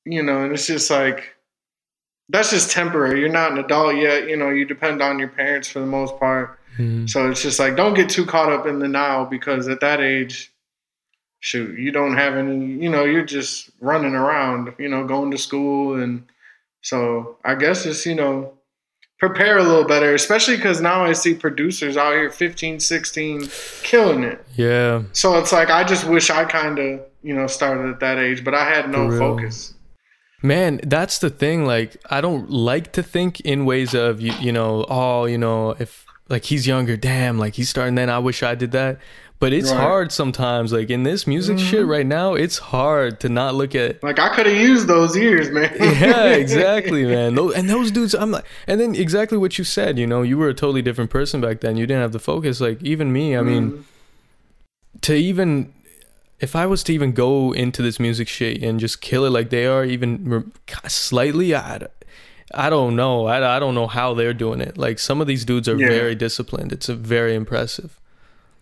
you 0.04 0.22
know, 0.22 0.44
and 0.44 0.52
it's 0.52 0.66
just 0.66 0.90
like, 0.90 1.34
that's 2.28 2.50
just 2.50 2.70
temporary. 2.70 3.20
You're 3.20 3.28
not 3.28 3.52
an 3.52 3.58
adult 3.58 3.96
yet. 3.96 4.28
You 4.28 4.36
know, 4.36 4.50
you 4.50 4.64
depend 4.64 5.02
on 5.02 5.18
your 5.18 5.28
parents 5.28 5.68
for 5.68 5.80
the 5.80 5.86
most 5.86 6.18
part. 6.18 6.58
Mhm. 6.78 7.08
So 7.08 7.30
it's 7.30 7.42
just 7.42 7.58
like, 7.58 7.76
don't 7.76 7.94
get 7.94 8.08
too 8.08 8.24
caught 8.24 8.52
up 8.52 8.66
in 8.66 8.78
the 8.78 8.88
now 8.88 9.24
because 9.24 9.68
at 9.68 9.80
that 9.80 10.00
age, 10.00 10.52
shoot, 11.40 11.78
you 11.78 11.90
don't 11.90 12.16
have 12.16 12.36
any, 12.36 12.64
you 12.82 12.88
know, 12.88 13.04
you're 13.04 13.24
just 13.24 13.70
running 13.80 14.14
around, 14.14 14.72
you 14.78 14.88
know, 14.88 15.06
going 15.06 15.30
to 15.32 15.38
school. 15.38 16.00
And 16.00 16.24
so 16.82 17.36
I 17.44 17.54
guess 17.54 17.84
just, 17.84 18.06
you 18.06 18.14
know, 18.14 18.54
prepare 19.22 19.58
a 19.58 19.62
little 19.62 19.84
better, 19.84 20.14
especially 20.14 20.56
because 20.56 20.80
now 20.80 21.04
I 21.04 21.12
see 21.12 21.32
producers 21.32 21.96
out 21.96 22.12
here 22.12 22.28
15, 22.28 22.80
16 22.80 23.48
killing 23.84 24.24
it. 24.24 24.44
yeah 24.56 25.02
So 25.12 25.38
it's 25.38 25.52
like, 25.52 25.70
I 25.70 25.84
just 25.84 26.04
wish 26.08 26.28
I 26.28 26.44
kind 26.44 26.76
of, 26.80 27.00
you 27.22 27.32
know, 27.32 27.46
started 27.46 27.88
at 27.88 28.00
that 28.00 28.18
age, 28.18 28.42
but 28.42 28.52
I 28.52 28.64
had 28.64 28.90
no 28.90 29.16
focus. 29.16 29.74
man 30.42 30.80
that's 30.82 31.20
the 31.20 31.30
thing 31.30 31.64
like 31.64 31.96
i 32.10 32.20
don't 32.20 32.50
like 32.50 32.90
to 32.92 33.00
think 33.00 33.38
in 33.42 33.64
ways 33.64 33.94
of 33.94 34.20
you, 34.20 34.32
you 34.40 34.50
know 34.50 34.84
oh 34.88 35.24
you 35.24 35.38
know 35.38 35.70
if 35.78 36.04
like 36.28 36.44
he's 36.46 36.66
younger 36.66 36.96
damn 36.96 37.38
like 37.38 37.54
he's 37.54 37.68
starting 37.68 37.94
then 37.94 38.10
i 38.10 38.18
wish 38.18 38.42
i 38.42 38.52
did 38.56 38.72
that 38.72 38.98
but 39.42 39.52
it's 39.52 39.70
Right. 39.70 39.76
Mm-hmm. 39.76 39.86
hard 39.90 40.12
sometimes 40.12 40.72
like 40.72 40.88
in 40.88 41.02
this 41.02 41.26
music 41.26 41.58
shit 41.58 41.84
right 41.84 42.06
now 42.06 42.34
it's 42.34 42.58
hard 42.58 43.18
to 43.22 43.28
not 43.28 43.56
look 43.56 43.74
at 43.74 44.00
Like 44.02 44.20
I 44.20 44.28
could 44.34 44.46
have 44.46 44.56
used 44.70 44.86
those 44.86 45.16
years, 45.16 45.50
man. 45.50 45.74
yeah, 45.80 46.26
exactly, 46.44 47.04
man. 47.14 47.34
Those, 47.34 47.54
and 47.56 47.68
those 47.68 47.90
dudes, 47.90 48.14
I'm 48.14 48.30
like, 48.30 48.44
and 48.68 48.80
then 48.80 48.94
exactly 48.94 49.36
what 49.38 49.58
you 49.58 49.64
said. 49.64 49.98
You 49.98 50.06
know, 50.06 50.22
you 50.22 50.38
were 50.38 50.48
a 50.48 50.54
totally 50.54 50.80
different 50.82 51.10
person 51.10 51.40
back 51.40 51.60
then. 51.60 51.76
You 51.76 51.86
didn't 51.88 52.02
have 52.02 52.12
the 52.12 52.20
focus. 52.32 52.60
Like 52.60 52.80
even 52.84 53.12
me, 53.12 53.36
I 53.36 53.42
mean, 53.42 53.64
Mhm. 53.72 53.82
to 55.02 55.14
even 55.14 55.72
if 56.38 56.54
I 56.54 56.66
was 56.66 56.82
to 56.84 56.92
even 56.92 57.10
go 57.12 57.52
into 57.52 57.82
this 57.82 57.98
music 57.98 58.28
shit 58.28 58.62
and 58.62 58.78
just 58.80 59.00
kill 59.00 59.24
it 59.24 59.30
like 59.30 59.50
they 59.50 59.66
are, 59.66 59.84
even 59.84 60.52
slightly, 60.88 61.54
I, 61.54 61.86
I 62.54 62.70
don't 62.70 62.94
know. 62.96 63.26
I, 63.26 63.56
I 63.56 63.58
don't 63.58 63.74
know 63.74 63.86
how 63.88 64.14
they're 64.14 64.34
doing 64.34 64.60
it. 64.60 64.76
Like 64.78 64.98
some 64.98 65.20
of 65.20 65.26
these 65.26 65.44
dudes 65.44 65.68
are 65.68 65.76
Yeah. 65.78 65.88
very 65.88 66.14
disciplined. 66.14 66.72
It's 66.72 66.88
a 66.88 66.94
very 66.94 67.34
impressive. 67.34 67.98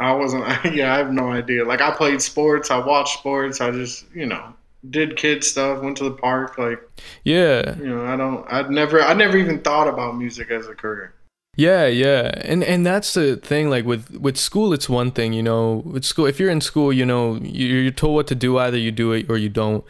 I 0.00 0.12
wasn't. 0.12 0.44
Yeah, 0.74 0.94
I 0.94 0.98
have 0.98 1.12
no 1.12 1.30
idea. 1.30 1.64
Like 1.64 1.80
I 1.80 1.90
played 1.90 2.22
sports. 2.22 2.70
I 2.70 2.78
watched 2.78 3.18
sports. 3.18 3.60
I 3.60 3.70
just, 3.70 4.06
you 4.14 4.26
know, 4.26 4.54
did 4.88 5.16
kid 5.16 5.44
stuff, 5.44 5.82
went 5.82 5.98
to 5.98 6.04
the 6.04 6.12
park. 6.12 6.56
Like, 6.58 6.80
yeah, 7.24 7.76
you 7.76 7.88
know, 7.88 8.06
I 8.06 8.16
don't, 8.16 8.50
I'd 8.50 8.70
never, 8.70 9.02
I 9.02 9.12
never 9.14 9.36
even 9.36 9.60
thought 9.60 9.88
about 9.88 10.16
music 10.16 10.50
as 10.50 10.66
a 10.66 10.74
career. 10.74 11.14
Yeah, 11.56 11.86
yeah, 11.86 12.32
and 12.42 12.62
and 12.64 12.86
that's 12.86 13.12
the 13.12 13.36
thing. 13.36 13.68
Like 13.68 13.84
with 13.84 14.10
with 14.12 14.36
school, 14.36 14.72
it's 14.72 14.88
one 14.88 15.10
thing, 15.10 15.32
you 15.32 15.42
know. 15.42 15.82
With 15.84 16.04
school, 16.04 16.26
if 16.26 16.40
you're 16.40 16.50
in 16.50 16.60
school, 16.60 16.92
you 16.92 17.04
know, 17.04 17.36
you're 17.42 17.90
told 17.90 18.14
what 18.14 18.26
to 18.28 18.34
do. 18.34 18.56
Either 18.56 18.78
you 18.78 18.92
do 18.92 19.12
it 19.12 19.28
or 19.28 19.36
you 19.36 19.48
don't. 19.48 19.84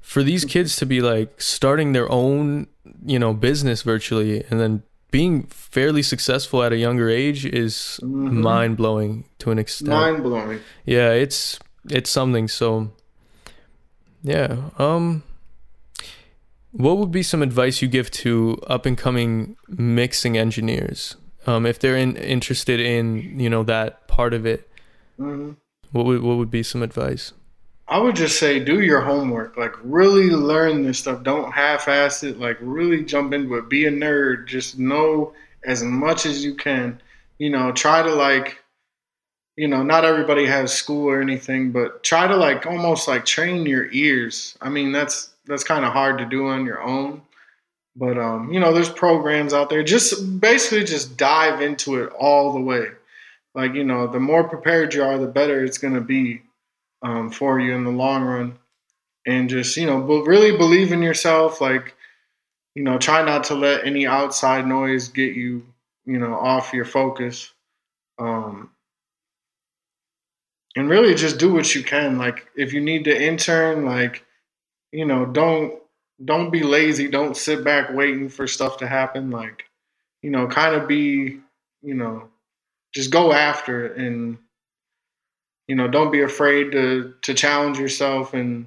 For 0.00 0.22
these 0.22 0.44
kids 0.44 0.76
to 0.76 0.86
be 0.86 1.00
like 1.00 1.40
starting 1.40 1.92
their 1.92 2.10
own, 2.10 2.66
you 3.04 3.18
know, 3.18 3.32
business 3.32 3.82
virtually, 3.82 4.44
and 4.50 4.60
then 4.60 4.82
being 5.16 5.44
fairly 5.44 6.02
successful 6.02 6.62
at 6.62 6.74
a 6.74 6.76
younger 6.76 7.08
age 7.08 7.46
is 7.46 7.98
mm-hmm. 8.02 8.42
mind 8.42 8.76
blowing 8.76 9.24
to 9.38 9.50
an 9.50 9.58
extent. 9.58 9.88
Mind 9.88 10.22
blowing. 10.22 10.60
Yeah, 10.84 11.12
it's 11.12 11.58
it's 11.88 12.10
something. 12.10 12.48
So, 12.48 12.92
yeah. 14.22 14.68
Um, 14.76 15.22
what 16.72 16.98
would 16.98 17.10
be 17.10 17.22
some 17.22 17.40
advice 17.40 17.80
you 17.80 17.88
give 17.88 18.10
to 18.10 18.60
up 18.66 18.84
and 18.84 18.98
coming 18.98 19.56
mixing 19.68 20.36
engineers? 20.36 21.16
Um, 21.46 21.64
if 21.64 21.78
they're 21.78 21.96
in, 21.96 22.16
interested 22.16 22.78
in 22.78 23.40
you 23.40 23.48
know 23.48 23.62
that 23.62 24.08
part 24.08 24.34
of 24.34 24.44
it, 24.44 24.68
mm-hmm. 25.18 25.52
what 25.92 26.04
would 26.04 26.20
what 26.20 26.36
would 26.36 26.50
be 26.50 26.62
some 26.62 26.82
advice? 26.82 27.32
I 27.88 27.98
would 27.98 28.16
just 28.16 28.38
say 28.38 28.58
do 28.58 28.80
your 28.80 29.00
homework. 29.00 29.56
Like 29.56 29.74
really 29.82 30.30
learn 30.30 30.82
this 30.82 30.98
stuff. 30.98 31.22
Don't 31.22 31.52
half-ass 31.52 32.24
it. 32.24 32.40
Like 32.40 32.58
really 32.60 33.04
jump 33.04 33.32
into 33.32 33.54
it. 33.56 33.68
Be 33.68 33.86
a 33.86 33.90
nerd. 33.92 34.46
Just 34.46 34.78
know 34.78 35.32
as 35.64 35.82
much 35.82 36.26
as 36.26 36.44
you 36.44 36.54
can. 36.54 37.00
You 37.38 37.50
know, 37.50 37.70
try 37.72 38.02
to 38.02 38.14
like 38.14 38.58
you 39.56 39.68
know, 39.68 39.82
not 39.82 40.04
everybody 40.04 40.46
has 40.46 40.72
school 40.72 41.08
or 41.08 41.20
anything, 41.20 41.72
but 41.72 42.02
try 42.02 42.26
to 42.26 42.36
like 42.36 42.66
almost 42.66 43.08
like 43.08 43.24
train 43.24 43.64
your 43.64 43.90
ears. 43.90 44.56
I 44.60 44.68
mean, 44.68 44.92
that's 44.92 45.30
that's 45.46 45.64
kind 45.64 45.84
of 45.84 45.92
hard 45.92 46.18
to 46.18 46.26
do 46.26 46.48
on 46.48 46.66
your 46.66 46.82
own. 46.82 47.22
But 47.96 48.18
um, 48.18 48.52
you 48.52 48.60
know, 48.60 48.72
there's 48.72 48.90
programs 48.90 49.54
out 49.54 49.70
there. 49.70 49.82
Just 49.82 50.40
basically 50.40 50.84
just 50.84 51.16
dive 51.16 51.62
into 51.62 52.02
it 52.02 52.12
all 52.18 52.52
the 52.52 52.60
way. 52.60 52.88
Like, 53.54 53.72
you 53.72 53.84
know, 53.84 54.06
the 54.06 54.20
more 54.20 54.44
prepared 54.44 54.92
you 54.92 55.02
are, 55.02 55.16
the 55.16 55.26
better 55.26 55.64
it's 55.64 55.78
gonna 55.78 56.02
be 56.02 56.42
um, 57.06 57.30
for 57.30 57.60
you 57.60 57.72
in 57.72 57.84
the 57.84 57.90
long 57.90 58.24
run. 58.24 58.58
And 59.26 59.48
just, 59.48 59.76
you 59.76 59.86
know, 59.86 59.98
really 59.98 60.56
believe 60.56 60.92
in 60.92 61.02
yourself. 61.02 61.60
Like, 61.60 61.94
you 62.74 62.82
know, 62.82 62.98
try 62.98 63.24
not 63.24 63.44
to 63.44 63.54
let 63.54 63.86
any 63.86 64.06
outside 64.06 64.66
noise 64.66 65.08
get 65.08 65.34
you, 65.34 65.64
you 66.04 66.18
know, 66.18 66.34
off 66.34 66.72
your 66.72 66.84
focus. 66.84 67.52
Um, 68.18 68.70
and 70.76 70.88
really 70.88 71.14
just 71.14 71.38
do 71.38 71.52
what 71.52 71.74
you 71.74 71.82
can. 71.82 72.18
Like, 72.18 72.48
if 72.56 72.72
you 72.72 72.80
need 72.80 73.04
to 73.04 73.22
intern, 73.22 73.84
like, 73.84 74.24
you 74.92 75.04
know, 75.04 75.26
don't 75.26 75.80
don't 76.24 76.50
be 76.50 76.62
lazy. 76.62 77.08
Don't 77.08 77.36
sit 77.36 77.62
back 77.62 77.92
waiting 77.92 78.28
for 78.28 78.46
stuff 78.46 78.78
to 78.78 78.86
happen. 78.86 79.30
Like, 79.30 79.64
you 80.22 80.30
know, 80.30 80.46
kind 80.46 80.74
of 80.74 80.88
be, 80.88 81.40
you 81.82 81.94
know, 81.94 82.28
just 82.94 83.10
go 83.10 83.32
after 83.32 83.86
it 83.86 83.96
and 83.96 84.38
you 85.68 85.74
know, 85.74 85.88
don't 85.88 86.12
be 86.12 86.22
afraid 86.22 86.72
to 86.72 87.14
to 87.22 87.34
challenge 87.34 87.78
yourself 87.78 88.34
and 88.34 88.66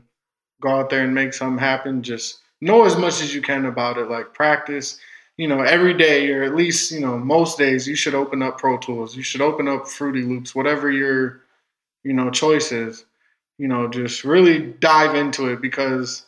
go 0.62 0.69
out 0.69 0.89
there 0.89 1.03
and 1.03 1.15
make 1.15 1.33
something 1.33 1.59
happen. 1.59 2.03
Just 2.03 2.39
know 2.62 2.85
as 2.85 2.97
much 2.97 3.21
as 3.21 3.33
you 3.33 3.41
can 3.41 3.65
about 3.65 3.97
it. 3.97 4.09
Like 4.09 4.33
practice, 4.33 4.99
you 5.38 5.47
know, 5.47 5.62
every 5.62 5.93
day 5.93 6.31
or 6.31 6.43
at 6.43 6.55
least, 6.55 6.91
you 6.91 6.99
know, 6.99 7.17
most 7.17 7.57
days 7.57 7.88
you 7.88 7.95
should 7.95 8.15
open 8.15 8.41
up 8.41 8.57
Pro 8.57 8.77
Tools. 8.77 9.15
You 9.15 9.23
should 9.23 9.41
open 9.41 9.67
up 9.67 9.88
Fruity 9.88 10.23
Loops, 10.23 10.53
whatever 10.53 10.91
your, 10.91 11.41
you 12.03 12.13
know, 12.13 12.29
choice 12.29 12.71
is. 12.71 13.05
You 13.57 13.67
know, 13.67 13.88
just 13.89 14.23
really 14.23 14.59
dive 14.59 15.15
into 15.15 15.47
it 15.47 15.62
because, 15.62 16.25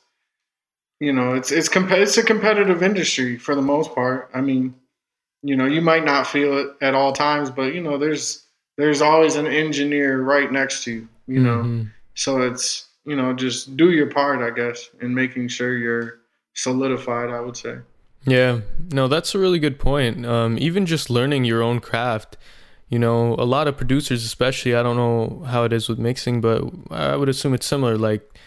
you 1.00 1.14
know, 1.14 1.34
it's 1.34 1.52
it's 1.52 1.70
comp- 1.70 1.92
it's 1.92 2.18
a 2.18 2.24
competitive 2.24 2.84
industry 2.84 3.38
for 3.38 3.56
the 3.56 3.62
most 3.62 3.96
part. 3.96 4.30
I 4.34 4.42
mean, 4.42 4.76
you 5.42 5.56
know, 5.56 5.66
you 5.66 5.82
might 5.82 6.06
not 6.06 6.28
feel 6.28 6.58
it 6.58 6.68
at 6.82 6.94
all 6.94 7.14
times, 7.14 7.50
but 7.50 7.74
you 7.74 7.82
know, 7.82 7.98
there's 7.98 8.44
there's 8.82 9.02
always 9.02 9.36
an 9.36 9.48
engineer 9.48 10.22
right 10.22 10.52
next 10.52 10.84
to 10.86 10.92
you, 10.92 11.08
you 11.28 11.40
know. 11.40 11.58
Mm-hmm. 11.58 11.84
So 12.16 12.42
it's, 12.42 12.88
you 13.06 13.16
know, 13.16 13.34
just 13.34 13.78
do 13.78 13.92
your 13.92 14.08
part, 14.08 14.42
I 14.42 14.50
guess, 14.56 14.90
in 15.02 15.14
making 15.14 15.48
sure 15.48 15.78
you're 15.78 16.20
solidified, 16.54 17.30
I 17.30 17.40
would 17.40 17.58
say. 17.58 17.78
Yeah. 18.26 18.62
No, 18.92 19.08
that's 19.08 19.34
a 19.34 19.40
really 19.40 19.60
good 19.60 19.80
point. 19.80 20.26
Um, 20.26 20.58
even 20.60 20.86
just 20.86 21.10
learning 21.10 21.46
your 21.46 21.64
own 21.64 21.80
craft, 21.80 22.38
you 22.90 23.00
know, 23.00 23.36
a 23.36 23.46
lot 23.46 23.68
of 23.68 23.78
producers, 23.78 24.24
especially, 24.24 24.76
I 24.76 24.84
don't 24.84 24.98
know 24.98 25.44
how 25.48 25.64
it 25.64 25.74
is 25.74 25.90
with 25.90 25.98
mixing, 25.98 26.42
but 26.42 26.64
I 26.92 27.16
would 27.16 27.30
assume 27.30 27.54
it's 27.54 27.66
similar. 27.66 27.98
Like, 27.98 28.38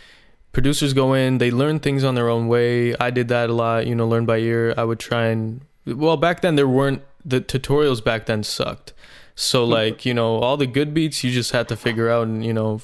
producers 0.53 0.93
go 0.93 1.15
in, 1.15 1.39
they 1.39 1.51
learn 1.51 1.81
things 1.81 2.05
on 2.05 2.15
their 2.15 2.29
own 2.29 2.47
way. 2.47 2.95
I 2.97 3.11
did 3.11 3.29
that 3.29 3.51
a 3.51 3.53
lot, 3.55 3.87
you 3.87 3.95
know, 3.95 4.07
learn 4.07 4.27
by 4.27 4.39
ear. 4.39 4.73
I 4.77 4.85
would 4.85 5.01
try 5.01 5.27
and, 5.27 5.63
well, 5.87 6.17
back 6.17 6.43
then 6.43 6.55
there 6.55 6.69
weren't, 6.69 7.03
the 7.25 7.41
tutorials 7.41 8.05
back 8.05 8.27
then 8.27 8.45
sucked. 8.45 8.93
So 9.35 9.65
like, 9.65 10.05
you 10.07 10.15
know, 10.15 10.37
all 10.37 10.57
the 10.57 10.67
good 10.67 10.95
beats 10.95 11.25
you 11.25 11.31
just 11.31 11.51
had 11.51 11.69
to 11.69 11.77
figure 11.77 12.09
out 12.09 12.27
and, 12.27 12.45
you 12.45 12.53
know, 12.53 12.81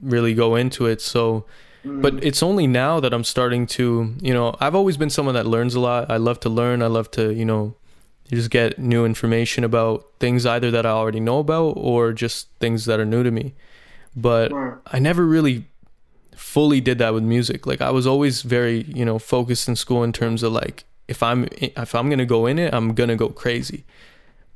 really 0.00 0.34
go 0.34 0.56
into 0.56 0.86
it. 0.86 1.00
So 1.00 1.44
but 1.84 2.16
mm. 2.16 2.20
it's 2.22 2.42
only 2.42 2.66
now 2.66 3.00
that 3.00 3.12
I'm 3.12 3.24
starting 3.24 3.66
to, 3.68 4.14
you 4.20 4.32
know, 4.32 4.56
I've 4.60 4.74
always 4.74 4.96
been 4.96 5.10
someone 5.10 5.34
that 5.34 5.46
learns 5.46 5.74
a 5.74 5.80
lot. 5.80 6.10
I 6.10 6.16
love 6.16 6.38
to 6.40 6.48
learn. 6.48 6.82
I 6.82 6.86
love 6.86 7.10
to, 7.12 7.32
you 7.32 7.44
know, 7.44 7.74
just 8.30 8.50
get 8.50 8.78
new 8.78 9.04
information 9.04 9.64
about 9.64 10.06
things 10.20 10.46
either 10.46 10.70
that 10.70 10.86
I 10.86 10.90
already 10.90 11.20
know 11.20 11.38
about 11.38 11.74
or 11.76 12.12
just 12.12 12.48
things 12.60 12.84
that 12.84 13.00
are 13.00 13.04
new 13.04 13.22
to 13.22 13.30
me. 13.30 13.54
But 14.14 14.52
I 14.86 14.98
never 14.98 15.26
really 15.26 15.64
fully 16.36 16.80
did 16.80 16.98
that 16.98 17.14
with 17.14 17.24
music. 17.24 17.66
Like 17.66 17.80
I 17.80 17.90
was 17.90 18.06
always 18.06 18.42
very, 18.42 18.82
you 18.82 19.04
know, 19.04 19.18
focused 19.18 19.68
in 19.68 19.74
school 19.74 20.04
in 20.04 20.12
terms 20.12 20.42
of 20.42 20.52
like 20.52 20.84
if 21.08 21.22
I'm 21.22 21.48
if 21.58 21.94
I'm 21.94 22.08
going 22.08 22.20
to 22.20 22.26
go 22.26 22.46
in 22.46 22.58
it, 22.58 22.72
I'm 22.72 22.94
going 22.94 23.08
to 23.08 23.16
go 23.16 23.28
crazy 23.28 23.84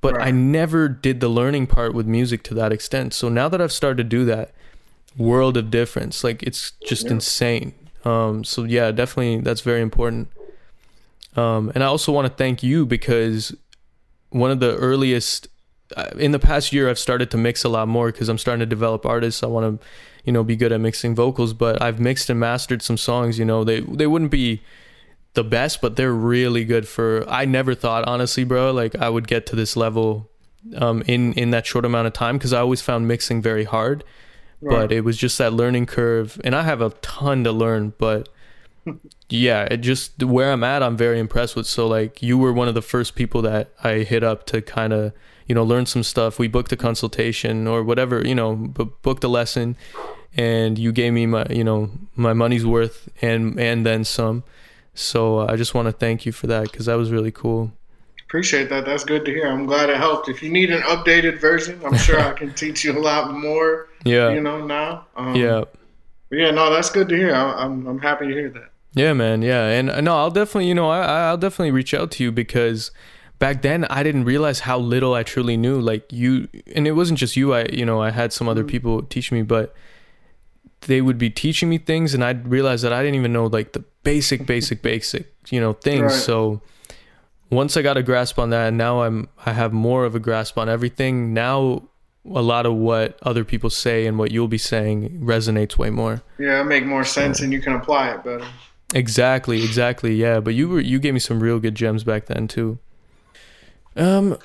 but 0.01 0.15
right. 0.15 0.29
I 0.29 0.31
never 0.31 0.89
did 0.89 1.21
the 1.21 1.29
learning 1.29 1.67
part 1.67 1.95
with 1.95 2.07
music 2.07 2.43
to 2.45 2.55
that 2.55 2.73
extent. 2.73 3.15
So 3.15 3.29
now 3.29 3.49
that 3.49 3.61
I've 3.61 3.73
started 3.73 3.97
to 3.99 4.05
do 4.05 4.25
that, 4.27 4.53
world 5.17 5.57
of 5.57 5.71
difference. 5.71 6.23
Like 6.23 6.43
it's 6.43 6.73
just 6.85 7.07
yeah. 7.07 7.13
insane. 7.13 7.75
Um, 8.05 8.45
so 8.45 8.65
yeah, 8.65 8.91
definitely 8.93 9.41
that's 9.41 9.61
very 9.61 9.81
important. 9.81 10.29
Um, 11.35 11.71
and 11.75 11.83
I 11.83 11.87
also 11.87 12.13
want 12.13 12.27
to 12.27 12.33
thank 12.33 12.63
you 12.63 12.87
because 12.87 13.55
one 14.31 14.51
of 14.51 14.61
the 14.61 14.77
earliest 14.77 15.49
uh, 15.97 16.11
in 16.19 16.33
the 16.33 16.39
past 16.39 16.73
year 16.73 16.89
I've 16.89 16.99
started 16.99 17.31
to 17.31 17.37
mix 17.37 17.63
a 17.65 17.69
lot 17.69 17.89
more 17.89 18.11
because 18.11 18.29
I'm 18.29 18.39
starting 18.39 18.61
to 18.61 18.67
develop 18.67 19.07
artists. 19.07 19.43
I 19.43 19.47
want 19.47 19.81
to, 19.81 19.87
you 20.25 20.33
know, 20.33 20.43
be 20.43 20.57
good 20.57 20.73
at 20.73 20.81
mixing 20.81 21.15
vocals, 21.15 21.53
but 21.53 21.81
I've 21.81 22.01
mixed 22.01 22.31
and 22.31 22.41
mastered 22.41 22.83
some 22.83 22.97
songs. 22.97 23.39
You 23.39 23.45
know, 23.45 23.65
they 23.65 23.81
they 23.81 24.07
wouldn't 24.07 24.31
be 24.31 24.63
the 25.37 25.45
best, 25.45 25.81
but 25.81 25.95
they're 25.95 26.13
really 26.13 26.65
good 26.65 26.89
for. 26.89 27.25
I 27.29 27.45
never 27.45 27.75
thought, 27.75 28.09
honestly, 28.09 28.43
bro, 28.43 28.73
like 28.73 28.97
I 28.97 29.09
would 29.09 29.29
get 29.29 29.47
to 29.47 29.57
this 29.57 29.77
level 29.77 30.29
um, 30.75 31.03
in 31.07 31.33
in 31.35 31.51
that 31.51 31.67
short 31.67 31.85
amount 31.85 32.09
of 32.09 32.13
time 32.13 32.37
because 32.39 32.53
I 32.53 32.59
always 32.61 32.83
found 32.83 33.07
mixing 33.07 33.41
very 33.41 33.65
hard. 33.65 34.03
Right. 34.61 34.75
But 34.75 34.93
it 34.93 35.03
was 35.03 35.17
just 35.19 35.39
that 35.39 35.53
learning 35.53 35.87
curve, 35.87 36.41
and 36.43 36.57
I 36.57 36.63
have 36.63 36.81
a 36.81 36.91
ton 37.03 37.45
to 37.45 37.53
learn. 37.53 37.93
But 37.99 38.29
yeah, 39.29 39.65
it 39.71 39.79
just 39.79 40.25
where 40.25 40.51
I'm 40.51 40.65
at, 40.65 40.83
I'm 40.83 40.97
very 40.97 41.21
impressed 41.21 41.55
with. 41.55 41.67
So 41.67 41.87
like, 41.87 42.23
you 42.23 42.39
were 42.39 42.53
one 42.53 42.67
of 42.67 42.75
the 42.75 42.83
first 42.83 43.15
people 43.15 43.43
that 43.43 43.71
I 43.85 43.99
hit 43.99 44.25
up 44.25 44.47
to 44.47 44.63
kind 44.63 44.93
of 44.93 45.13
you 45.47 45.55
know 45.55 45.63
learn 45.63 45.87
some 45.87 46.03
stuff. 46.03 46.39
We 46.39 46.49
booked 46.49 46.73
a 46.73 46.77
consultation 46.77 47.69
or 47.69 47.85
whatever, 47.85 48.27
you 48.27 48.35
know, 48.35 48.57
booked 48.57 49.23
a 49.23 49.29
lesson, 49.29 49.77
and 50.35 50.79
you 50.79 50.93
gave 50.93 51.13
me 51.13 51.27
my 51.27 51.47
you 51.51 51.63
know 51.63 51.91
my 52.17 52.33
money's 52.33 52.65
worth 52.65 53.11
and 53.21 53.61
and 53.61 53.85
then 53.85 54.03
some 54.03 54.43
so 54.97 55.41
uh, 55.41 55.47
I 55.49 55.57
just 55.57 55.75
want 55.75 55.87
to 55.87 55.93
thank 55.93 56.27
you 56.27 56.33
for 56.33 56.47
that 56.49 56.65
because 56.65 56.87
that 56.87 56.95
was 56.95 57.11
really 57.11 57.31
cool. 57.31 57.73
Appreciate 58.25 58.69
that. 58.71 58.85
That's 58.85 59.05
good 59.05 59.25
to 59.25 59.31
hear. 59.31 59.47
I'm 59.47 59.67
glad 59.67 59.89
it 59.89 59.99
helped. 59.99 60.29
If 60.29 60.43
you 60.43 60.51
need 60.51 60.71
an 60.71 60.83
updated 60.83 61.41
version, 61.41 61.81
I'm 61.85 61.97
sure 61.97 62.19
I 62.19 62.33
can 62.39 62.53
teach 62.55 62.85
you 62.85 62.93
a 62.93 62.99
lot 62.99 63.33
more. 63.33 63.89
Yeah. 64.05 64.31
You 64.31 64.41
know 64.41 64.67
now. 64.67 65.07
Um, 65.17 65.37
yeah. 65.37 65.63
yeah. 66.31 66.51
No, 66.51 66.73
that's 66.73 66.91
good 66.91 67.09
to 67.11 67.17
hear. 67.17 67.33
I, 67.33 67.65
I'm 67.65 67.87
I'm 67.87 68.01
happy 68.01 68.27
to 68.27 68.33
hear 68.33 68.51
that. 68.51 68.71
Yeah, 68.95 69.13
man. 69.13 69.43
Yeah, 69.43 69.67
and 69.67 69.91
uh, 69.91 70.01
no, 70.01 70.17
I'll 70.17 70.31
definitely, 70.31 70.69
you 70.69 70.75
know, 70.75 70.89
I 70.89 71.29
I'll 71.29 71.37
definitely 71.37 71.71
reach 71.71 71.93
out 71.93 72.11
to 72.13 72.25
you 72.25 72.33
because 72.33 72.91
back 73.39 73.61
then 73.63 73.85
I 73.85 74.03
didn't 74.03 74.25
realize 74.25 74.61
how 74.61 74.79
little 74.79 75.13
I 75.13 75.23
truly 75.23 75.57
knew. 75.57 75.79
Like 75.79 76.11
you, 76.11 76.49
and 76.75 76.87
it 76.87 76.93
wasn't 76.93 77.19
just 77.19 77.37
you. 77.37 77.53
I, 77.53 77.67
you 77.67 77.85
know, 77.85 78.01
I 78.01 78.11
had 78.11 78.33
some 78.33 78.49
other 78.49 78.63
mm-hmm. 78.63 78.69
people 78.69 79.03
teach 79.03 79.31
me, 79.31 79.43
but 79.43 79.75
they 80.83 81.01
would 81.01 81.19
be 81.19 81.31
teaching 81.31 81.69
me 81.69 81.79
things 81.79 82.15
and 82.15 82.25
I'd 82.25 82.49
realize 82.49 82.83
that 82.83 82.93
I 82.93 83.03
didn't 83.03 83.17
even 83.17 83.33
know 83.33 83.47
like 83.47 83.73
the 83.73 83.85
basic, 84.03 84.47
basic, 84.47 84.83
basic, 84.83 85.33
you 85.49 85.61
know, 85.61 85.73
things. 85.73 86.03
Right. 86.03 86.13
So 86.13 86.61
once 87.51 87.77
I 87.77 87.83
got 87.83 87.97
a 87.97 88.03
grasp 88.03 88.39
on 88.39 88.51
that 88.51 88.69
and 88.69 88.79
now 88.79 89.03
I'm 89.03 89.29
I 89.45 89.53
have 89.53 89.73
more 89.73 90.05
of 90.05 90.15
a 90.15 90.21
grasp 90.21 90.59
on 90.59 90.69
everything, 90.69 91.35
now 91.35 91.83
a 92.25 92.43
lot 92.43 92.67
of 92.67 92.75
what 92.75 93.19
other 93.23 93.45
people 93.45 93.71
say 93.71 94.07
and 94.07 94.19
what 94.19 94.33
you'll 94.33 94.49
be 94.49 94.59
saying 94.59 95.21
resonates 95.21 95.77
way 95.77 95.91
more. 95.91 96.23
Yeah, 96.39 96.61
it 96.61 96.65
make 96.65 96.85
more 96.85 97.05
sense 97.05 97.41
and 97.41 97.53
you 97.53 97.61
can 97.61 97.75
apply 97.75 98.11
it 98.11 98.25
better. 98.25 98.47
Exactly, 98.95 99.65
exactly. 99.65 100.15
Yeah, 100.15 100.41
but 100.41 100.55
you 100.55 100.69
were 100.69 100.81
you 100.81 100.99
gave 100.99 101.15
me 101.15 101.21
some 101.21 101.41
real 101.41 101.59
good 101.59 101.75
gems 101.75 102.05
back 102.05 102.27
then 102.27 102.49
too. 102.49 102.79
Um 103.97 104.39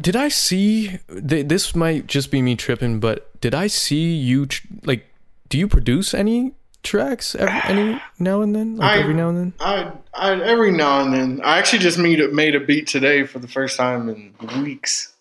did 0.00 0.14
I 0.14 0.28
see 0.28 0.98
th- 1.08 1.48
this 1.48 1.74
might 1.74 2.06
just 2.06 2.30
be 2.30 2.40
me 2.40 2.54
tripping, 2.54 3.00
but 3.00 3.40
did 3.40 3.54
I 3.54 3.66
see 3.66 4.14
you 4.14 4.46
tr- 4.46 4.66
like 4.84 5.07
do 5.48 5.58
you 5.58 5.68
produce 5.68 6.14
any 6.14 6.52
tracks 6.82 7.34
every, 7.34 7.60
any 7.64 8.00
now 8.18 8.40
and 8.42 8.54
then? 8.54 8.76
Like 8.76 8.96
I- 8.96 9.00
every 9.00 9.14
now 9.14 9.28
and 9.30 9.38
then? 9.38 9.52
I, 9.60 9.92
I 10.14 10.40
every 10.42 10.70
now 10.72 11.00
and 11.02 11.12
then. 11.12 11.40
I 11.44 11.58
actually 11.58 11.80
just 11.80 11.98
made 11.98 12.20
a, 12.20 12.28
made 12.28 12.54
a 12.54 12.60
beat 12.60 12.86
today 12.86 13.24
for 13.24 13.38
the 13.38 13.48
first 13.48 13.76
time 13.76 14.08
in 14.08 14.34
weeks. 14.62 15.12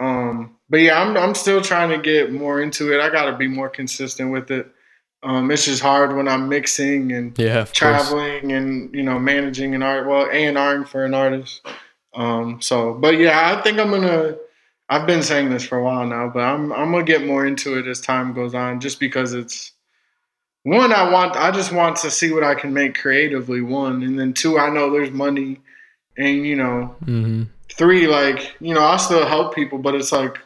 Um, 0.00 0.56
but 0.68 0.78
yeah, 0.78 1.00
I'm 1.00 1.16
I'm 1.16 1.34
still 1.34 1.60
trying 1.60 1.90
to 1.90 1.98
get 1.98 2.32
more 2.32 2.60
into 2.60 2.92
it. 2.92 3.00
I 3.00 3.10
got 3.10 3.30
to 3.30 3.36
be 3.36 3.46
more 3.48 3.68
consistent 3.68 4.32
with 4.32 4.50
it. 4.50 4.66
Um, 5.22 5.50
it's 5.52 5.64
just 5.66 5.80
hard 5.82 6.16
when 6.16 6.26
I'm 6.26 6.48
mixing 6.48 7.12
and 7.12 7.38
Yeah, 7.38 7.60
of 7.60 7.68
course. 7.68 7.78
traveling 7.78 8.50
and 8.52 8.92
you 8.94 9.02
know 9.04 9.18
managing 9.18 9.74
an 9.74 9.82
art. 9.82 10.06
Well, 10.08 10.26
A 10.26 10.46
and 10.46 10.56
R'ing 10.56 10.86
for 10.88 11.04
an 11.04 11.14
artist. 11.14 11.64
Um, 12.14 12.60
so, 12.60 12.94
but 12.94 13.16
yeah, 13.18 13.56
I 13.56 13.62
think 13.62 13.78
I'm 13.78 13.90
gonna. 13.90 14.36
I've 14.88 15.06
been 15.06 15.22
saying 15.22 15.50
this 15.50 15.64
for 15.64 15.78
a 15.78 15.82
while 15.82 16.06
now, 16.06 16.28
but 16.28 16.40
I'm 16.40 16.72
I'm 16.72 16.92
gonna 16.92 17.04
get 17.04 17.26
more 17.26 17.46
into 17.46 17.78
it 17.78 17.86
as 17.86 18.00
time 18.00 18.34
goes 18.34 18.54
on, 18.54 18.80
just 18.80 19.00
because 19.00 19.32
it's 19.32 19.72
one. 20.64 20.92
I 20.92 21.10
want. 21.10 21.36
I 21.36 21.50
just 21.50 21.72
want 21.72 21.96
to 21.98 22.10
see 22.10 22.32
what 22.32 22.44
I 22.44 22.54
can 22.54 22.72
make 22.72 22.98
creatively. 22.98 23.60
One, 23.60 24.02
and 24.02 24.18
then 24.18 24.34
two. 24.34 24.58
I 24.58 24.70
know 24.70 24.90
there's 24.90 25.10
money, 25.10 25.60
and 26.16 26.46
you 26.46 26.56
know, 26.56 26.94
hmm 27.04 27.44
three. 27.72 28.06
Like 28.06 28.54
you 28.60 28.74
know, 28.74 28.84
I 28.84 28.96
still 28.96 29.26
help 29.26 29.54
people, 29.54 29.78
but 29.78 29.94
it's 29.94 30.12
like, 30.12 30.38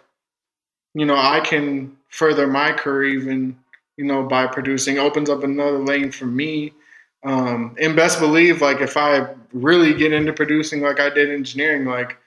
you 0.94 1.06
know, 1.06 1.16
I 1.16 1.40
can 1.40 1.96
further 2.08 2.46
my 2.46 2.72
career 2.72 3.18
even. 3.18 3.58
You 3.96 4.04
know, 4.04 4.24
by 4.24 4.46
producing 4.46 4.98
opens 4.98 5.30
up 5.30 5.42
another 5.42 5.78
lane 5.78 6.12
for 6.12 6.26
me. 6.26 6.74
Um, 7.24 7.74
and 7.80 7.96
best 7.96 8.20
believe, 8.20 8.60
like 8.60 8.80
if 8.80 8.96
I 8.96 9.26
really 9.52 9.94
get 9.94 10.12
into 10.12 10.32
producing 10.32 10.82
like 10.82 11.00
I 11.00 11.08
did 11.08 11.30
engineering, 11.30 11.86
like 11.86 12.18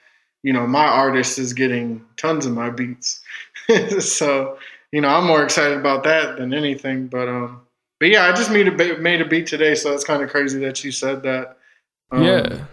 you 0.42 0.52
know, 0.52 0.66
my 0.66 0.84
artist 0.86 1.38
is 1.38 1.52
getting 1.52 2.04
tons 2.16 2.46
of 2.46 2.52
my 2.52 2.70
beats. 2.70 3.20
so, 4.00 4.58
you 4.92 5.00
know, 5.00 5.08
I'm 5.08 5.26
more 5.26 5.42
excited 5.44 5.78
about 5.78 6.04
that 6.04 6.36
than 6.38 6.52
anything. 6.54 7.06
But 7.08 7.28
um, 7.28 7.60
but 7.98 8.08
yeah, 8.08 8.24
I 8.24 8.32
just 8.32 8.50
made 8.50 8.68
a 8.68 8.98
made 8.98 9.20
a 9.20 9.24
beat 9.26 9.46
today, 9.46 9.74
so 9.74 9.92
it's 9.92 10.04
kind 10.04 10.22
of 10.22 10.30
crazy 10.30 10.58
that 10.60 10.82
you 10.84 10.92
said 10.92 11.22
that. 11.22 11.56
Um, 12.10 12.22
yeah. 12.24 12.64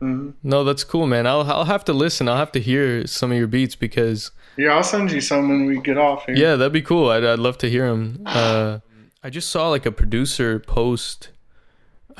mhm. 0.00 0.34
No, 0.42 0.64
that's 0.64 0.84
cool, 0.84 1.06
man. 1.06 1.26
I'll 1.26 1.42
I'll 1.50 1.64
have 1.64 1.84
to 1.86 1.92
listen. 1.92 2.28
I'll 2.28 2.36
have 2.36 2.52
to 2.52 2.60
hear 2.60 3.06
some 3.06 3.32
of 3.32 3.38
your 3.38 3.46
beats 3.46 3.74
because 3.76 4.30
Yeah, 4.56 4.70
I'll 4.74 4.82
send 4.82 5.12
you 5.12 5.20
some 5.20 5.48
when 5.48 5.66
we 5.66 5.80
get 5.80 5.96
off 5.96 6.26
here. 6.26 6.34
yeah, 6.36 6.56
that'd 6.56 6.72
be 6.72 6.82
cool. 6.82 7.08
I'd 7.10 7.24
I'd 7.24 7.38
love 7.38 7.58
to 7.58 7.70
hear 7.70 7.88
them. 7.88 8.22
Uh, 8.26 8.80
I 9.22 9.30
just 9.30 9.48
saw 9.50 9.68
like 9.68 9.86
a 9.86 9.92
producer 9.92 10.58
post. 10.58 11.30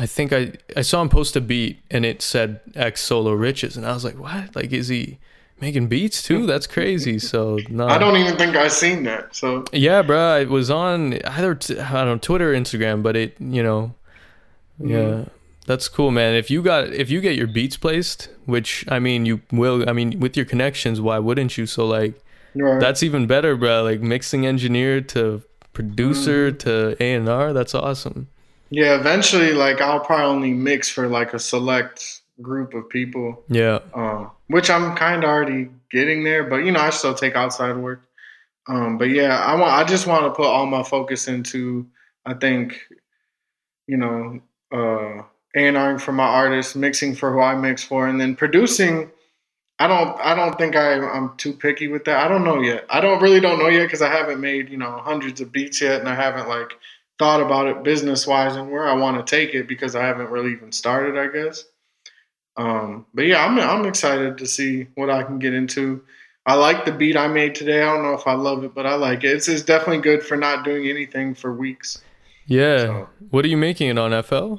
I 0.02 0.06
think 0.06 0.32
I 0.32 0.52
I 0.76 0.82
saw 0.82 1.02
him 1.02 1.08
post 1.10 1.36
a 1.36 1.40
beat 1.40 1.74
and 1.90 2.04
it 2.06 2.22
said 2.22 2.60
X 2.74 3.00
Solo 3.02 3.32
Riches 3.32 3.76
and 3.76 3.84
I 3.86 3.92
was 3.92 4.04
like, 4.04 4.18
what? 4.18 4.56
Like, 4.56 4.72
is 4.72 4.88
he 4.88 5.18
making 5.60 5.88
beats 5.88 6.22
too? 6.22 6.46
That's 6.52 6.66
crazy. 6.66 7.18
So 7.18 7.58
no, 7.68 7.86
I 7.86 7.98
don't 7.98 8.16
even 8.16 8.36
think 8.38 8.56
I've 8.56 8.72
seen 8.72 9.02
that. 9.04 9.36
So 9.36 9.64
Yeah, 9.72 10.00
bro. 10.02 10.40
It 10.40 10.48
was 10.48 10.70
on 10.70 11.14
either 11.36 11.54
t- 11.54 11.78
I 11.78 11.92
don't 12.04 12.06
know 12.06 12.18
Twitter 12.18 12.52
or 12.52 12.54
Instagram, 12.56 13.02
but 13.02 13.14
it 13.16 13.36
you 13.38 13.62
know, 13.62 13.94
yeah, 14.78 14.96
Mhm. 14.96 15.28
that's 15.66 15.86
cool, 15.88 16.10
man. 16.10 16.34
If 16.34 16.50
you 16.50 16.62
got 16.62 16.82
if 17.02 17.10
you 17.10 17.20
get 17.20 17.36
your 17.36 17.46
beats 17.46 17.76
placed, 17.76 18.28
which 18.46 18.84
I 18.88 18.98
mean 18.98 19.26
you 19.26 19.42
will, 19.52 19.86
I 19.88 19.92
mean 19.92 20.18
with 20.18 20.34
your 20.36 20.46
connections, 20.46 21.00
why 21.00 21.18
wouldn't 21.18 21.58
you? 21.58 21.66
So 21.66 21.86
like 21.86 22.14
right. 22.54 22.80
that's 22.80 23.02
even 23.02 23.26
better, 23.26 23.54
bro. 23.56 23.82
Like 23.82 24.00
mixing 24.00 24.46
engineer 24.46 25.02
to 25.14 25.42
producer 25.74 26.50
Mhm. 26.50 26.58
to 26.60 26.96
A 27.04 27.14
and 27.18 27.28
R, 27.28 27.52
that's 27.52 27.74
awesome. 27.74 28.28
Yeah, 28.70 28.98
eventually, 28.98 29.52
like 29.52 29.80
I'll 29.80 30.00
probably 30.00 30.26
only 30.26 30.54
mix 30.54 30.88
for 30.88 31.08
like 31.08 31.34
a 31.34 31.38
select 31.38 32.22
group 32.40 32.72
of 32.74 32.88
people. 32.88 33.42
Yeah, 33.48 33.80
um, 33.94 34.30
which 34.46 34.70
I'm 34.70 34.96
kind 34.96 35.24
of 35.24 35.30
already 35.30 35.68
getting 35.90 36.22
there. 36.22 36.44
But 36.44 36.58
you 36.58 36.70
know, 36.70 36.80
I 36.80 36.90
still 36.90 37.14
take 37.14 37.34
outside 37.34 37.76
work. 37.76 38.02
Um, 38.68 38.98
but 38.98 39.10
yeah, 39.10 39.36
I 39.38 39.54
want. 39.54 39.72
I 39.72 39.84
just 39.84 40.06
want 40.06 40.24
to 40.24 40.30
put 40.30 40.46
all 40.46 40.66
my 40.66 40.84
focus 40.84 41.26
into. 41.26 41.86
I 42.24 42.34
think, 42.34 42.78
you 43.86 43.96
know, 43.96 44.40
uh, 44.70 45.22
A&Ring 45.56 45.98
for 45.98 46.12
my 46.12 46.26
artists, 46.26 46.76
mixing 46.76 47.14
for 47.14 47.32
who 47.32 47.40
I 47.40 47.54
mix 47.54 47.82
for, 47.82 48.06
and 48.06 48.20
then 48.20 48.36
producing. 48.36 49.10
I 49.80 49.88
don't. 49.88 50.16
I 50.20 50.36
don't 50.36 50.56
think 50.56 50.76
I, 50.76 51.00
I'm 51.00 51.36
too 51.38 51.54
picky 51.54 51.88
with 51.88 52.04
that. 52.04 52.24
I 52.24 52.28
don't 52.28 52.44
know 52.44 52.60
yet. 52.60 52.86
I 52.88 53.00
don't 53.00 53.20
really 53.20 53.40
don't 53.40 53.58
know 53.58 53.68
yet 53.68 53.86
because 53.86 54.02
I 54.02 54.10
haven't 54.10 54.40
made 54.40 54.68
you 54.68 54.76
know 54.76 55.00
hundreds 55.02 55.40
of 55.40 55.50
beats 55.50 55.80
yet, 55.80 55.98
and 55.98 56.08
I 56.08 56.14
haven't 56.14 56.48
like 56.48 56.74
thought 57.20 57.40
about 57.40 57.68
it 57.68 57.84
business 57.84 58.26
wise 58.26 58.56
and 58.56 58.72
where 58.72 58.88
I 58.88 58.94
want 58.94 59.24
to 59.24 59.36
take 59.36 59.54
it 59.54 59.68
because 59.68 59.94
I 59.94 60.04
haven't 60.04 60.30
really 60.30 60.52
even 60.52 60.72
started. 60.72 61.16
I 61.16 61.28
guess. 61.28 61.64
Um, 62.56 63.06
but 63.14 63.26
yeah, 63.26 63.44
I'm 63.44 63.60
I'm 63.60 63.86
excited 63.86 64.38
to 64.38 64.46
see 64.46 64.88
what 64.96 65.10
I 65.10 65.22
can 65.22 65.38
get 65.38 65.54
into. 65.54 66.02
I 66.46 66.54
like 66.54 66.84
the 66.84 66.92
beat 66.92 67.16
I 67.16 67.28
made 67.28 67.54
today. 67.54 67.82
I 67.82 67.92
don't 67.94 68.02
know 68.02 68.14
if 68.14 68.26
I 68.26 68.32
love 68.32 68.64
it, 68.64 68.74
but 68.74 68.86
I 68.86 68.94
like 68.94 69.22
it. 69.24 69.36
It's, 69.36 69.46
it's 69.46 69.62
definitely 69.62 70.02
good 70.02 70.22
for 70.22 70.36
not 70.36 70.64
doing 70.64 70.88
anything 70.88 71.34
for 71.34 71.54
weeks. 71.54 72.02
yeah. 72.46 72.78
So. 72.78 73.08
What 73.28 73.44
are 73.44 73.48
you 73.48 73.58
making 73.58 73.90
it 73.90 73.98
on 73.98 74.20
FL? 74.22 74.56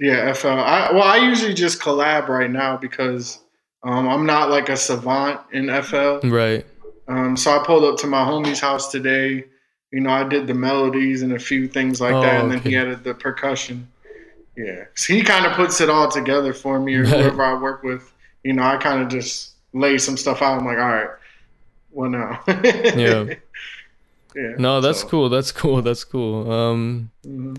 Yeah, 0.00 0.32
FL. 0.32 0.48
I, 0.48 0.90
well, 0.92 1.02
I 1.02 1.16
usually 1.16 1.54
just 1.54 1.80
collab 1.80 2.28
right 2.28 2.50
now 2.50 2.76
because 2.76 3.40
um, 3.82 4.08
I'm 4.08 4.24
not 4.24 4.50
like 4.50 4.68
a 4.68 4.76
savant 4.76 5.40
in 5.52 5.66
FL. 5.82 6.20
Right. 6.22 6.64
Um, 7.08 7.36
so 7.36 7.50
I 7.50 7.64
pulled 7.64 7.84
up 7.84 7.98
to 7.98 8.06
my 8.06 8.22
homie's 8.24 8.60
house 8.60 8.90
today. 8.92 9.44
You 9.92 10.00
know, 10.00 10.10
I 10.10 10.24
did 10.24 10.46
the 10.46 10.54
melodies 10.54 11.22
and 11.22 11.32
a 11.32 11.38
few 11.38 11.66
things 11.68 12.00
like 12.00 12.14
Oh, 12.14 12.20
that, 12.22 12.42
and 12.42 12.50
then 12.52 12.60
he 12.60 12.76
added 12.76 13.04
the 13.04 13.14
percussion. 13.14 13.88
Yeah, 14.56 14.84
so 14.94 15.14
he 15.14 15.22
kind 15.22 15.46
of 15.46 15.52
puts 15.52 15.80
it 15.80 15.88
all 15.88 16.10
together 16.10 16.52
for 16.52 16.80
me, 16.80 16.94
or 16.96 17.04
whoever 17.04 17.42
I 17.44 17.54
work 17.54 17.82
with. 17.82 18.12
You 18.44 18.52
know, 18.54 18.62
I 18.64 18.76
kind 18.76 19.00
of 19.02 19.08
just 19.08 19.52
lay 19.72 19.98
some 19.98 20.16
stuff 20.16 20.42
out. 20.42 20.58
I'm 20.58 20.66
like, 20.66 20.78
all 20.78 20.88
right, 20.88 21.08
well 21.92 22.10
now. 22.10 22.40
Yeah. 22.48 23.24
yeah. 24.34 24.54
No, 24.58 24.80
that's 24.80 25.00
so, 25.00 25.08
cool. 25.08 25.28
That's 25.28 25.52
cool. 25.52 25.80
That's 25.82 26.04
cool. 26.04 26.50
Um. 26.50 27.10
mhm. 27.24 27.58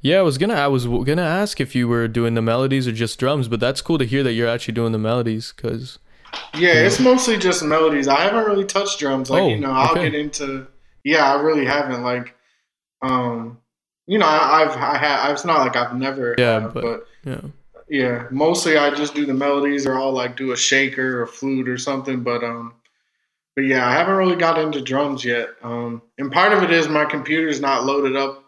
Yeah, 0.00 0.18
I 0.20 0.22
was 0.22 0.38
gonna 0.38 0.54
I 0.54 0.68
was 0.68 0.86
gonna 0.86 1.22
ask 1.22 1.60
if 1.60 1.74
you 1.74 1.88
were 1.88 2.06
doing 2.06 2.34
the 2.34 2.42
melodies 2.42 2.86
or 2.86 2.92
just 2.92 3.18
drums, 3.18 3.48
but 3.48 3.58
that's 3.58 3.80
cool 3.82 3.98
to 3.98 4.04
hear 4.06 4.22
that 4.22 4.32
you're 4.32 4.48
actually 4.48 4.74
doing 4.74 4.92
the 4.92 4.98
melodies 4.98 5.52
because 5.56 5.98
Yeah, 6.54 6.74
it's 6.86 7.00
mostly 7.00 7.36
just 7.36 7.64
melodies. 7.64 8.06
I 8.06 8.20
haven't 8.20 8.44
really 8.44 8.64
touched 8.64 9.00
drums. 9.00 9.28
Like, 9.28 9.42
Oh, 9.42 9.48
you 9.48 9.58
know, 9.58 9.72
I'll 9.72 9.92
okay. 9.92 10.08
get 10.10 10.14
into. 10.20 10.68
Yeah, 11.04 11.32
I 11.32 11.40
really 11.40 11.64
haven't. 11.64 12.02
Like, 12.02 12.34
um, 13.02 13.58
you 14.06 14.18
know, 14.18 14.26
I, 14.26 14.62
I've 14.62 14.76
I 14.76 14.96
had. 14.98 15.32
It's 15.32 15.44
not 15.44 15.58
like 15.60 15.76
I've 15.76 15.96
never. 15.96 16.34
Yeah, 16.38 16.60
have, 16.60 16.74
but- 16.74 16.82
but 16.82 17.06
yeah, 17.24 17.40
Yeah, 17.88 18.26
mostly 18.30 18.76
I 18.76 18.90
just 18.90 19.14
do 19.14 19.26
the 19.26 19.34
melodies, 19.34 19.86
or 19.86 19.98
I'll 19.98 20.12
like 20.12 20.36
do 20.36 20.52
a 20.52 20.56
shaker 20.56 21.20
or 21.22 21.26
flute 21.26 21.68
or 21.68 21.78
something. 21.78 22.22
But 22.22 22.42
um, 22.44 22.74
but 23.56 23.62
yeah, 23.64 23.86
I 23.86 23.92
haven't 23.92 24.14
really 24.16 24.36
got 24.36 24.58
into 24.58 24.80
drums 24.80 25.24
yet. 25.24 25.48
Um, 25.62 26.02
and 26.18 26.30
part 26.32 26.52
of 26.52 26.62
it 26.62 26.70
is 26.70 26.88
my 26.88 27.04
computer's 27.04 27.60
not 27.60 27.84
loaded 27.84 28.16
up 28.16 28.44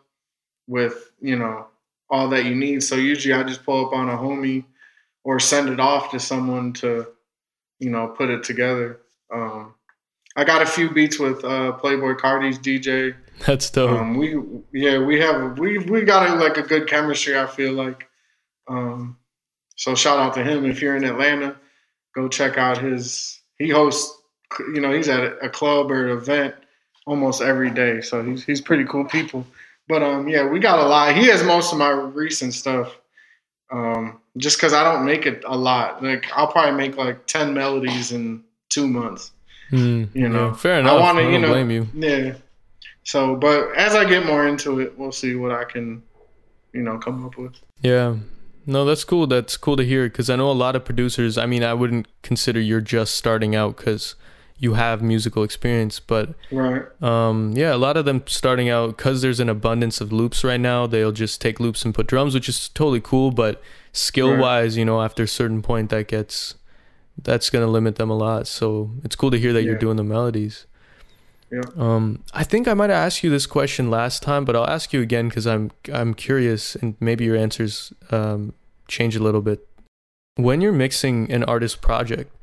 with 0.66 1.11
you 1.20 1.36
know 1.36 1.66
all 2.09 2.28
that 2.28 2.44
you 2.44 2.55
need. 2.55 2.82
So 2.82 2.96
usually 2.96 3.34
I 3.34 3.42
just 3.42 3.64
pull 3.64 3.86
up 3.86 3.92
on 3.92 4.09
a 4.09 4.16
homie 4.16 4.64
or 5.24 5.38
send 5.38 5.68
it 5.68 5.78
off 5.80 6.11
to 6.12 6.20
someone 6.20 6.72
to 6.74 7.07
you 7.78 7.90
know 7.90 8.09
put 8.09 8.30
it 8.30 8.44
together. 8.44 9.01
Um, 9.32 9.74
I 10.37 10.45
got 10.45 10.62
a 10.62 10.66
few 10.66 10.91
beats 10.91 11.18
with 11.18 11.45
uh, 11.45 11.76
Playboi 11.83 12.18
Carti's 12.18 12.59
DJ. 12.59 13.16
that's 13.47 13.70
dope. 13.70 13.91
Um, 13.91 14.16
we 14.16 14.39
yeah 14.72 14.99
we 14.99 15.18
have 15.20 15.59
we 15.59 15.78
we 15.78 16.03
got 16.03 16.31
a, 16.31 16.35
like 16.35 16.57
a 16.57 16.62
good 16.62 16.89
chemistry. 16.89 17.39
I 17.39 17.47
feel 17.47 17.72
like. 17.72 18.09
Um, 18.68 19.16
so 19.76 19.95
shout 19.95 20.18
out 20.18 20.35
to 20.35 20.45
him 20.45 20.66
if 20.66 20.83
you're 20.83 20.97
in 20.97 21.05
Atlanta, 21.05 21.57
go 22.14 22.28
check 22.28 22.59
out 22.59 22.78
his. 22.78 23.41
He 23.59 23.68
hosts, 23.68 24.16
you 24.74 24.81
know, 24.81 24.93
he's 24.93 25.09
at 25.09 25.43
a 25.43 25.49
club 25.49 25.91
or 25.91 26.11
an 26.11 26.16
event 26.16 26.55
almost 27.07 27.43
every 27.43 27.70
day. 27.70 28.01
So 28.01 28.22
he's 28.22 28.45
he's 28.45 28.61
pretty 28.61 28.85
cool 28.85 29.05
people. 29.05 29.47
But 29.89 30.03
um, 30.03 30.28
yeah, 30.28 30.47
we 30.47 30.61
got 30.61 30.78
a 30.78 30.87
lot. 30.87 31.16
He 31.16 31.26
has 31.26 31.43
most 31.43 31.72
of 31.72 31.78
my 31.78 31.91
recent 31.91 32.55
stuff. 32.55 32.97
Um, 33.72 34.20
just 34.37 34.59
because 34.59 34.72
I 34.72 34.85
don't 34.85 35.05
make 35.05 35.26
it 35.26 35.43
a 35.47 35.57
lot. 35.57 36.03
Like 36.03 36.26
I'll 36.35 36.47
probably 36.47 36.76
make 36.76 36.97
like 36.97 37.26
ten 37.26 37.55
melodies 37.55 38.12
in 38.12 38.45
two 38.68 38.87
months. 38.87 39.33
Hmm, 39.70 40.04
you 40.14 40.28
know, 40.28 40.48
yeah, 40.48 40.54
fair 40.54 40.80
enough. 40.80 40.92
I, 40.92 41.00
wanna, 41.00 41.30
you 41.30 41.38
know- 41.38 41.48
blame 41.48 41.70
you. 41.70 41.88
Yeah. 41.94 42.34
So, 43.04 43.34
but 43.36 43.74
as 43.76 43.94
I 43.94 44.04
get 44.04 44.26
more 44.26 44.46
into 44.46 44.78
it, 44.80 44.98
we'll 44.98 45.12
see 45.12 45.34
what 45.34 45.52
I 45.52 45.64
can, 45.64 46.02
you 46.72 46.82
know, 46.82 46.98
come 46.98 47.24
up 47.24 47.36
with. 47.38 47.54
Yeah. 47.80 48.16
No, 48.66 48.84
that's 48.84 49.04
cool. 49.04 49.26
That's 49.26 49.56
cool 49.56 49.76
to 49.76 49.84
hear 49.84 50.04
because 50.08 50.28
I 50.28 50.36
know 50.36 50.50
a 50.50 50.52
lot 50.52 50.76
of 50.76 50.84
producers. 50.84 51.38
I 51.38 51.46
mean, 51.46 51.64
I 51.64 51.72
wouldn't 51.74 52.06
consider 52.22 52.60
you're 52.60 52.82
just 52.82 53.14
starting 53.16 53.56
out 53.56 53.76
because 53.78 54.14
you 54.58 54.74
have 54.74 55.00
musical 55.00 55.42
experience, 55.42 55.98
but 55.98 56.34
Right. 56.52 56.82
um, 57.02 57.52
yeah, 57.56 57.74
a 57.74 57.78
lot 57.78 57.96
of 57.96 58.04
them 58.04 58.22
starting 58.26 58.68
out 58.68 58.96
because 58.98 59.22
there's 59.22 59.40
an 59.40 59.48
abundance 59.48 60.02
of 60.02 60.12
loops 60.12 60.44
right 60.44 60.60
now. 60.60 60.86
They'll 60.86 61.10
just 61.12 61.40
take 61.40 61.58
loops 61.58 61.84
and 61.86 61.94
put 61.94 62.06
drums, 62.06 62.34
which 62.34 62.48
is 62.48 62.68
totally 62.68 63.00
cool. 63.00 63.30
But 63.30 63.62
skill 63.92 64.36
wise, 64.36 64.76
you 64.76 64.84
know, 64.84 65.00
after 65.00 65.22
a 65.22 65.28
certain 65.28 65.62
point, 65.62 65.88
that 65.90 66.06
gets 66.08 66.54
that's 67.22 67.50
gonna 67.50 67.66
limit 67.66 67.96
them 67.96 68.11
a 68.11 68.16
lot. 68.16 68.46
So 68.46 68.90
it's 69.04 69.16
cool 69.16 69.30
to 69.30 69.38
hear 69.38 69.52
that 69.52 69.62
you're 69.62 69.78
doing 69.78 69.96
the 69.96 70.04
melodies. 70.04 70.66
Yeah. 71.50 71.62
Um, 71.76 72.22
I 72.32 72.44
think 72.44 72.68
I 72.68 72.74
might 72.74 72.90
have 72.90 73.04
asked 73.04 73.24
you 73.24 73.30
this 73.30 73.46
question 73.46 73.90
last 73.90 74.22
time, 74.22 74.44
but 74.44 74.54
I'll 74.54 74.68
ask 74.68 74.92
you 74.92 75.00
again 75.00 75.28
because 75.28 75.46
I'm 75.46 75.70
I'm 75.92 76.14
curious, 76.14 76.76
and 76.76 76.96
maybe 77.00 77.24
your 77.24 77.36
answers 77.36 77.92
um, 78.11 78.54
change 78.88 79.16
a 79.16 79.22
little 79.22 79.42
bit. 79.42 79.66
When 80.36 80.61
you're 80.61 80.72
mixing 80.72 81.30
an 81.30 81.42
artist 81.44 81.82
project, 81.82 82.34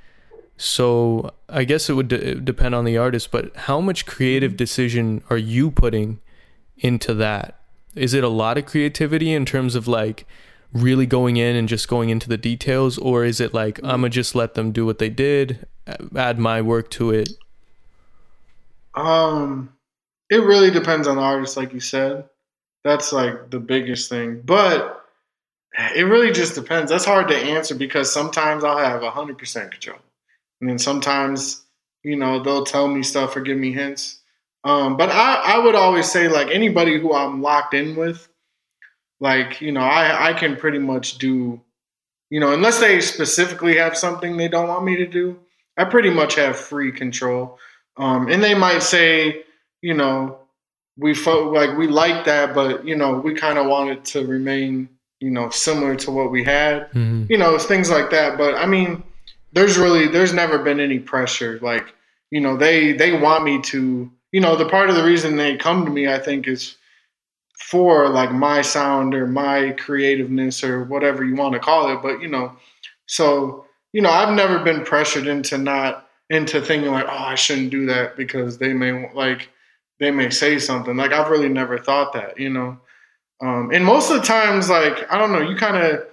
so 0.57 1.32
I 1.47 1.63
guess 1.63 1.89
it 1.89 1.93
would 1.93 2.09
de- 2.09 2.36
depend 2.36 2.76
on 2.76 2.84
the 2.84 2.97
artist, 2.97 3.32
but 3.32 3.55
how 3.55 3.80
much 3.80 4.05
creative 4.05 4.57
decision 4.57 5.24
are 5.30 5.38
you 5.38 5.72
putting 5.72 6.20
into 6.78 7.13
that? 7.13 7.57
is 7.97 8.13
it 8.13 8.24
a 8.24 8.30
lot 8.30 8.57
of 8.57 8.65
creativity 8.65 9.34
in 9.34 9.45
terms 9.45 9.76
of 9.76 9.88
like 9.88 10.26
really 10.74 11.05
going 11.05 11.38
in 11.38 11.55
and 11.55 11.68
just 11.68 11.88
going 11.88 12.09
into 12.09 12.28
the 12.28 12.38
details 12.38 12.97
or 12.97 13.24
is 13.24 13.39
it 13.39 13.53
like 13.53 13.80
i'm 13.84 14.01
gonna 14.01 14.09
just 14.09 14.36
let 14.36 14.53
them 14.53 14.72
do 14.72 14.86
what 14.86 14.99
they 14.99 15.09
did 15.09 15.65
add 16.15 16.39
my 16.39 16.61
work 16.61 16.89
to 16.91 17.11
it? 17.11 17.30
Um 18.95 19.74
it 20.30 20.43
really 20.43 20.72
depends 20.72 21.07
on 21.07 21.15
the 21.15 21.22
artist 21.22 21.57
like 21.57 21.74
you 21.74 21.80
said. 21.80 22.26
That's 22.84 23.11
like 23.13 23.49
the 23.49 23.59
biggest 23.59 24.09
thing. 24.09 24.41
But 24.43 25.05
it 25.95 26.03
really 26.03 26.32
just 26.32 26.55
depends. 26.55 26.91
That's 26.91 27.05
hard 27.05 27.28
to 27.28 27.36
answer 27.36 27.76
because 27.76 28.11
sometimes 28.11 28.63
i'll 28.63 28.78
have 28.78 29.01
100% 29.01 29.72
control. 29.72 29.99
And 30.61 30.70
then 30.70 30.80
sometimes 30.80 31.63
you 32.03 32.15
know 32.15 32.41
they'll 32.41 32.65
tell 32.65 32.88
me 32.88 33.03
stuff 33.03 33.36
or 33.36 33.41
give 33.41 33.57
me 33.57 33.72
hints. 33.72 34.20
Um, 34.63 34.97
but 34.97 35.09
I, 35.09 35.36
I 35.36 35.59
would 35.59 35.76
always 35.76 36.11
say 36.11 36.28
like 36.28 36.49
anybody 36.49 36.99
who 36.99 37.13
i'm 37.13 37.41
locked 37.41 37.74
in 37.74 37.95
with 37.95 38.28
like, 39.20 39.61
you 39.61 39.72
know, 39.72 39.82
I, 39.82 40.30
I 40.30 40.34
can 40.34 40.55
pretty 40.55 40.80
much 40.80 41.18
do, 41.18 41.61
you 42.30 42.39
know, 42.39 42.53
unless 42.53 42.80
they 42.80 43.01
specifically 43.01 43.78
have 43.78 43.97
something 43.97 44.38
they 44.38 44.47
don't 44.47 44.68
want 44.68 44.86
me 44.86 44.97
to 44.97 45.07
do, 45.07 45.39
I 45.78 45.86
pretty 45.86 46.09
much 46.09 46.36
have 46.36 46.57
free 46.57 46.91
control. 46.91 47.59
Um, 47.97 48.28
and 48.28 48.43
they 48.43 48.53
might 48.53 48.84
say, 48.84 49.43
you 49.82 49.93
know, 49.93 50.39
we 50.97 51.13
felt 51.13 51.53
like 51.53 51.78
we 51.78 51.88
like 51.88 52.26
that, 52.26 52.55
but 52.55 52.86
you 52.86 52.95
know, 52.95 53.20
we 53.20 53.34
kind 53.34 53.57
of 53.57 53.68
wanted 53.68 54.03
to 54.05 54.26
remain, 54.26 54.89
you 55.20 55.30
know, 55.30 55.49
similar 55.49 55.95
to 55.97 56.11
what 56.11 56.32
we 56.32 56.43
had, 56.43 56.91
mm-hmm. 56.91 57.26
you 57.30 57.38
know, 57.38 57.57
things 57.57 57.89
like 57.89 58.09
that. 58.11 58.38
But 58.38 58.55
I 58.55 58.65
mean, 58.65 59.03
there's 59.53 59.78
really, 59.78 60.07
there's 60.07 60.34
never 60.34 60.59
been 60.59 60.80
any 60.80 60.99
pressure. 60.99 61.59
Like, 61.61 61.93
you 62.32 62.41
know, 62.41 62.57
they, 62.57 62.93
they 62.93 63.18
want 63.18 63.43
me 63.43 63.61
to, 63.63 64.11
you 64.32 64.41
know, 64.41 64.55
the 64.55 64.68
part 64.68 64.89
of 64.89 64.95
the 64.95 65.03
reason 65.03 65.38
they 65.38 65.55
come 65.55 65.86
to 65.86 65.91
me, 65.91 66.07
I 66.07 66.20
think 66.20 66.47
is 66.47 66.76
for 67.58 68.10
like 68.10 68.32
my 68.32 68.62
sound 68.62 69.14
or 69.14 69.28
my 69.28 69.72
creativeness 69.72 70.64
or 70.64 70.84
whatever 70.86 71.26
you 71.26 71.36
want 71.36 71.53
to 71.53 71.60
call 71.60 71.91
it. 71.93 72.01
But 72.01 72.22
you 72.22 72.28
know, 72.28 72.55
so 73.08 73.66
you 73.93 74.01
know, 74.01 74.10
I've 74.10 74.36
never 74.36 74.60
been 74.60 74.84
pressured 74.84 75.28
into 75.28 75.58
not 75.58 76.08
into 76.30 76.62
thinking 76.62 76.91
like, 76.91 77.05
oh, 77.05 77.10
I 77.10 77.36
shouldn't 77.36 77.72
do 77.72 77.86
that 77.88 78.16
because 78.16 78.58
they 78.58 78.74
may 78.74 79.12
like 79.14 79.49
they 79.99 80.12
may 80.12 80.30
say 80.30 80.60
something. 80.60 80.95
Like 80.95 81.12
I've 81.12 81.30
really 81.30 81.49
never 81.49 81.78
thought 81.78 82.14
that, 82.14 82.39
you 82.39 82.49
know. 82.49 82.80
Um, 83.41 83.72
and 83.72 83.86
most 83.86 84.10
of 84.10 84.18
the 84.18 84.28
times, 84.28 84.70
like 84.70 85.12
I 85.12 85.18
don't 85.18 85.32
know, 85.32 85.41
you 85.41 85.55
kind 85.55 85.78
of, 85.78 86.05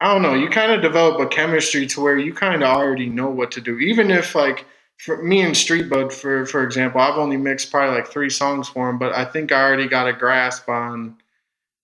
I 0.00 0.12
don't 0.12 0.22
know, 0.22 0.34
you 0.34 0.48
kind 0.48 0.72
of 0.72 0.82
develop 0.82 1.20
a 1.20 1.28
chemistry 1.28 1.86
to 1.88 2.00
where 2.00 2.18
you 2.18 2.34
kind 2.34 2.62
of 2.62 2.68
already 2.68 3.08
know 3.08 3.30
what 3.30 3.50
to 3.52 3.60
do, 3.60 3.78
even 3.78 4.10
if 4.10 4.34
like 4.34 4.66
for 4.98 5.22
me 5.22 5.42
and 5.42 5.56
Street 5.56 5.88
Bud, 5.88 6.12
for 6.12 6.46
for 6.46 6.62
example, 6.62 7.00
I've 7.00 7.18
only 7.18 7.36
mixed 7.36 7.70
probably 7.70 7.94
like 7.94 8.08
three 8.08 8.30
songs 8.30 8.68
for 8.68 8.88
him, 8.88 8.98
but 8.98 9.12
I 9.12 9.24
think 9.24 9.52
I 9.52 9.62
already 9.62 9.88
got 9.88 10.08
a 10.08 10.12
grasp 10.12 10.68
on, 10.68 11.16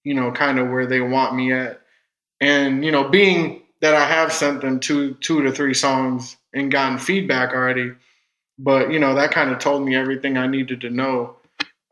you 0.04 0.14
know, 0.14 0.30
kind 0.30 0.58
of 0.58 0.68
where 0.68 0.86
they 0.86 1.00
want 1.00 1.34
me 1.34 1.52
at, 1.52 1.80
and 2.40 2.84
you 2.84 2.90
know, 2.90 3.08
being 3.08 3.62
that 3.80 3.94
I 3.94 4.06
have 4.06 4.32
sent 4.32 4.60
them 4.60 4.80
two 4.80 5.14
two 5.14 5.42
to 5.42 5.52
three 5.52 5.74
songs 5.74 6.36
and 6.54 6.70
gotten 6.72 6.98
feedback 6.98 7.52
already, 7.52 7.92
but 8.58 8.92
you 8.92 8.98
know, 8.98 9.14
that 9.14 9.32
kind 9.32 9.50
of 9.50 9.58
told 9.58 9.84
me 9.84 9.96
everything 9.96 10.36
I 10.36 10.46
needed 10.46 10.80
to 10.82 10.90
know. 10.90 11.36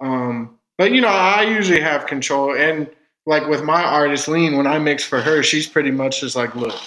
Um, 0.00 0.58
but 0.76 0.92
you 0.92 1.00
know, 1.00 1.08
I 1.08 1.42
usually 1.42 1.80
have 1.80 2.06
control, 2.06 2.54
and 2.54 2.88
like 3.26 3.46
with 3.48 3.62
my 3.62 3.82
artist 3.82 4.28
Lean, 4.28 4.56
when 4.56 4.66
I 4.66 4.78
mix 4.78 5.04
for 5.04 5.20
her, 5.20 5.42
she's 5.42 5.66
pretty 5.68 5.90
much 5.90 6.20
just 6.20 6.36
like, 6.36 6.54
look 6.54 6.78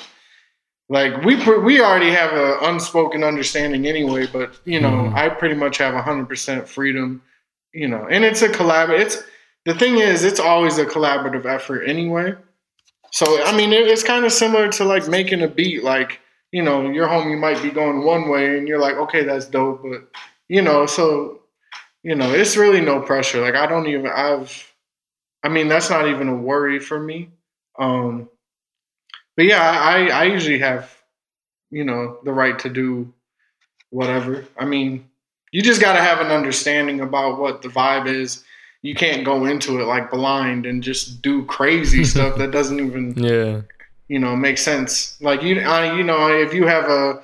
like 0.92 1.24
we 1.24 1.36
we 1.60 1.82
already 1.82 2.12
have 2.12 2.34
an 2.34 2.70
unspoken 2.70 3.24
understanding 3.24 3.88
anyway 3.88 4.28
but 4.28 4.60
you 4.66 4.80
know 4.80 4.90
mm. 4.90 5.14
i 5.16 5.30
pretty 5.30 5.56
much 5.56 5.78
have 5.78 5.96
100% 5.96 6.68
freedom 6.68 7.22
you 7.74 7.88
know 7.88 8.06
and 8.12 8.26
it's 8.26 8.42
a 8.42 8.50
collab 8.50 8.90
it's 8.90 9.24
the 9.66 9.74
thing 9.74 9.98
is 9.98 10.24
it's 10.24 10.40
always 10.40 10.78
a 10.78 10.86
collaborative 10.86 11.46
effort 11.46 11.84
anyway. 11.84 12.34
So 13.12 13.44
i 13.46 13.56
mean 13.56 13.74
it, 13.74 13.88
it's 13.88 14.04
kind 14.04 14.26
of 14.26 14.32
similar 14.32 14.70
to 14.70 14.84
like 14.84 15.08
making 15.08 15.42
a 15.42 15.48
beat 15.48 15.84
like 15.84 16.20
you 16.52 16.62
know 16.62 16.90
your 16.90 17.08
homie 17.08 17.40
might 17.40 17.62
be 17.62 17.70
going 17.70 18.04
one 18.04 18.30
way 18.30 18.58
and 18.58 18.68
you're 18.68 18.80
like 18.80 18.96
okay 18.96 19.24
that's 19.24 19.46
dope 19.46 19.82
but 19.84 20.10
you 20.50 20.62
know 20.62 20.86
so 20.86 21.42
you 22.04 22.16
know 22.16 22.32
it's 22.34 22.58
really 22.58 22.82
no 22.82 23.02
pressure. 23.02 23.42
Like 23.42 23.56
i 23.56 23.66
don't 23.66 23.88
even 23.88 24.08
i've 24.08 24.74
i 25.44 25.50
mean 25.50 25.68
that's 25.68 25.90
not 25.90 26.08
even 26.08 26.28
a 26.28 26.36
worry 26.36 26.80
for 26.80 27.00
me. 27.00 27.30
Um 27.80 28.30
but 29.36 29.46
yeah, 29.46 29.62
I 29.62 30.08
I 30.08 30.24
usually 30.26 30.60
have 30.60 30.96
you 31.70 31.84
know 31.84 32.20
the 32.24 32.34
right 32.34 32.58
to 32.60 32.70
do 32.70 33.14
whatever. 33.90 34.46
I 34.58 34.66
mean, 34.66 35.10
you 35.52 35.62
just 35.62 35.82
got 35.82 35.94
to 35.94 36.02
have 36.02 36.20
an 36.20 36.32
understanding 36.32 37.02
about 37.02 37.40
what 37.40 37.62
the 37.62 37.70
vibe 37.70 38.08
is. 38.08 38.44
You 38.82 38.96
can't 38.96 39.24
go 39.24 39.46
into 39.46 39.80
it 39.80 39.86
like 39.86 40.10
blind 40.10 40.66
and 40.66 40.82
just 40.82 41.22
do 41.22 41.46
crazy 41.46 42.04
stuff 42.14 42.38
that 42.38 42.52
doesn't 42.52 42.80
even 42.80 43.14
yeah 43.16 43.62
you 44.08 44.20
know 44.20 44.36
make 44.36 44.58
sense. 44.58 45.20
Like 45.22 45.42
you 45.44 45.62
I, 45.62 45.96
you 45.96 46.04
know 46.04 46.28
if 46.30 46.54
you 46.54 46.68
have 46.68 46.86
a 46.86 47.22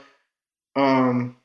um 0.76 1.36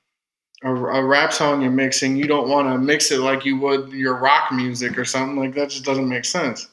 a, 0.65 0.73
a, 0.73 1.05
rap 1.05 1.33
song 1.33 1.61
you're 1.61 1.73
mixing, 1.73 2.15
you 2.15 2.27
don't 2.29 2.49
want 2.49 2.69
to 2.69 2.79
mix 2.79 3.11
it 3.11 3.19
like 3.19 3.45
you 3.45 3.59
would 3.59 3.91
your 3.91 4.15
rock 4.15 4.53
music 4.53 4.97
or 4.97 5.05
something 5.05 5.37
like 5.37 5.55
that. 5.55 5.71
Just 5.71 5.85
doesn't 5.85 6.09
make 6.09 6.25
sense 6.25 6.69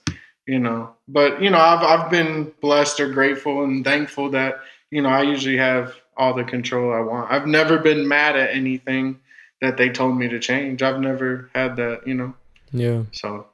you 0.50 0.58
know. 0.58 0.96
But 1.08 1.42
you 1.42 1.52
know, 1.52 1.60
I've 1.60 1.84
I've 1.84 2.10
been 2.10 2.52
blessed 2.60 3.00
or 3.00 3.10
grateful 3.10 3.64
and 3.64 3.86
thankful 3.86 4.32
that 4.32 4.60
you 4.90 5.02
know 5.02 5.10
I 5.10 5.22
usually 5.22 5.58
have 5.58 5.96
all 6.18 6.34
the 6.34 6.44
control 6.44 6.92
I 6.92 7.02
want. 7.02 7.32
I've 7.32 7.46
never 7.46 7.78
been 7.78 8.08
mad 8.08 8.36
at 8.36 8.50
anything 8.50 9.20
that 9.62 9.78
they 9.78 9.90
told 9.90 10.18
me 10.18 10.28
to 10.28 10.40
change. 10.40 10.82
I've 10.82 11.00
never 11.00 11.50
had 11.54 11.76
that, 11.76 12.08
you 12.08 12.16
know. 12.16 12.34
Yeah. 12.72 13.04
So. 13.12 13.46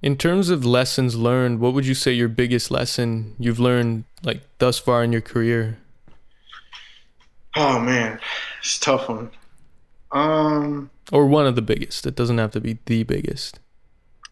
In 0.00 0.16
terms 0.16 0.48
of 0.48 0.64
lessons 0.64 1.16
learned, 1.16 1.58
what 1.58 1.74
would 1.74 1.84
you 1.84 1.94
say 1.94 2.12
your 2.12 2.28
biggest 2.28 2.70
lesson 2.70 3.34
you've 3.36 3.58
learned 3.58 4.04
like 4.22 4.42
thus 4.58 4.78
far 4.78 5.02
in 5.02 5.10
your 5.10 5.20
career? 5.20 5.78
Oh 7.56 7.80
man, 7.80 8.20
it's 8.60 8.78
tough 8.78 9.08
one. 9.08 9.32
Um, 10.12 10.90
or 11.10 11.26
one 11.26 11.48
of 11.48 11.56
the 11.56 11.62
biggest. 11.62 12.06
It 12.06 12.14
doesn't 12.14 12.38
have 12.38 12.52
to 12.52 12.60
be 12.60 12.78
the 12.86 13.02
biggest. 13.02 13.58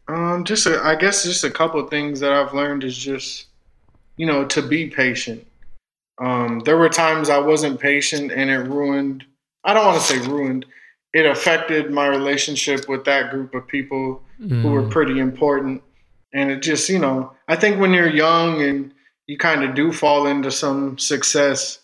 Um, 0.09 0.44
just 0.44 0.66
a, 0.66 0.80
I 0.82 0.94
guess 0.94 1.24
just 1.24 1.44
a 1.44 1.50
couple 1.50 1.80
of 1.80 1.90
things 1.90 2.20
that 2.20 2.32
I've 2.32 2.54
learned 2.54 2.84
is 2.84 2.96
just, 2.96 3.46
you 4.16 4.26
know, 4.26 4.44
to 4.46 4.62
be 4.62 4.88
patient. 4.88 5.46
Um, 6.18 6.61
there 6.64 6.76
were 6.76 6.88
times 6.88 7.28
I 7.28 7.38
wasn't 7.38 7.80
patient 7.80 8.32
and 8.32 8.48
it 8.50 8.68
ruined. 8.68 9.24
I 9.64 9.74
don't 9.74 9.84
want 9.84 10.00
to 10.00 10.07
say 10.07 10.18
ruined. 10.18 10.64
It 11.12 11.26
affected 11.26 11.90
my 11.90 12.07
relationship 12.07 12.88
with 12.88 13.04
that 13.04 13.30
group 13.30 13.54
of 13.54 13.66
people 13.66 14.22
mm. 14.40 14.62
who 14.62 14.70
were 14.70 14.82
mm. 14.82 14.90
pretty 14.90 15.18
important. 15.18 15.82
And 16.32 16.50
it 16.50 16.62
just, 16.62 16.88
you 16.88 16.98
know, 16.98 17.32
I 17.48 17.57
think 17.57 17.80
when 17.80 17.92
you're 17.92 18.11
young 18.11 18.62
and 18.62 18.92
you 19.26 19.38
kind 19.38 19.64
of 19.64 19.74
do 19.74 19.92
fall 19.92 20.26
into 20.26 20.50
some 20.50 20.98
success, 20.98 21.80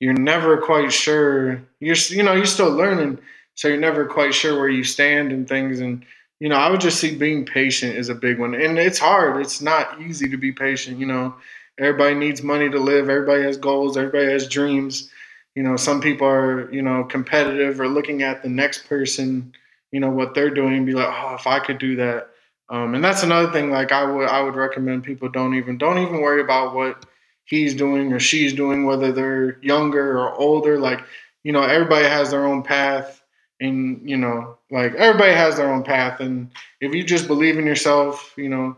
you're 0.00 0.14
never 0.14 0.58
quite 0.58 0.92
sure. 0.92 1.62
You're, 1.80 1.96
you 2.08 2.22
know, 2.22 2.34
you're 2.34 2.46
still 2.46 2.70
learning, 2.70 3.18
so 3.54 3.68
you're 3.68 3.76
never 3.76 4.06
quite 4.06 4.34
sure 4.34 4.58
where 4.58 4.68
you 4.68 4.84
stand 4.84 5.32
and 5.32 5.48
things. 5.48 5.80
And 5.80 6.04
you 6.40 6.48
know, 6.48 6.56
I 6.56 6.70
would 6.70 6.80
just 6.80 7.00
see 7.00 7.16
being 7.16 7.44
patient 7.44 7.96
is 7.96 8.08
a 8.08 8.14
big 8.14 8.38
one. 8.38 8.54
And 8.54 8.78
it's 8.78 8.98
hard. 8.98 9.40
It's 9.40 9.60
not 9.60 10.00
easy 10.00 10.28
to 10.28 10.36
be 10.36 10.52
patient. 10.52 10.98
You 10.98 11.06
know, 11.06 11.34
everybody 11.78 12.14
needs 12.14 12.42
money 12.42 12.70
to 12.70 12.78
live. 12.78 13.08
Everybody 13.08 13.42
has 13.42 13.56
goals. 13.56 13.96
Everybody 13.96 14.30
has 14.30 14.48
dreams. 14.48 15.10
You 15.54 15.64
know, 15.64 15.76
some 15.76 16.00
people 16.00 16.28
are, 16.28 16.72
you 16.72 16.82
know, 16.82 17.04
competitive 17.04 17.80
or 17.80 17.88
looking 17.88 18.22
at 18.22 18.42
the 18.42 18.48
next 18.48 18.88
person, 18.88 19.52
you 19.90 19.98
know, 19.98 20.10
what 20.10 20.34
they're 20.34 20.54
doing 20.54 20.74
and 20.74 20.86
be 20.86 20.92
like, 20.92 21.08
oh, 21.08 21.34
if 21.34 21.46
I 21.48 21.58
could 21.58 21.78
do 21.78 21.96
that. 21.96 22.28
Um, 22.70 22.94
and 22.94 23.02
that's 23.02 23.24
another 23.24 23.50
thing. 23.50 23.70
Like 23.70 23.90
I 23.90 24.04
would, 24.04 24.28
I 24.28 24.40
would 24.40 24.54
recommend 24.54 25.02
people 25.02 25.28
don't 25.28 25.54
even, 25.54 25.78
don't 25.78 25.98
even 25.98 26.20
worry 26.20 26.40
about 26.40 26.74
what 26.74 27.06
he's 27.44 27.74
doing 27.74 28.12
or 28.12 28.20
she's 28.20 28.52
doing, 28.52 28.84
whether 28.84 29.10
they're 29.10 29.58
younger 29.60 30.18
or 30.18 30.34
older. 30.34 30.78
Like, 30.78 31.00
you 31.42 31.50
know, 31.50 31.62
everybody 31.62 32.04
has 32.04 32.30
their 32.30 32.46
own 32.46 32.62
path 32.62 33.18
and 33.60 34.08
you 34.08 34.16
know 34.16 34.56
like 34.70 34.94
everybody 34.94 35.32
has 35.32 35.56
their 35.56 35.72
own 35.72 35.82
path. 35.82 36.20
And 36.20 36.50
if 36.80 36.94
you 36.94 37.04
just 37.04 37.26
believe 37.26 37.58
in 37.58 37.66
yourself 37.66 38.34
you 38.36 38.48
know 38.48 38.76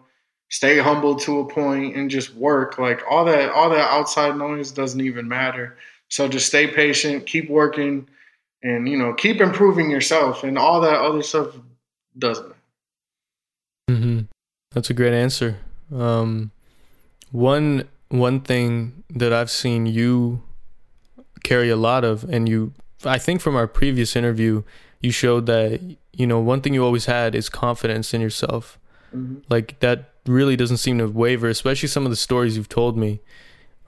stay 0.49 0.79
humble 0.79 1.15
to 1.17 1.41
a 1.41 1.49
point 1.49 1.97
and 1.97 2.11
just 2.11 2.35
work. 2.35 2.79
Like 2.79 3.03
all 3.09 3.25
that 3.27 3.51
all 3.51 3.71
that 3.71 3.91
outside 3.91 4.37
noise 4.37 4.71
doesn't 4.73 5.01
even 5.01 5.29
matter. 5.29 5.77
So 6.09 6.29
just 6.29 6.47
stay 6.47 6.67
patient 6.67 7.27
keep 7.27 7.49
working 7.49 8.09
and 8.63 8.89
you 8.89 8.97
know 8.97 9.15
keep 9.15 9.41
improving 9.41 9.91
yourself. 9.91 10.45
And 10.45 10.59
all 10.59 10.81
that 10.81 11.01
other 11.01 11.23
stuff 11.23 11.57
doesn't. 12.19 12.55
Mm-hmm. 13.89 14.21
that's 14.73 14.91
a 14.91 14.95
great 14.95 15.15
answer. 15.15 15.59
Um, 15.93 16.53
one 17.33 17.89
one 18.09 18.41
thing 18.41 19.05
that 19.09 19.33
i've 19.33 19.51
seen 19.51 19.87
you 19.87 20.43
carry 21.45 21.71
a 21.71 21.77
lot 21.77 22.05
of 22.05 22.25
and 22.25 22.49
you 22.49 22.73
I 23.05 23.19
think 23.19 23.41
from 23.41 23.57
our 23.57 23.67
previous 23.67 24.17
interview, 24.17 24.63
you 25.01 25.11
showed 25.11 25.47
that 25.47 25.81
you 26.13 26.27
know 26.27 26.41
one 26.41 26.61
thing 26.61 26.75
you 26.75 26.85
always 26.85 27.07
had 27.07 27.35
is 27.35 27.49
confidence 27.49 28.13
in 28.15 28.21
yourself. 28.21 28.79
Mm-hmm. 29.15 29.41
Like 29.49 29.79
that 29.81 30.11
really 30.27 30.57
doesn't 30.57 30.79
seem 30.79 30.99
to 30.99 31.09
waver, 31.09 31.49
especially 31.49 31.89
some 31.89 32.05
of 32.05 32.11
the 32.11 32.17
stories 32.17 32.57
you've 32.57 32.69
told 32.69 32.97
me. 32.97 33.21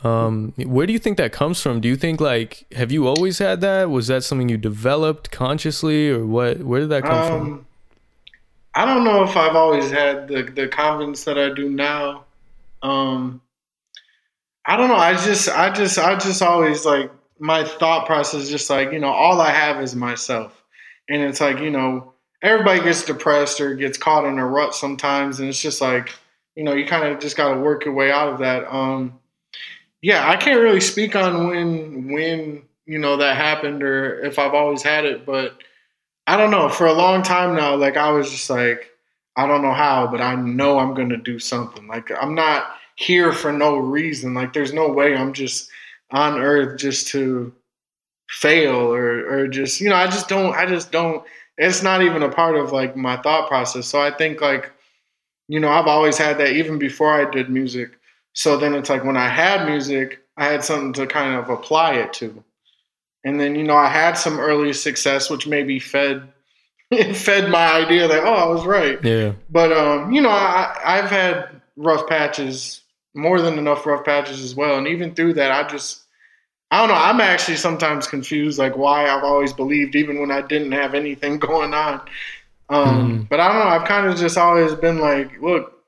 Um, 0.03 0.53
where 0.57 0.87
do 0.87 0.93
you 0.93 0.99
think 0.99 1.17
that 1.19 1.33
comes 1.33 1.63
from? 1.63 1.81
Do 1.81 1.89
you 1.89 1.97
think 1.97 2.21
like 2.21 2.67
have 2.73 2.91
you 2.91 3.07
always 3.07 3.39
had 3.39 3.61
that? 3.61 3.91
Was 3.91 4.09
that 4.09 4.25
something 4.25 4.49
you 4.49 4.57
developed 4.57 5.31
consciously, 5.31 6.11
or 6.11 6.27
what? 6.27 6.59
Where 6.59 6.81
did 6.81 6.91
that 6.91 7.05
come 7.05 7.13
um, 7.13 7.29
from? 7.29 7.67
I 8.75 8.85
don't 8.85 9.05
know 9.05 9.23
if 9.23 9.37
I've 9.37 9.55
always 9.55 9.91
had 9.91 10.29
the 10.29 10.43
the 10.43 10.69
confidence 10.69 11.25
that 11.25 11.39
I 11.39 11.53
do 11.55 11.69
now. 11.69 12.25
Um, 12.83 13.43
I 14.65 14.77
don't 14.77 14.89
know. 14.89 14.97
I 14.97 15.15
just, 15.15 15.49
I 15.49 15.71
just, 15.71 15.99
I 15.99 16.17
just 16.17 16.43
always 16.43 16.85
like 16.85 17.11
my 17.43 17.65
thought 17.65 18.07
process. 18.07 18.43
Is 18.43 18.51
just 18.51 18.71
like 18.71 18.93
you 18.93 19.01
know, 19.01 19.09
all 19.09 19.41
I 19.41 19.51
have 19.51 19.83
is 19.83 19.95
myself, 19.95 20.63
and 21.11 21.21
it's 21.21 21.41
like 21.41 21.59
you 21.59 21.71
know, 21.71 22.13
everybody 22.41 22.81
gets 22.81 23.05
depressed 23.05 23.61
or 23.61 23.75
gets 23.75 23.99
caught 23.99 24.25
in 24.25 24.39
a 24.39 24.47
rut 24.47 24.75
sometimes, 24.75 25.41
and 25.41 25.49
it's 25.49 25.61
just 25.61 25.81
like 25.81 26.15
you 26.55 26.65
know, 26.65 26.73
you 26.75 26.87
kind 26.87 27.05
of 27.05 27.19
just 27.19 27.37
got 27.37 27.53
to 27.53 27.61
work 27.61 27.85
your 27.85 27.95
way 27.95 28.11
out 28.13 28.33
of 28.33 28.39
that. 28.39 28.73
Um, 28.73 29.19
yeah, 30.03 30.29
I 30.29 30.37
can't 30.37 30.61
really 30.61 30.81
speak 30.81 31.17
on 31.17 31.49
when 31.49 32.13
when 32.13 32.63
you 32.87 32.99
know 32.99 33.17
that 33.17 33.37
happened 33.37 33.83
or 33.83 34.21
if 34.21 34.39
I've 34.39 34.55
always 34.55 34.83
had 34.83 35.05
it, 35.05 35.27
but 35.27 35.59
I 36.29 36.37
don't 36.37 36.51
know. 36.53 36.69
For 36.69 36.87
a 36.87 36.93
long 36.93 37.23
time 37.23 37.57
now, 37.57 37.75
like 37.75 37.97
I 37.97 38.13
was 38.13 38.31
just 38.31 38.49
like, 38.49 38.91
I 39.37 39.49
don't 39.49 39.63
know 39.63 39.73
how, 39.73 40.07
but 40.07 40.21
I 40.21 40.37
know 40.37 40.79
I'm 40.79 40.95
gonna 40.95 41.17
do 41.17 41.41
something. 41.41 41.89
Like 41.89 42.11
I'm 42.21 42.37
not 42.37 42.77
here 42.95 43.33
for 43.33 43.53
no 43.53 43.79
reason. 43.79 44.33
Like 44.33 44.53
there's 44.53 44.73
no 44.73 44.89
way 44.89 45.17
I'm 45.17 45.33
just 45.33 45.71
on 46.13 46.39
earth 46.39 46.79
just 46.79 47.09
to 47.09 47.53
fail 48.29 48.93
or 48.93 49.29
or 49.29 49.49
just 49.49 49.81
you 49.81 49.89
know, 49.89 49.97
I 49.97 50.07
just 50.07 50.29
don't 50.29 50.55
I 50.55 50.67
just 50.67 50.93
don't 50.93 51.25
it's 51.59 51.83
not 51.83 52.03
even 52.03 52.23
a 52.23 52.31
part 52.31 52.57
of 52.57 52.73
like 52.73 52.97
my 52.97 53.17
thought 53.17 53.49
process. 53.49 53.87
So 53.87 54.01
I 54.01 54.11
think 54.11 54.41
like, 54.41 54.73
you 55.49 55.61
know, 55.61 55.69
I've 55.69 55.87
always 55.87 56.17
had 56.17 56.39
that 56.39 56.53
even 56.53 56.79
before 56.79 57.13
I 57.13 57.31
did 57.31 57.51
music. 57.51 57.99
So 58.33 58.57
then 58.57 58.75
it's 58.75 58.89
like 58.89 59.05
when 59.05 59.17
I 59.17 59.29
had 59.29 59.69
music, 59.69 60.21
I 60.37 60.47
had 60.47 60.65
something 60.65 60.93
to 60.95 61.07
kind 61.07 61.35
of 61.35 61.51
apply 61.51 61.95
it 61.95 62.13
to. 62.15 62.43
And 63.25 63.39
then, 63.39 63.55
you 63.55 63.63
know, 63.63 63.77
I 63.77 63.89
had 63.89 64.15
some 64.15 64.41
early 64.41 64.73
success, 64.73 65.31
which 65.31 65.47
maybe 65.47 65.79
fed 65.79 66.29
fed 67.15 67.51
my 67.51 67.73
idea 67.73 68.09
that, 68.09 68.25
oh, 68.25 68.35
I 68.35 68.47
was 68.47 68.65
right. 68.67 69.03
Yeah. 69.05 69.33
But 69.51 69.73
um, 69.73 70.13
you 70.13 70.21
know, 70.21 70.31
I 70.31 70.79
I've 70.85 71.11
had 71.11 71.61
rough 71.77 72.09
patches, 72.09 72.81
more 73.15 73.41
than 73.41 73.59
enough 73.59 73.87
rough 73.87 74.05
patches 74.05 74.43
as 74.43 74.55
well. 74.55 74.79
And 74.79 74.89
even 74.89 75.15
through 75.15 75.35
that, 75.35 75.53
I 75.53 75.69
just 75.69 76.02
I 76.73 76.79
don't 76.79 76.89
know, 76.89 76.95
I'm 76.95 77.21
actually 77.21 77.59
sometimes 77.59 78.07
confused 78.07 78.59
like 78.59 78.79
why 78.79 79.07
I've 79.07 79.25
always 79.25 79.53
believed 79.53 79.95
even 79.95 80.19
when 80.19 80.31
I 80.31 80.41
didn't 80.41 80.73
have 80.73 80.95
anything 80.95 81.39
going 81.51 81.75
on. 81.75 82.01
Um, 82.71 83.21
mm. 83.25 83.29
but 83.29 83.39
I 83.39 83.49
don't 83.49 83.59
know, 83.59 83.71
I've 83.71 83.87
kind 83.87 84.07
of 84.07 84.17
just 84.17 84.39
always 84.39 84.75
been 84.75 84.99
like, 84.99 85.41
look, 85.43 85.83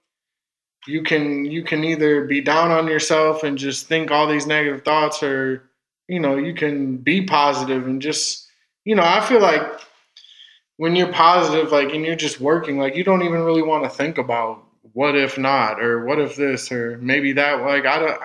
you 0.86 1.02
can 1.02 1.46
you 1.46 1.62
can 1.62 1.84
either 1.84 2.26
be 2.26 2.42
down 2.42 2.70
on 2.70 2.86
yourself 2.86 3.42
and 3.42 3.56
just 3.56 3.86
think 3.86 4.10
all 4.10 4.26
these 4.26 4.46
negative 4.46 4.84
thoughts 4.84 5.22
or 5.22 5.62
you 6.08 6.20
know 6.20 6.36
you 6.36 6.54
can 6.54 6.98
be 6.98 7.24
positive 7.24 7.86
and 7.86 8.02
just 8.02 8.46
you 8.84 8.94
know 8.94 9.02
i 9.02 9.24
feel 9.24 9.40
like 9.40 9.62
when 10.76 10.94
you're 10.94 11.12
positive 11.12 11.72
like 11.72 11.94
and 11.94 12.04
you're 12.04 12.14
just 12.14 12.40
working 12.40 12.78
like 12.78 12.96
you 12.96 13.04
don't 13.04 13.22
even 13.22 13.42
really 13.42 13.62
want 13.62 13.82
to 13.82 13.88
think 13.88 14.18
about 14.18 14.62
what 14.92 15.16
if 15.16 15.38
not 15.38 15.82
or 15.82 16.04
what 16.04 16.18
if 16.20 16.36
this 16.36 16.70
or 16.70 16.98
maybe 16.98 17.32
that 17.32 17.62
like 17.62 17.86
i 17.86 17.98
don't 17.98 18.20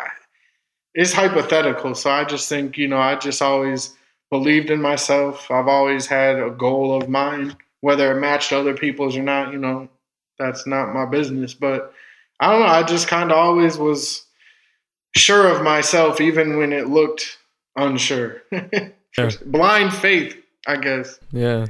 it's 0.93 1.13
hypothetical 1.13 1.93
so 1.95 2.09
i 2.09 2.23
just 2.23 2.49
think 2.49 2.77
you 2.77 2.87
know 2.87 2.99
i 2.99 3.15
just 3.15 3.41
always 3.41 3.95
believed 4.29 4.69
in 4.69 4.81
myself 4.81 5.49
i've 5.51 5.67
always 5.67 6.07
had 6.07 6.39
a 6.39 6.49
goal 6.49 6.99
of 6.99 7.09
mine 7.09 7.55
whether 7.81 8.11
it 8.11 8.19
matched 8.19 8.51
other 8.51 8.75
people's 8.75 9.15
or 9.15 9.23
not 9.23 9.51
you 9.51 9.59
know 9.59 9.87
that's 10.37 10.65
not 10.65 10.93
my 10.93 11.05
business 11.05 11.53
but 11.53 11.93
I 12.39 12.51
don't 12.51 12.61
know. 12.61 12.67
I 12.67 12.83
just 12.83 13.07
kind 13.07 13.31
of 13.31 13.37
always 13.37 13.77
was 13.77 14.25
sure 15.15 15.47
of 15.47 15.61
myself, 15.61 16.21
even 16.21 16.57
when 16.57 16.71
it 16.71 16.87
looked 16.87 17.37
unsure. 17.75 18.41
yeah. 18.51 19.31
Blind 19.45 19.93
faith, 19.93 20.37
I 20.65 20.77
guess. 20.77 21.19
Yeah. 21.31 21.67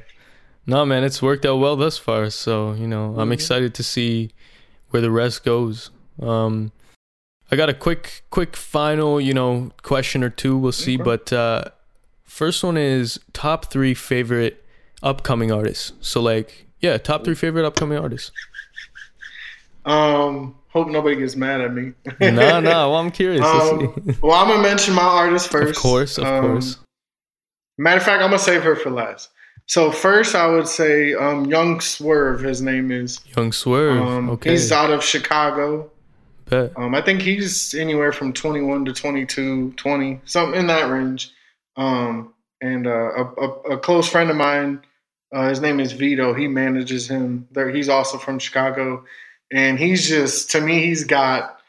No, 0.67 0.85
man, 0.85 1.03
it's 1.03 1.21
worked 1.21 1.45
out 1.45 1.57
well 1.57 1.75
thus 1.75 1.97
far. 1.97 2.29
So, 2.29 2.73
you 2.73 2.87
know, 2.87 3.09
mm-hmm. 3.09 3.19
I'm 3.19 3.31
excited 3.31 3.73
to 3.75 3.83
see 3.83 4.31
where 4.89 5.01
the 5.01 5.09
rest 5.09 5.43
goes. 5.43 5.89
Um, 6.21 6.71
I 7.51 7.55
got 7.55 7.69
a 7.69 7.73
quick, 7.73 8.23
quick 8.29 8.55
final, 8.55 9.19
you 9.19 9.33
know, 9.33 9.71
question 9.81 10.23
or 10.23 10.29
two. 10.29 10.57
We'll 10.57 10.71
see. 10.71 10.97
But 10.97 11.33
uh, 11.33 11.65
first 12.23 12.63
one 12.63 12.77
is 12.77 13.19
top 13.33 13.65
three 13.65 13.93
favorite 13.93 14.63
upcoming 15.01 15.51
artists. 15.51 15.93
So, 16.01 16.21
like, 16.21 16.67
yeah, 16.79 16.97
top 16.97 17.23
three 17.23 17.35
favorite 17.35 17.65
upcoming 17.65 17.97
artists. 17.97 18.31
Um, 19.85 20.55
Hope 20.69 20.89
nobody 20.89 21.15
gets 21.15 21.35
mad 21.35 21.61
at 21.61 21.73
me. 21.73 21.93
no, 22.19 22.59
no. 22.59 22.61
Well, 22.89 22.95
I'm 22.95 23.09
curious. 23.09 23.43
Um, 23.43 24.17
well, 24.21 24.33
I'm 24.33 24.47
gonna 24.47 24.61
mention 24.61 24.93
my 24.93 25.01
artist 25.01 25.49
first. 25.49 25.75
Of 25.75 25.81
course, 25.81 26.17
of 26.19 26.25
um, 26.25 26.41
course. 26.41 26.77
Matter 27.79 27.97
of 27.97 28.03
fact, 28.03 28.21
I'm 28.21 28.29
gonna 28.29 28.39
save 28.39 28.61
her 28.63 28.75
for 28.75 28.91
last. 28.91 29.29
So 29.65 29.91
first, 29.91 30.35
I 30.35 30.47
would 30.47 30.67
say 30.67 31.15
um, 31.15 31.45
Young 31.45 31.81
Swerve. 31.81 32.41
His 32.41 32.61
name 32.61 32.91
is 32.91 33.19
Young 33.35 33.51
Swerve. 33.51 34.01
Um, 34.01 34.29
okay, 34.31 34.51
he's 34.51 34.71
out 34.71 34.91
of 34.91 35.03
Chicago. 35.03 35.91
Bet. 36.49 36.73
Um, 36.77 36.95
I 36.95 37.01
think 37.01 37.21
he's 37.21 37.73
anywhere 37.75 38.11
from 38.11 38.33
21 38.33 38.85
to 38.85 38.93
22, 38.93 39.73
20, 39.73 40.21
something 40.25 40.59
in 40.59 40.67
that 40.67 40.89
range. 40.89 41.31
Um, 41.77 42.33
and 42.61 42.87
uh, 42.87 42.89
a, 42.89 43.23
a, 43.23 43.47
a, 43.71 43.77
close 43.77 44.09
friend 44.09 44.29
of 44.29 44.35
mine, 44.35 44.81
uh, 45.33 45.47
his 45.47 45.61
name 45.61 45.79
is 45.79 45.93
Vito. 45.93 46.33
He 46.33 46.47
manages 46.47 47.09
him. 47.09 47.47
There, 47.51 47.69
he's 47.69 47.87
also 47.87 48.17
from 48.17 48.37
Chicago 48.39 49.05
and 49.51 49.79
he's 49.79 50.07
just 50.07 50.51
to 50.51 50.61
me 50.61 50.85
he's 50.85 51.03
got 51.03 51.59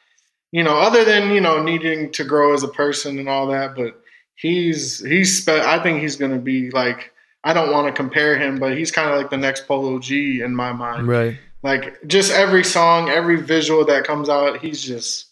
you 0.53 0.62
know 0.62 0.78
other 0.78 1.05
than 1.05 1.31
you 1.31 1.41
know 1.41 1.62
needing 1.62 2.11
to 2.12 2.24
grow 2.24 2.53
as 2.55 2.62
a 2.62 2.68
person 2.68 3.18
and 3.18 3.28
all 3.28 3.47
that 3.47 3.74
but 3.74 4.01
he's 4.35 5.05
he's 5.05 5.47
i 5.49 5.83
think 5.83 6.01
he's 6.01 6.16
going 6.16 6.33
to 6.33 6.39
be 6.39 6.70
like 6.70 7.12
i 7.45 7.53
don't 7.53 7.72
want 7.72 7.87
to 7.87 7.93
compare 7.93 8.39
him 8.39 8.59
but 8.59 8.76
he's 8.76 8.91
kind 8.91 9.11
of 9.11 9.16
like 9.16 9.31
the 9.31 9.37
next 9.37 9.66
polo 9.66 9.99
g 9.99 10.43
in 10.43 10.55
my 10.55 10.72
mind 10.72 11.07
right 11.07 11.39
like 11.62 11.98
just 12.06 12.32
every 12.32 12.64
song 12.64 13.08
every 13.08 13.40
visual 13.40 13.84
that 13.84 14.04
comes 14.04 14.28
out 14.28 14.58
he's 14.61 14.82
just 14.82 15.28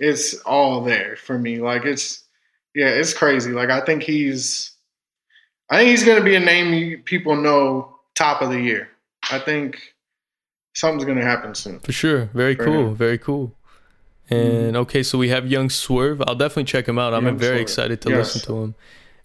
it's 0.00 0.34
all 0.40 0.82
there 0.82 1.16
for 1.16 1.38
me 1.38 1.58
like 1.58 1.84
it's 1.84 2.24
yeah 2.74 2.88
it's 2.88 3.12
crazy 3.12 3.52
like 3.52 3.70
i 3.70 3.80
think 3.80 4.02
he's 4.02 4.72
i 5.70 5.78
think 5.78 5.90
he's 5.90 6.04
going 6.04 6.18
to 6.18 6.24
be 6.24 6.34
a 6.34 6.40
name 6.40 7.02
people 7.04 7.36
know 7.36 7.94
top 8.14 8.42
of 8.42 8.50
the 8.50 8.60
year 8.60 8.88
i 9.30 9.38
think 9.38 9.94
something's 10.76 11.04
gonna 11.04 11.22
happen 11.22 11.54
soon. 11.54 11.80
For 11.80 11.92
sure. 11.92 12.26
Very 12.34 12.54
for 12.54 12.64
cool. 12.64 12.88
Him. 12.88 12.94
Very 12.94 13.18
cool. 13.18 13.52
And 14.28 14.74
mm 14.74 14.76
okay, 14.76 15.02
so 15.02 15.18
we 15.18 15.28
have 15.30 15.46
Young 15.46 15.70
Swerve. 15.70 16.20
I'll 16.26 16.34
definitely 16.34 16.64
check 16.64 16.86
him 16.86 16.98
out. 16.98 17.14
I'm 17.14 17.24
very 17.38 17.56
Swerve. 17.56 17.60
excited 17.60 18.00
to 18.02 18.10
yes. 18.10 18.18
listen 18.18 18.40
to 18.48 18.62
him. 18.62 18.74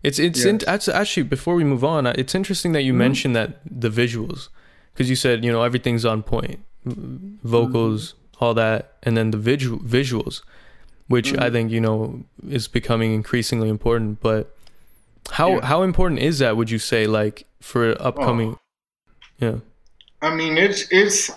It's 0.03 0.17
it's 0.17 0.45
yes. 0.45 0.87
in, 0.87 0.93
actually 0.95 1.23
before 1.23 1.55
we 1.55 1.63
move 1.63 1.83
on, 1.83 2.07
it's 2.07 2.33
interesting 2.33 2.71
that 2.71 2.83
you 2.83 2.93
mm 2.93 2.97
mentioned 2.97 3.35
that 3.35 3.59
the 3.65 3.89
visuals 3.89 4.49
because 4.93 5.09
you 5.09 5.15
said 5.15 5.43
you 5.43 5.51
know 5.51 5.63
everything's 5.63 6.05
on 6.05 6.23
point, 6.23 6.59
vocals, 6.85 8.13
mm 8.13 8.15
all 8.41 8.55
that, 8.55 8.93
and 9.03 9.15
then 9.15 9.29
the 9.29 9.37
visual 9.37 9.77
visuals, 9.79 10.41
which 11.07 11.31
I 11.37 11.49
mm. 11.49 11.51
think 11.51 11.71
you 11.71 11.79
know 11.79 12.23
is 12.49 12.67
becoming 12.67 13.13
increasingly 13.13 13.69
important. 13.69 14.19
But 14.19 14.53
how 15.29 15.51
yeah. 15.51 15.65
how 15.65 15.83
important 15.83 16.21
is 16.21 16.39
that? 16.39 16.57
Would 16.57 16.71
you 16.71 16.79
say 16.79 17.05
like 17.05 17.45
for 17.61 17.95
upcoming? 18.01 18.53
Oh. 18.53 18.59
Yeah. 19.39 19.55
I 20.21 20.33
mean, 20.35 20.57
it's 20.57 20.87
it's 20.91 21.31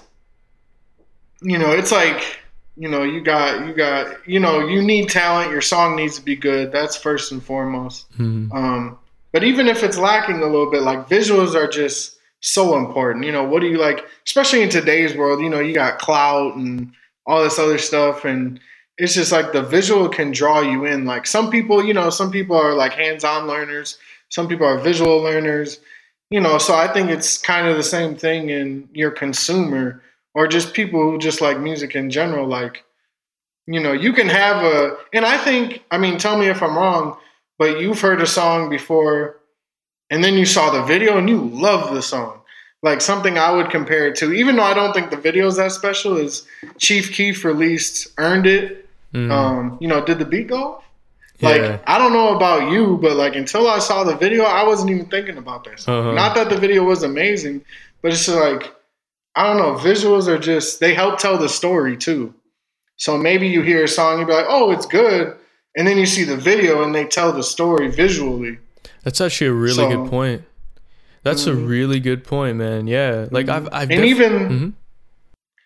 you 1.43 1.59
know, 1.59 1.73
it's 1.73 1.93
like 1.93 2.39
you 2.77 2.89
know, 2.89 3.03
you 3.03 3.21
got 3.21 3.67
you 3.67 3.75
got 3.75 4.27
you 4.27 4.41
know, 4.41 4.67
you 4.67 4.83
need 4.83 5.09
talent. 5.11 5.51
Your 5.51 5.61
song 5.61 5.97
needs 5.97 6.17
to 6.17 6.23
be 6.23 6.37
good. 6.37 6.73
That's 6.73 6.97
first 6.97 7.33
and 7.33 7.43
foremost. 7.43 8.11
Mm-hmm. 8.13 8.51
Um, 8.53 8.99
but 9.31 9.45
even 9.45 9.69
if 9.69 9.83
it's 9.83 9.99
lacking 9.99 10.37
a 10.37 10.47
little 10.47 10.71
bit, 10.71 10.83
like 10.83 11.09
visuals 11.09 11.55
are 11.55 11.69
just 11.69 12.14
so 12.45 12.77
important. 12.77 13.25
You 13.25 13.33
know, 13.33 13.43
what 13.43 13.61
do 13.61 13.69
you 13.69 13.79
like? 13.79 14.05
Especially 14.27 14.63
in 14.63 14.69
today's 14.69 15.17
world, 15.17 15.41
you 15.41 15.49
know, 15.49 15.61
you 15.61 15.75
got 15.75 15.99
clout 15.99 16.57
and 16.57 16.93
all 17.27 17.43
this 17.43 17.59
other 17.59 17.79
stuff, 17.79 18.27
and 18.27 18.61
it's 18.99 19.15
just 19.15 19.33
like 19.33 19.53
the 19.53 19.63
visual 19.63 20.09
can 20.11 20.31
draw 20.31 20.61
you 20.61 20.85
in. 20.85 21.07
Like 21.07 21.27
some 21.27 21.51
people, 21.51 21.83
you 21.83 21.95
know, 21.95 22.11
some 22.11 22.31
people 22.31 22.55
are 22.57 22.75
like 22.75 22.93
hands-on 22.93 23.47
learners. 23.47 23.99
Some 24.29 24.47
people 24.47 24.67
are 24.67 24.79
visual 24.79 25.19
learners. 25.19 25.81
You 26.31 26.41
know, 26.41 26.59
so 26.59 26.75
I 26.75 26.93
think 26.93 27.11
it's 27.11 27.39
kind 27.39 27.67
of 27.67 27.77
the 27.77 27.83
same 27.83 28.17
thing 28.17 28.51
in 28.51 28.89
your 28.93 29.11
consumer 29.11 30.03
or 30.35 30.47
just 30.47 30.75
people 30.75 31.01
who 31.01 31.19
just 31.19 31.41
like 31.41 31.59
music 31.59 31.95
in 31.95 32.11
general. 32.11 32.47
Like, 32.47 32.85
you 33.67 33.81
know, 33.81 33.93
you 33.93 34.13
can 34.13 34.29
have 34.29 34.63
a, 34.63 34.97
and 35.13 35.25
I 35.25 35.39
think, 35.39 35.83
I 35.91 35.99
mean, 35.99 36.19
tell 36.19 36.37
me 36.37 36.49
if 36.49 36.63
I'm 36.63 36.77
wrong, 36.77 37.17
but 37.59 37.81
you've 37.81 38.01
heard 38.01 38.21
a 38.21 38.27
song 38.27 38.69
before 38.69 39.41
and 40.11 40.23
then 40.23 40.35
you 40.35 40.45
saw 40.45 40.71
the 40.71 40.83
video 40.83 41.19
and 41.19 41.29
you 41.29 41.39
love 41.41 41.95
the 41.95 42.03
song. 42.03 42.41
Like 42.83 43.01
something 43.01 43.39
I 43.39 43.51
would 43.51 43.71
compare 43.71 44.09
it 44.09 44.17
to, 44.17 44.33
even 44.33 44.57
though 44.57 44.63
I 44.63 44.75
don't 44.75 44.93
think 44.93 45.11
the 45.11 45.17
video 45.17 45.47
is 45.47 45.57
that 45.57 45.73
special, 45.73 46.19
is 46.19 46.47
Chief 46.79 47.13
Keef 47.13 47.45
released 47.45 48.09
Earned 48.19 48.47
It. 48.47 48.89
Mm. 49.15 49.31
Um, 49.31 49.79
you 49.81 49.89
know, 49.89 50.05
did 50.05 50.19
the 50.19 50.25
beat 50.27 50.49
go 50.49 50.83
Like 51.41 51.63
yeah. 51.63 51.79
I 51.87 51.99
don't 51.99 52.13
know 52.13 52.35
about 52.37 52.71
you, 52.71 52.99
but 53.01 53.17
like 53.17 53.37
until 53.37 53.69
I 53.69 53.79
saw 53.79 54.05
the 54.05 54.17
video, 54.17 54.45
I 54.45 54.67
wasn't 54.67 54.91
even 54.91 55.07
thinking 55.07 55.39
about 55.39 55.65
that. 55.65 55.89
Uh-huh. 55.89 56.13
Not 56.13 56.35
that 56.35 56.51
the 56.51 56.57
video 56.57 56.85
was 56.85 57.03
amazing, 57.03 57.65
but 58.03 58.13
it's 58.13 58.27
just 58.27 58.39
like 58.39 58.73
I 59.35 59.47
don't 59.47 59.57
know. 59.57 59.75
Visuals 59.75 60.29
are 60.29 60.39
just 60.39 60.81
they 60.81 60.95
help 60.95 61.19
tell 61.19 61.39
the 61.39 61.49
story 61.49 61.97
too. 61.97 62.35
So 62.97 63.17
maybe 63.19 63.49
you 63.49 63.63
hear 63.63 63.85
a 63.85 63.89
song, 63.89 64.21
you 64.21 64.27
be 64.27 64.33
like, 64.33 64.47
"Oh, 64.49 64.71
it's 64.71 64.87
good," 64.87 65.37
and 65.77 65.87
then 65.87 65.99
you 65.99 66.07
see 66.07 66.25
the 66.25 66.37
video 66.37 66.85
and 66.85 66.95
they 66.95 67.05
tell 67.05 67.33
the 67.33 67.43
story 67.43 67.89
visually. 67.89 68.59
That's 69.05 69.21
actually 69.21 69.49
a 69.49 69.53
really 69.53 69.75
so, 69.75 69.89
good 69.89 70.11
point. 70.11 70.43
That's 71.23 71.47
a 71.47 71.53
Mhm. 71.53 71.69
really 71.69 72.01
good 72.01 72.25
point, 72.25 72.57
man. 72.59 72.87
Yeah, 72.87 73.29
like 73.31 73.49
I've, 73.49 73.69
I've 73.73 73.91
and 73.91 74.01
def- 74.03 74.05
even 74.11 74.33
Mhm. 74.33 74.73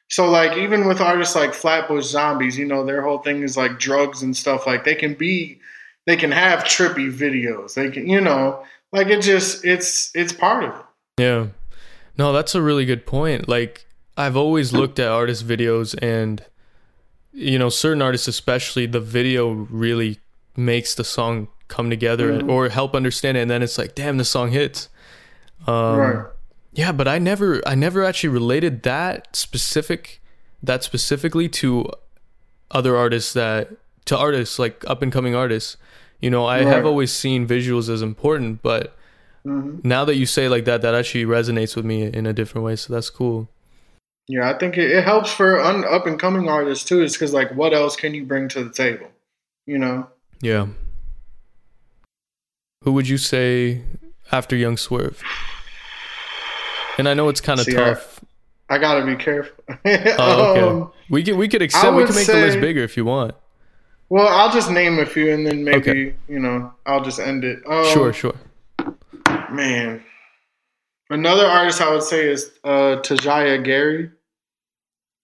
so 0.09 0.29
like 0.31 0.57
even 0.57 0.87
with 0.87 1.01
artists 1.01 1.35
like 1.35 1.55
Flatbush 1.55 2.05
Zombies, 2.05 2.57
you 2.59 2.65
know, 2.67 2.85
their 2.85 3.03
whole 3.03 3.19
thing 3.19 3.43
is 3.43 3.57
like 3.57 3.79
drugs 3.79 4.23
and 4.23 4.37
stuff. 4.37 4.67
Like 4.67 4.85
they 4.85 4.95
can 4.95 5.15
be, 5.15 5.59
they 6.07 6.17
can 6.17 6.31
have 6.31 6.61
trippy 6.65 7.13
videos. 7.13 7.75
They 7.75 7.91
can, 7.91 8.09
you 8.09 8.21
know, 8.21 8.63
like 8.93 9.09
it 9.09 9.21
just 9.23 9.65
it's 9.65 10.11
it's 10.15 10.33
part 10.33 10.65
of 10.65 10.71
it. 10.75 10.85
Yeah. 11.23 11.47
No, 12.17 12.33
that's 12.33 12.55
a 12.55 12.63
really 12.63 12.85
good 12.85 13.05
point. 13.07 13.49
Like 13.49 13.85
I've 14.17 14.37
always 14.37 14.73
looked 14.73 14.99
at 14.99 15.09
artist 15.09 15.47
videos 15.47 15.97
and 16.03 16.45
you 17.33 17.59
know, 17.59 17.69
certain 17.69 18.03
artists 18.03 18.27
especially 18.27 18.87
the 18.87 19.01
video 19.01 19.51
really 19.51 20.19
makes 20.57 20.95
the 20.95 21.05
song 21.05 21.49
come 21.69 21.91
together 21.91 22.33
Mhm. 22.33 22.49
or 22.49 22.69
help 22.71 22.95
understand 22.95 23.37
it 23.37 23.41
and 23.43 23.51
then 23.51 23.63
it's 23.63 23.79
like, 23.79 23.95
damn, 23.95 24.17
the 24.17 24.25
song 24.25 24.51
hits. 24.51 24.89
Um 25.67 25.97
right. 25.97 26.27
yeah, 26.73 26.93
but 26.93 27.07
I 27.09 27.19
never 27.19 27.61
I 27.67 27.75
never 27.75 28.05
actually 28.05 28.31
related 28.31 28.83
that 28.85 29.35
specific 29.37 30.21
that 30.63 30.83
specifically 30.83 31.49
to 31.49 31.87
other 32.71 32.97
artists 32.97 33.33
that 33.35 33.71
to 34.07 34.17
artists 34.17 34.59
like 34.59 34.85
up 34.87 35.03
and 35.03 35.13
coming 35.13 35.35
artists. 35.35 35.77
You 36.21 36.31
know, 36.31 36.45
I 36.47 36.65
have 36.65 36.85
always 36.85 37.13
seen 37.13 37.47
visuals 37.47 37.89
as 37.89 38.03
important, 38.03 38.63
but 38.63 38.95
hmm 39.45 39.79
now 39.85 40.05
that 40.05 40.17
you 40.17 40.27
say 40.27 40.49
like 40.49 40.65
that, 40.65 40.83
that 40.83 40.95
actually 40.95 41.25
resonates 41.25 41.77
with 41.77 41.85
me 41.85 42.03
in 42.05 42.27
a 42.27 42.33
different 42.33 42.65
way. 42.65 42.75
So 42.77 42.93
that's 42.93 43.09
cool. 43.11 43.49
Yeah, 44.27 44.51
I 44.51 44.59
think 44.59 44.77
it, 44.77 44.91
it 44.91 45.05
helps 45.05 45.33
for 45.33 45.59
un, 45.61 45.85
up 45.85 46.07
and 46.07 46.19
coming 46.21 46.49
artists 46.49 46.85
too. 46.85 47.03
Is 47.03 47.13
because 47.15 47.33
like, 47.33 47.55
what 47.55 47.73
else 47.73 47.97
can 47.97 48.15
you 48.15 48.25
bring 48.25 48.49
to 48.49 48.65
the 48.65 48.71
table? 48.71 49.07
You 49.67 49.79
know. 49.79 50.07
Yeah. 50.43 50.67
Who 52.89 52.95
would 52.95 53.07
you 53.07 53.19
say 53.19 53.83
after 54.33 54.57
Young 54.57 54.79
Swerve? 54.79 55.21
And 56.97 57.07
I 57.07 57.13
know 57.13 57.29
it's 57.29 57.43
kind 57.43 57.61
of 57.61 57.67
See, 57.67 57.77
I- 57.77 57.81
tough. 57.93 58.25
I 58.71 58.79
gotta 58.79 59.05
be 59.05 59.15
careful. 59.15 59.63
Oh, 59.85 60.53
okay. 60.53 60.61
Um, 60.63 60.93
we 61.11 61.23
could 61.23 61.37
we 61.37 61.49
could 61.49 61.61
extend. 61.61 61.97
We 61.97 62.07
can 62.07 62.15
make 62.15 62.27
the 62.27 62.33
list 62.33 62.61
bigger 62.63 62.83
if 62.83 62.97
you 62.97 63.05
want. 63.05 63.35
well, 64.09 64.27
I'll 64.27 64.51
just 64.51 64.71
name 64.71 64.99
a 65.01 65.05
few, 65.05 65.35
and 65.35 65.47
then 65.47 65.65
maybe 65.65 65.77
Okay. 65.91 66.15
you 66.31 66.39
know 66.39 66.73
I'll 66.87 67.03
just 67.05 67.21
end 67.21 67.45
it. 67.45 67.59
Um, 67.69 67.85
sure, 67.93 68.15
sure. 68.15 68.35
man. 69.51 70.03
Another 71.11 71.45
artist 71.45 71.83
I 71.83 71.91
would 71.91 72.03
say 72.03 72.27
is 72.31 72.51
uh, 72.65 72.97
Tajaya 73.03 73.63
Gary. 73.63 74.11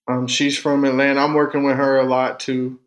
Um, 0.07 0.27
she's 0.27 0.55
from 0.55 0.85
Atlanta. 0.85 1.19
I'm 1.19 1.33
working 1.33 1.63
with 1.63 1.77
her 1.77 1.97
a 1.97 2.03
lot 2.05 2.39
too. 2.39 2.79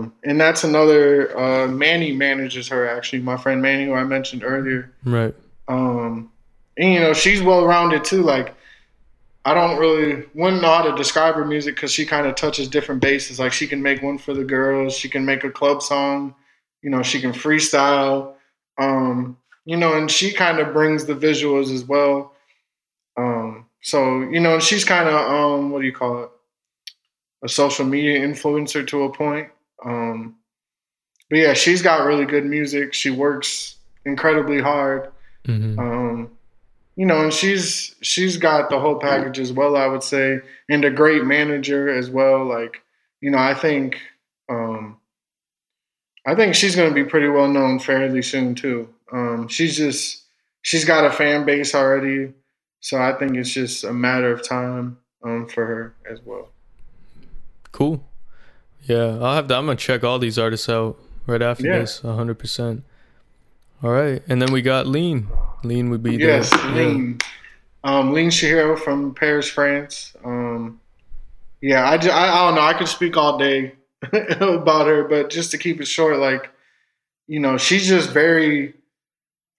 Um, 0.00 0.14
and 0.24 0.40
that's 0.40 0.64
another 0.64 1.36
uh, 1.38 1.68
Manny 1.68 2.12
manages 2.12 2.68
her 2.68 2.88
actually. 2.88 3.22
My 3.22 3.36
friend 3.36 3.60
Manny, 3.62 3.86
who 3.86 3.94
I 3.94 4.04
mentioned 4.04 4.42
earlier. 4.44 4.92
Right. 5.04 5.34
Um, 5.68 6.30
and 6.76 6.92
you 6.92 7.00
know 7.00 7.12
she's 7.12 7.42
well 7.42 7.66
rounded 7.66 8.04
too. 8.04 8.22
Like 8.22 8.54
I 9.44 9.54
don't 9.54 9.78
really 9.78 10.24
wouldn't 10.34 10.62
know 10.62 10.68
how 10.68 10.82
to 10.82 10.96
describe 10.96 11.34
her 11.34 11.44
music 11.44 11.74
because 11.74 11.92
she 11.92 12.04
kind 12.04 12.26
of 12.26 12.34
touches 12.34 12.68
different 12.68 13.00
bases. 13.00 13.38
Like 13.38 13.52
she 13.52 13.66
can 13.66 13.82
make 13.82 14.02
one 14.02 14.18
for 14.18 14.34
the 14.34 14.44
girls, 14.44 14.96
she 14.96 15.08
can 15.08 15.24
make 15.24 15.44
a 15.44 15.50
club 15.50 15.82
song, 15.82 16.34
you 16.82 16.90
know, 16.90 17.02
she 17.02 17.20
can 17.20 17.32
freestyle, 17.32 18.34
um, 18.78 19.36
you 19.64 19.76
know, 19.76 19.96
and 19.96 20.10
she 20.10 20.32
kind 20.32 20.58
of 20.58 20.72
brings 20.72 21.04
the 21.04 21.14
visuals 21.14 21.72
as 21.72 21.84
well. 21.84 22.34
Um, 23.16 23.66
so 23.82 24.22
you 24.22 24.40
know, 24.40 24.54
and 24.54 24.62
she's 24.62 24.84
kind 24.84 25.08
of 25.08 25.14
um, 25.14 25.70
what 25.70 25.80
do 25.80 25.86
you 25.86 25.92
call 25.92 26.24
it? 26.24 26.30
A 27.42 27.48
social 27.48 27.86
media 27.86 28.20
influencer 28.20 28.86
to 28.88 29.04
a 29.04 29.12
point. 29.12 29.48
Um, 29.84 30.36
but 31.28 31.38
yeah, 31.38 31.52
she's 31.54 31.82
got 31.82 32.04
really 32.04 32.24
good 32.26 32.44
music. 32.44 32.92
She 32.92 33.10
works 33.10 33.76
incredibly 34.04 34.60
hard. 34.60 35.10
hmm 35.46 35.78
Um, 35.78 36.30
you 36.96 37.06
know, 37.06 37.22
and 37.22 37.32
she's 37.32 37.94
she's 38.02 38.36
got 38.36 38.68
the 38.68 38.78
whole 38.78 38.98
package 38.98 39.38
as 39.38 39.52
well, 39.52 39.76
I 39.76 39.86
would 39.86 40.02
say, 40.02 40.40
and 40.68 40.84
a 40.84 40.90
great 40.90 41.24
manager 41.24 41.88
as 41.88 42.10
well. 42.10 42.44
Like, 42.44 42.82
you 43.20 43.30
know, 43.30 43.38
I 43.38 43.54
think 43.54 43.96
um, 44.50 44.98
I 46.26 46.34
think 46.34 46.54
she's 46.54 46.76
going 46.76 46.88
to 46.88 46.94
be 46.94 47.08
pretty 47.08 47.28
well 47.28 47.48
known 47.48 47.78
fairly 47.78 48.22
soon 48.22 48.54
too. 48.54 48.88
Um, 49.12 49.48
she's 49.48 49.76
just 49.76 50.24
she's 50.62 50.84
got 50.84 51.06
a 51.06 51.10
fan 51.10 51.46
base 51.46 51.74
already, 51.74 52.34
so 52.80 53.00
I 53.00 53.12
think 53.14 53.36
it's 53.36 53.50
just 53.50 53.84
a 53.84 53.92
matter 53.92 54.30
of 54.30 54.46
time 54.46 54.98
um, 55.24 55.46
for 55.48 55.64
her 55.64 55.94
as 56.10 56.20
well. 56.24 56.50
Cool. 57.72 58.04
Yeah, 58.84 59.18
I'll 59.20 59.34
have 59.34 59.46
to. 59.48 59.56
I'm 59.56 59.66
gonna 59.66 59.76
check 59.76 60.04
all 60.04 60.18
these 60.18 60.38
artists 60.38 60.68
out 60.68 60.96
right 61.26 61.42
after 61.42 61.64
Yeah. 61.66 61.78
this. 61.80 62.00
hundred 62.00 62.38
percent. 62.38 62.82
All 63.82 63.90
right, 63.90 64.22
and 64.28 64.40
then 64.42 64.52
we 64.52 64.62
got 64.62 64.86
Lean. 64.86 65.28
Lean 65.64 65.90
would 65.90 66.02
be 66.02 66.16
the- 66.16 66.24
Yes, 66.24 66.50
yeah. 66.52 66.74
Lean. 66.74 67.18
Um, 67.82 68.12
Lean 68.12 68.28
Chihiro 68.30 68.78
from 68.78 69.14
Paris, 69.14 69.48
France. 69.48 70.14
Um, 70.24 70.80
yeah, 71.62 71.88
I, 71.88 71.96
ju- 71.96 72.10
I, 72.10 72.28
I 72.42 72.46
don't 72.46 72.54
know. 72.56 72.60
I 72.62 72.74
could 72.74 72.88
speak 72.88 73.16
all 73.16 73.38
day 73.38 73.72
about 74.12 74.86
her, 74.86 75.04
but 75.04 75.30
just 75.30 75.50
to 75.52 75.58
keep 75.58 75.80
it 75.80 75.86
short, 75.86 76.18
like, 76.18 76.50
you 77.26 77.40
know, 77.40 77.56
she's 77.56 77.88
just 77.88 78.10
very, 78.10 78.74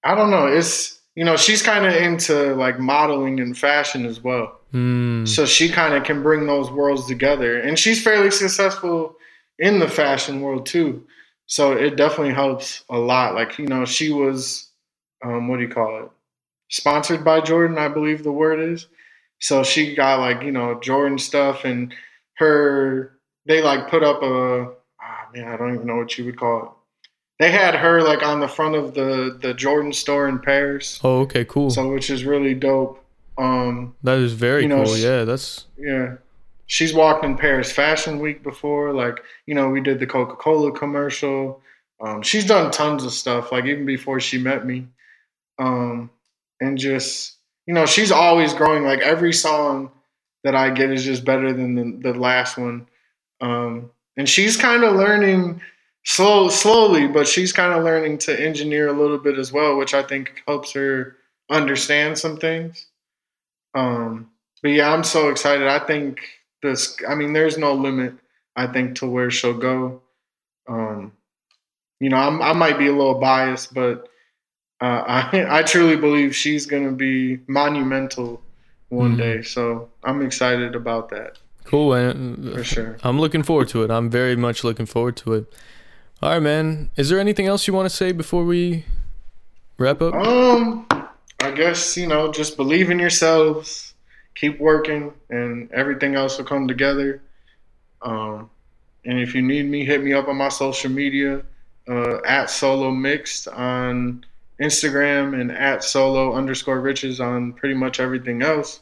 I 0.03 0.13
don't 0.13 0.30
know. 0.30 0.45
It's, 0.45 0.99
you 1.15 1.26
know, 1.26 1.36
she's 1.36 1.63
kind 1.63 1.84
of 1.86 1.93
into 1.95 2.53
like 2.55 2.80
modeling 2.80 3.39
and 3.39 3.57
fashion 3.57 4.05
as 4.05 4.22
well. 4.24 4.59
Mm, 4.74 5.28
So 5.28 5.45
she 5.45 5.69
kind 5.69 5.93
of 5.93 6.03
can 6.03 6.24
bring 6.24 6.47
those 6.47 6.72
worlds 6.72 7.07
together. 7.07 7.59
And 7.59 7.78
she's 7.78 8.01
fairly 8.03 8.32
successful 8.32 9.15
in 9.59 9.80
the 9.80 9.88
fashion 9.88 10.41
world 10.41 10.65
too. 10.65 11.05
So 11.45 11.74
it 11.74 11.97
definitely 11.97 12.34
helps 12.34 12.84
a 12.89 12.97
lot. 12.97 13.36
Like, 13.36 13.57
you 13.59 13.67
know, 13.67 13.84
she 13.86 14.11
was, 14.11 14.69
um, 15.24 15.47
what 15.47 15.57
do 15.57 15.63
you 15.63 15.69
call 15.69 16.03
it? 16.03 16.09
Sponsored 16.69 17.26
by 17.26 17.41
Jordan, 17.41 17.78
I 17.78 17.89
believe 17.89 18.24
the 18.24 18.32
word 18.32 18.59
is. 18.61 18.88
So 19.39 19.63
she 19.63 19.95
got 19.95 20.19
like, 20.19 20.43
you 20.43 20.51
know, 20.51 20.80
Jordan 20.80 21.17
stuff 21.17 21.65
and 21.65 21.93
her, 22.36 23.17
they 23.45 23.61
like 23.61 23.89
put 23.89 24.03
up 24.03 24.22
a, 24.24 24.72
ah, 25.01 25.28
man, 25.34 25.47
I 25.47 25.57
don't 25.57 25.76
even 25.76 25.88
know 25.88 25.97
what 25.97 26.17
you 26.17 26.26
would 26.26 26.39
call 26.39 26.63
it. 26.63 26.69
They 27.39 27.51
had 27.51 27.76
her 27.76 28.01
like 28.03 28.24
on 28.24 28.39
the 28.39 28.47
front 28.47 28.76
of 28.76 28.93
the, 28.93 29.38
the 29.41 29.53
Jordan 29.53 29.91
store 29.91 30.30
in 30.30 30.39
Paris. 30.39 30.99
oh, 31.03 31.22
okay, 31.22 31.43
cool. 31.43 31.72
So, 31.72 31.91
which 31.91 32.09
is 32.09 32.24
really 32.24 32.53
dope. 32.53 33.03
Um, 33.38 33.96
that 34.04 34.20
is 34.20 34.34
very 34.34 34.64
you 34.64 34.68
know, 34.68 34.84
cool. 34.84 34.94
s- 34.94 35.02
Yeah, 35.04 35.24
that's 35.24 35.66
yeah. 35.78 36.16
She's 36.68 36.94
walked 36.94 37.26
in 37.26 37.38
Paris 37.38 37.72
Fashion 37.72 38.20
Week 38.20 38.44
before. 38.44 38.94
Like, 38.94 39.20
you 39.46 39.54
know, 39.56 39.70
we 39.70 39.82
did 39.82 40.00
the 40.00 40.08
Coca 40.08 40.36
Cola 40.36 40.72
commercial. 40.72 41.62
Um, 42.02 42.22
she's 42.22 42.46
done 42.46 42.72
tons 42.72 43.04
of 43.04 43.12
stuff, 43.12 43.52
like 43.52 43.66
even 43.66 43.86
before 43.86 44.20
she 44.20 44.38
met 44.38 44.66
me. 44.66 44.88
Um, 45.60 46.10
and 46.62 46.78
just, 46.78 47.36
you 47.68 47.74
know, 47.74 47.86
she's 47.86 48.12
always 48.12 48.54
growing. 48.54 48.84
Like 48.84 49.00
every 49.02 49.34
song 49.34 49.92
that 50.44 50.56
I 50.56 50.70
get 50.72 50.92
is 50.92 51.04
just 51.04 51.26
better 51.26 51.52
than 51.54 51.76
the, 52.02 52.12
the 52.14 52.20
last 52.20 52.58
one. 52.58 52.88
Um, 53.42 53.92
and 54.18 54.28
she's 54.30 54.56
kind 54.58 54.84
of 54.84 54.96
learning 54.96 55.62
slow, 56.06 56.50
slowly, 56.50 57.08
but 57.08 57.28
she's 57.28 57.52
kind 57.54 57.74
of 57.74 57.84
learning 57.84 58.18
to 58.20 58.40
engineer 58.40 58.88
a 58.88 58.94
little 58.94 59.18
bit 59.18 59.38
as 59.38 59.52
well, 59.52 59.78
which 59.78 59.94
I 59.94 60.04
think 60.04 60.42
helps 60.48 60.72
her 60.74 61.18
understand 61.50 62.18
some 62.18 62.38
things. 62.38 62.88
Um, 63.74 64.30
but 64.61 64.69
yeah, 64.69 64.91
I'm 64.93 65.03
so 65.03 65.30
excited. 65.30 65.67
I 65.67 65.80
think 65.80 66.19
this. 66.61 66.97
I 67.07 67.15
mean, 67.15 67.34
there's 67.34 67.57
no 67.57 67.74
limit. 67.74 68.13
I 68.55 68.67
think 68.67 68.95
to 68.97 69.05
where 69.09 69.32
she'll 69.32 69.57
go. 69.57 70.01
Um, 70.67 71.13
you 71.99 72.09
know, 72.09 72.17
I'm, 72.17 72.41
I 72.41 72.53
might 72.53 72.78
be 72.78 72.88
a 72.88 72.91
little 72.91 73.15
biased, 73.15 73.74
but 73.74 74.07
uh, 74.82 75.03
I 75.07 75.59
I 75.59 75.63
truly 75.63 75.95
believe 75.95 76.36
she's 76.36 76.65
gonna 76.65 76.91
be 76.91 77.39
monumental 77.47 78.41
one 78.89 79.15
Mhm. 79.15 79.17
day. 79.17 79.41
So 79.43 79.89
I'm 80.03 80.22
excited 80.22 80.76
about 80.76 81.09
that 81.09 81.38
cool. 81.63 81.93
And 81.93 82.53
for 82.53 82.63
sure. 82.63 82.97
I'm 83.03 83.19
looking 83.19 83.43
forward 83.43 83.69
to 83.69 83.84
it. 83.84 83.91
I'm 83.91 84.09
very 84.09 84.36
much 84.36 84.63
looking 84.65 84.86
forward 84.86 85.15
to 85.17 85.34
it. 85.36 85.53
All 86.22 86.32
right, 86.32 86.39
man. 86.41 86.89
Is 86.97 87.07
there 87.09 87.19
anything 87.19 87.47
else 87.47 87.65
you 87.67 87.74
want 87.74 87.89
to 87.89 87.95
say 87.95 88.11
before 88.11 88.43
we 88.43 88.84
wrap 89.78 90.01
up? 90.01 90.13
Um, 90.13 90.86
I 91.52 91.54
guess 91.54 91.97
you 91.97 92.08
know, 92.08 92.32
just 92.32 92.56
believe 92.56 92.89
in 92.89 92.97
yourselves, 92.97 93.93
keep 94.36 94.58
working, 94.60 95.12
and 95.30 95.70
everything 95.74 96.16
else 96.16 96.38
will 96.38 96.45
come 96.45 96.66
together. 96.66 97.22
Um, 98.02 98.49
and 99.04 99.20
if 99.20 99.36
you 99.36 99.41
need 99.41 99.66
me, 99.70 99.84
hit 99.84 100.02
me 100.02 100.14
up 100.14 100.30
on 100.30 100.38
my 100.38 100.47
social 100.47 100.89
media 100.89 101.41
uh, 101.89 102.22
at 102.26 102.49
Solo 102.49 102.89
Mixed 102.91 103.49
on 103.49 104.24
Instagram 104.62 105.39
and 105.39 105.52
at 105.52 105.84
Solo 105.84 106.34
underscore 106.36 106.80
Riches 106.80 107.20
on 107.20 107.52
pretty 107.52 107.76
much 107.76 107.99
everything 107.99 108.41
else. 108.43 108.80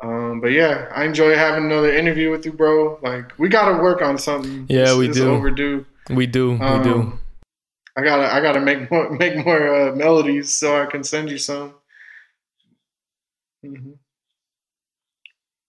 Um, 0.00 0.40
but 0.40 0.52
yeah, 0.52 0.90
I 0.94 1.04
enjoy 1.04 1.34
having 1.34 1.64
another 1.66 1.92
interview 1.92 2.30
with 2.30 2.46
you, 2.46 2.52
bro. 2.52 2.98
Like 3.02 3.38
we 3.38 3.50
got 3.50 3.76
to 3.76 3.82
work 3.82 4.00
on 4.00 4.16
something. 4.16 4.64
Yeah, 4.70 4.82
It's- 4.82 4.96
we 4.96 5.08
it's 5.08 5.18
do. 5.18 5.30
Overdue. 5.30 5.84
We 6.08 6.26
do. 6.26 6.52
We 6.52 6.82
do. 6.82 7.18
I 7.98 8.02
gotta 8.02 8.32
I 8.32 8.40
gotta 8.40 8.60
make 8.60 8.90
more 8.90 9.10
make 9.18 9.44
more 9.44 9.74
uh, 9.90 9.94
melodies 9.94 10.54
so 10.54 10.80
I 10.82 10.86
can 10.86 11.04
send 11.04 11.28
you 11.30 11.36
some. 11.38 11.74
hmm 13.62 13.98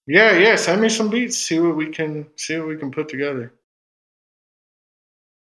Yeah, 0.08 0.38
yeah. 0.38 0.56
Send 0.58 0.82
me 0.82 0.90
some 0.90 1.10
beats. 1.10 1.38
See 1.38 1.60
what 1.60 1.76
we 1.78 1.90
can 1.90 2.28
see 2.36 2.58
what 2.58 2.68
we 2.68 2.76
can 2.78 2.92
put 2.92 3.08
together. 3.10 3.54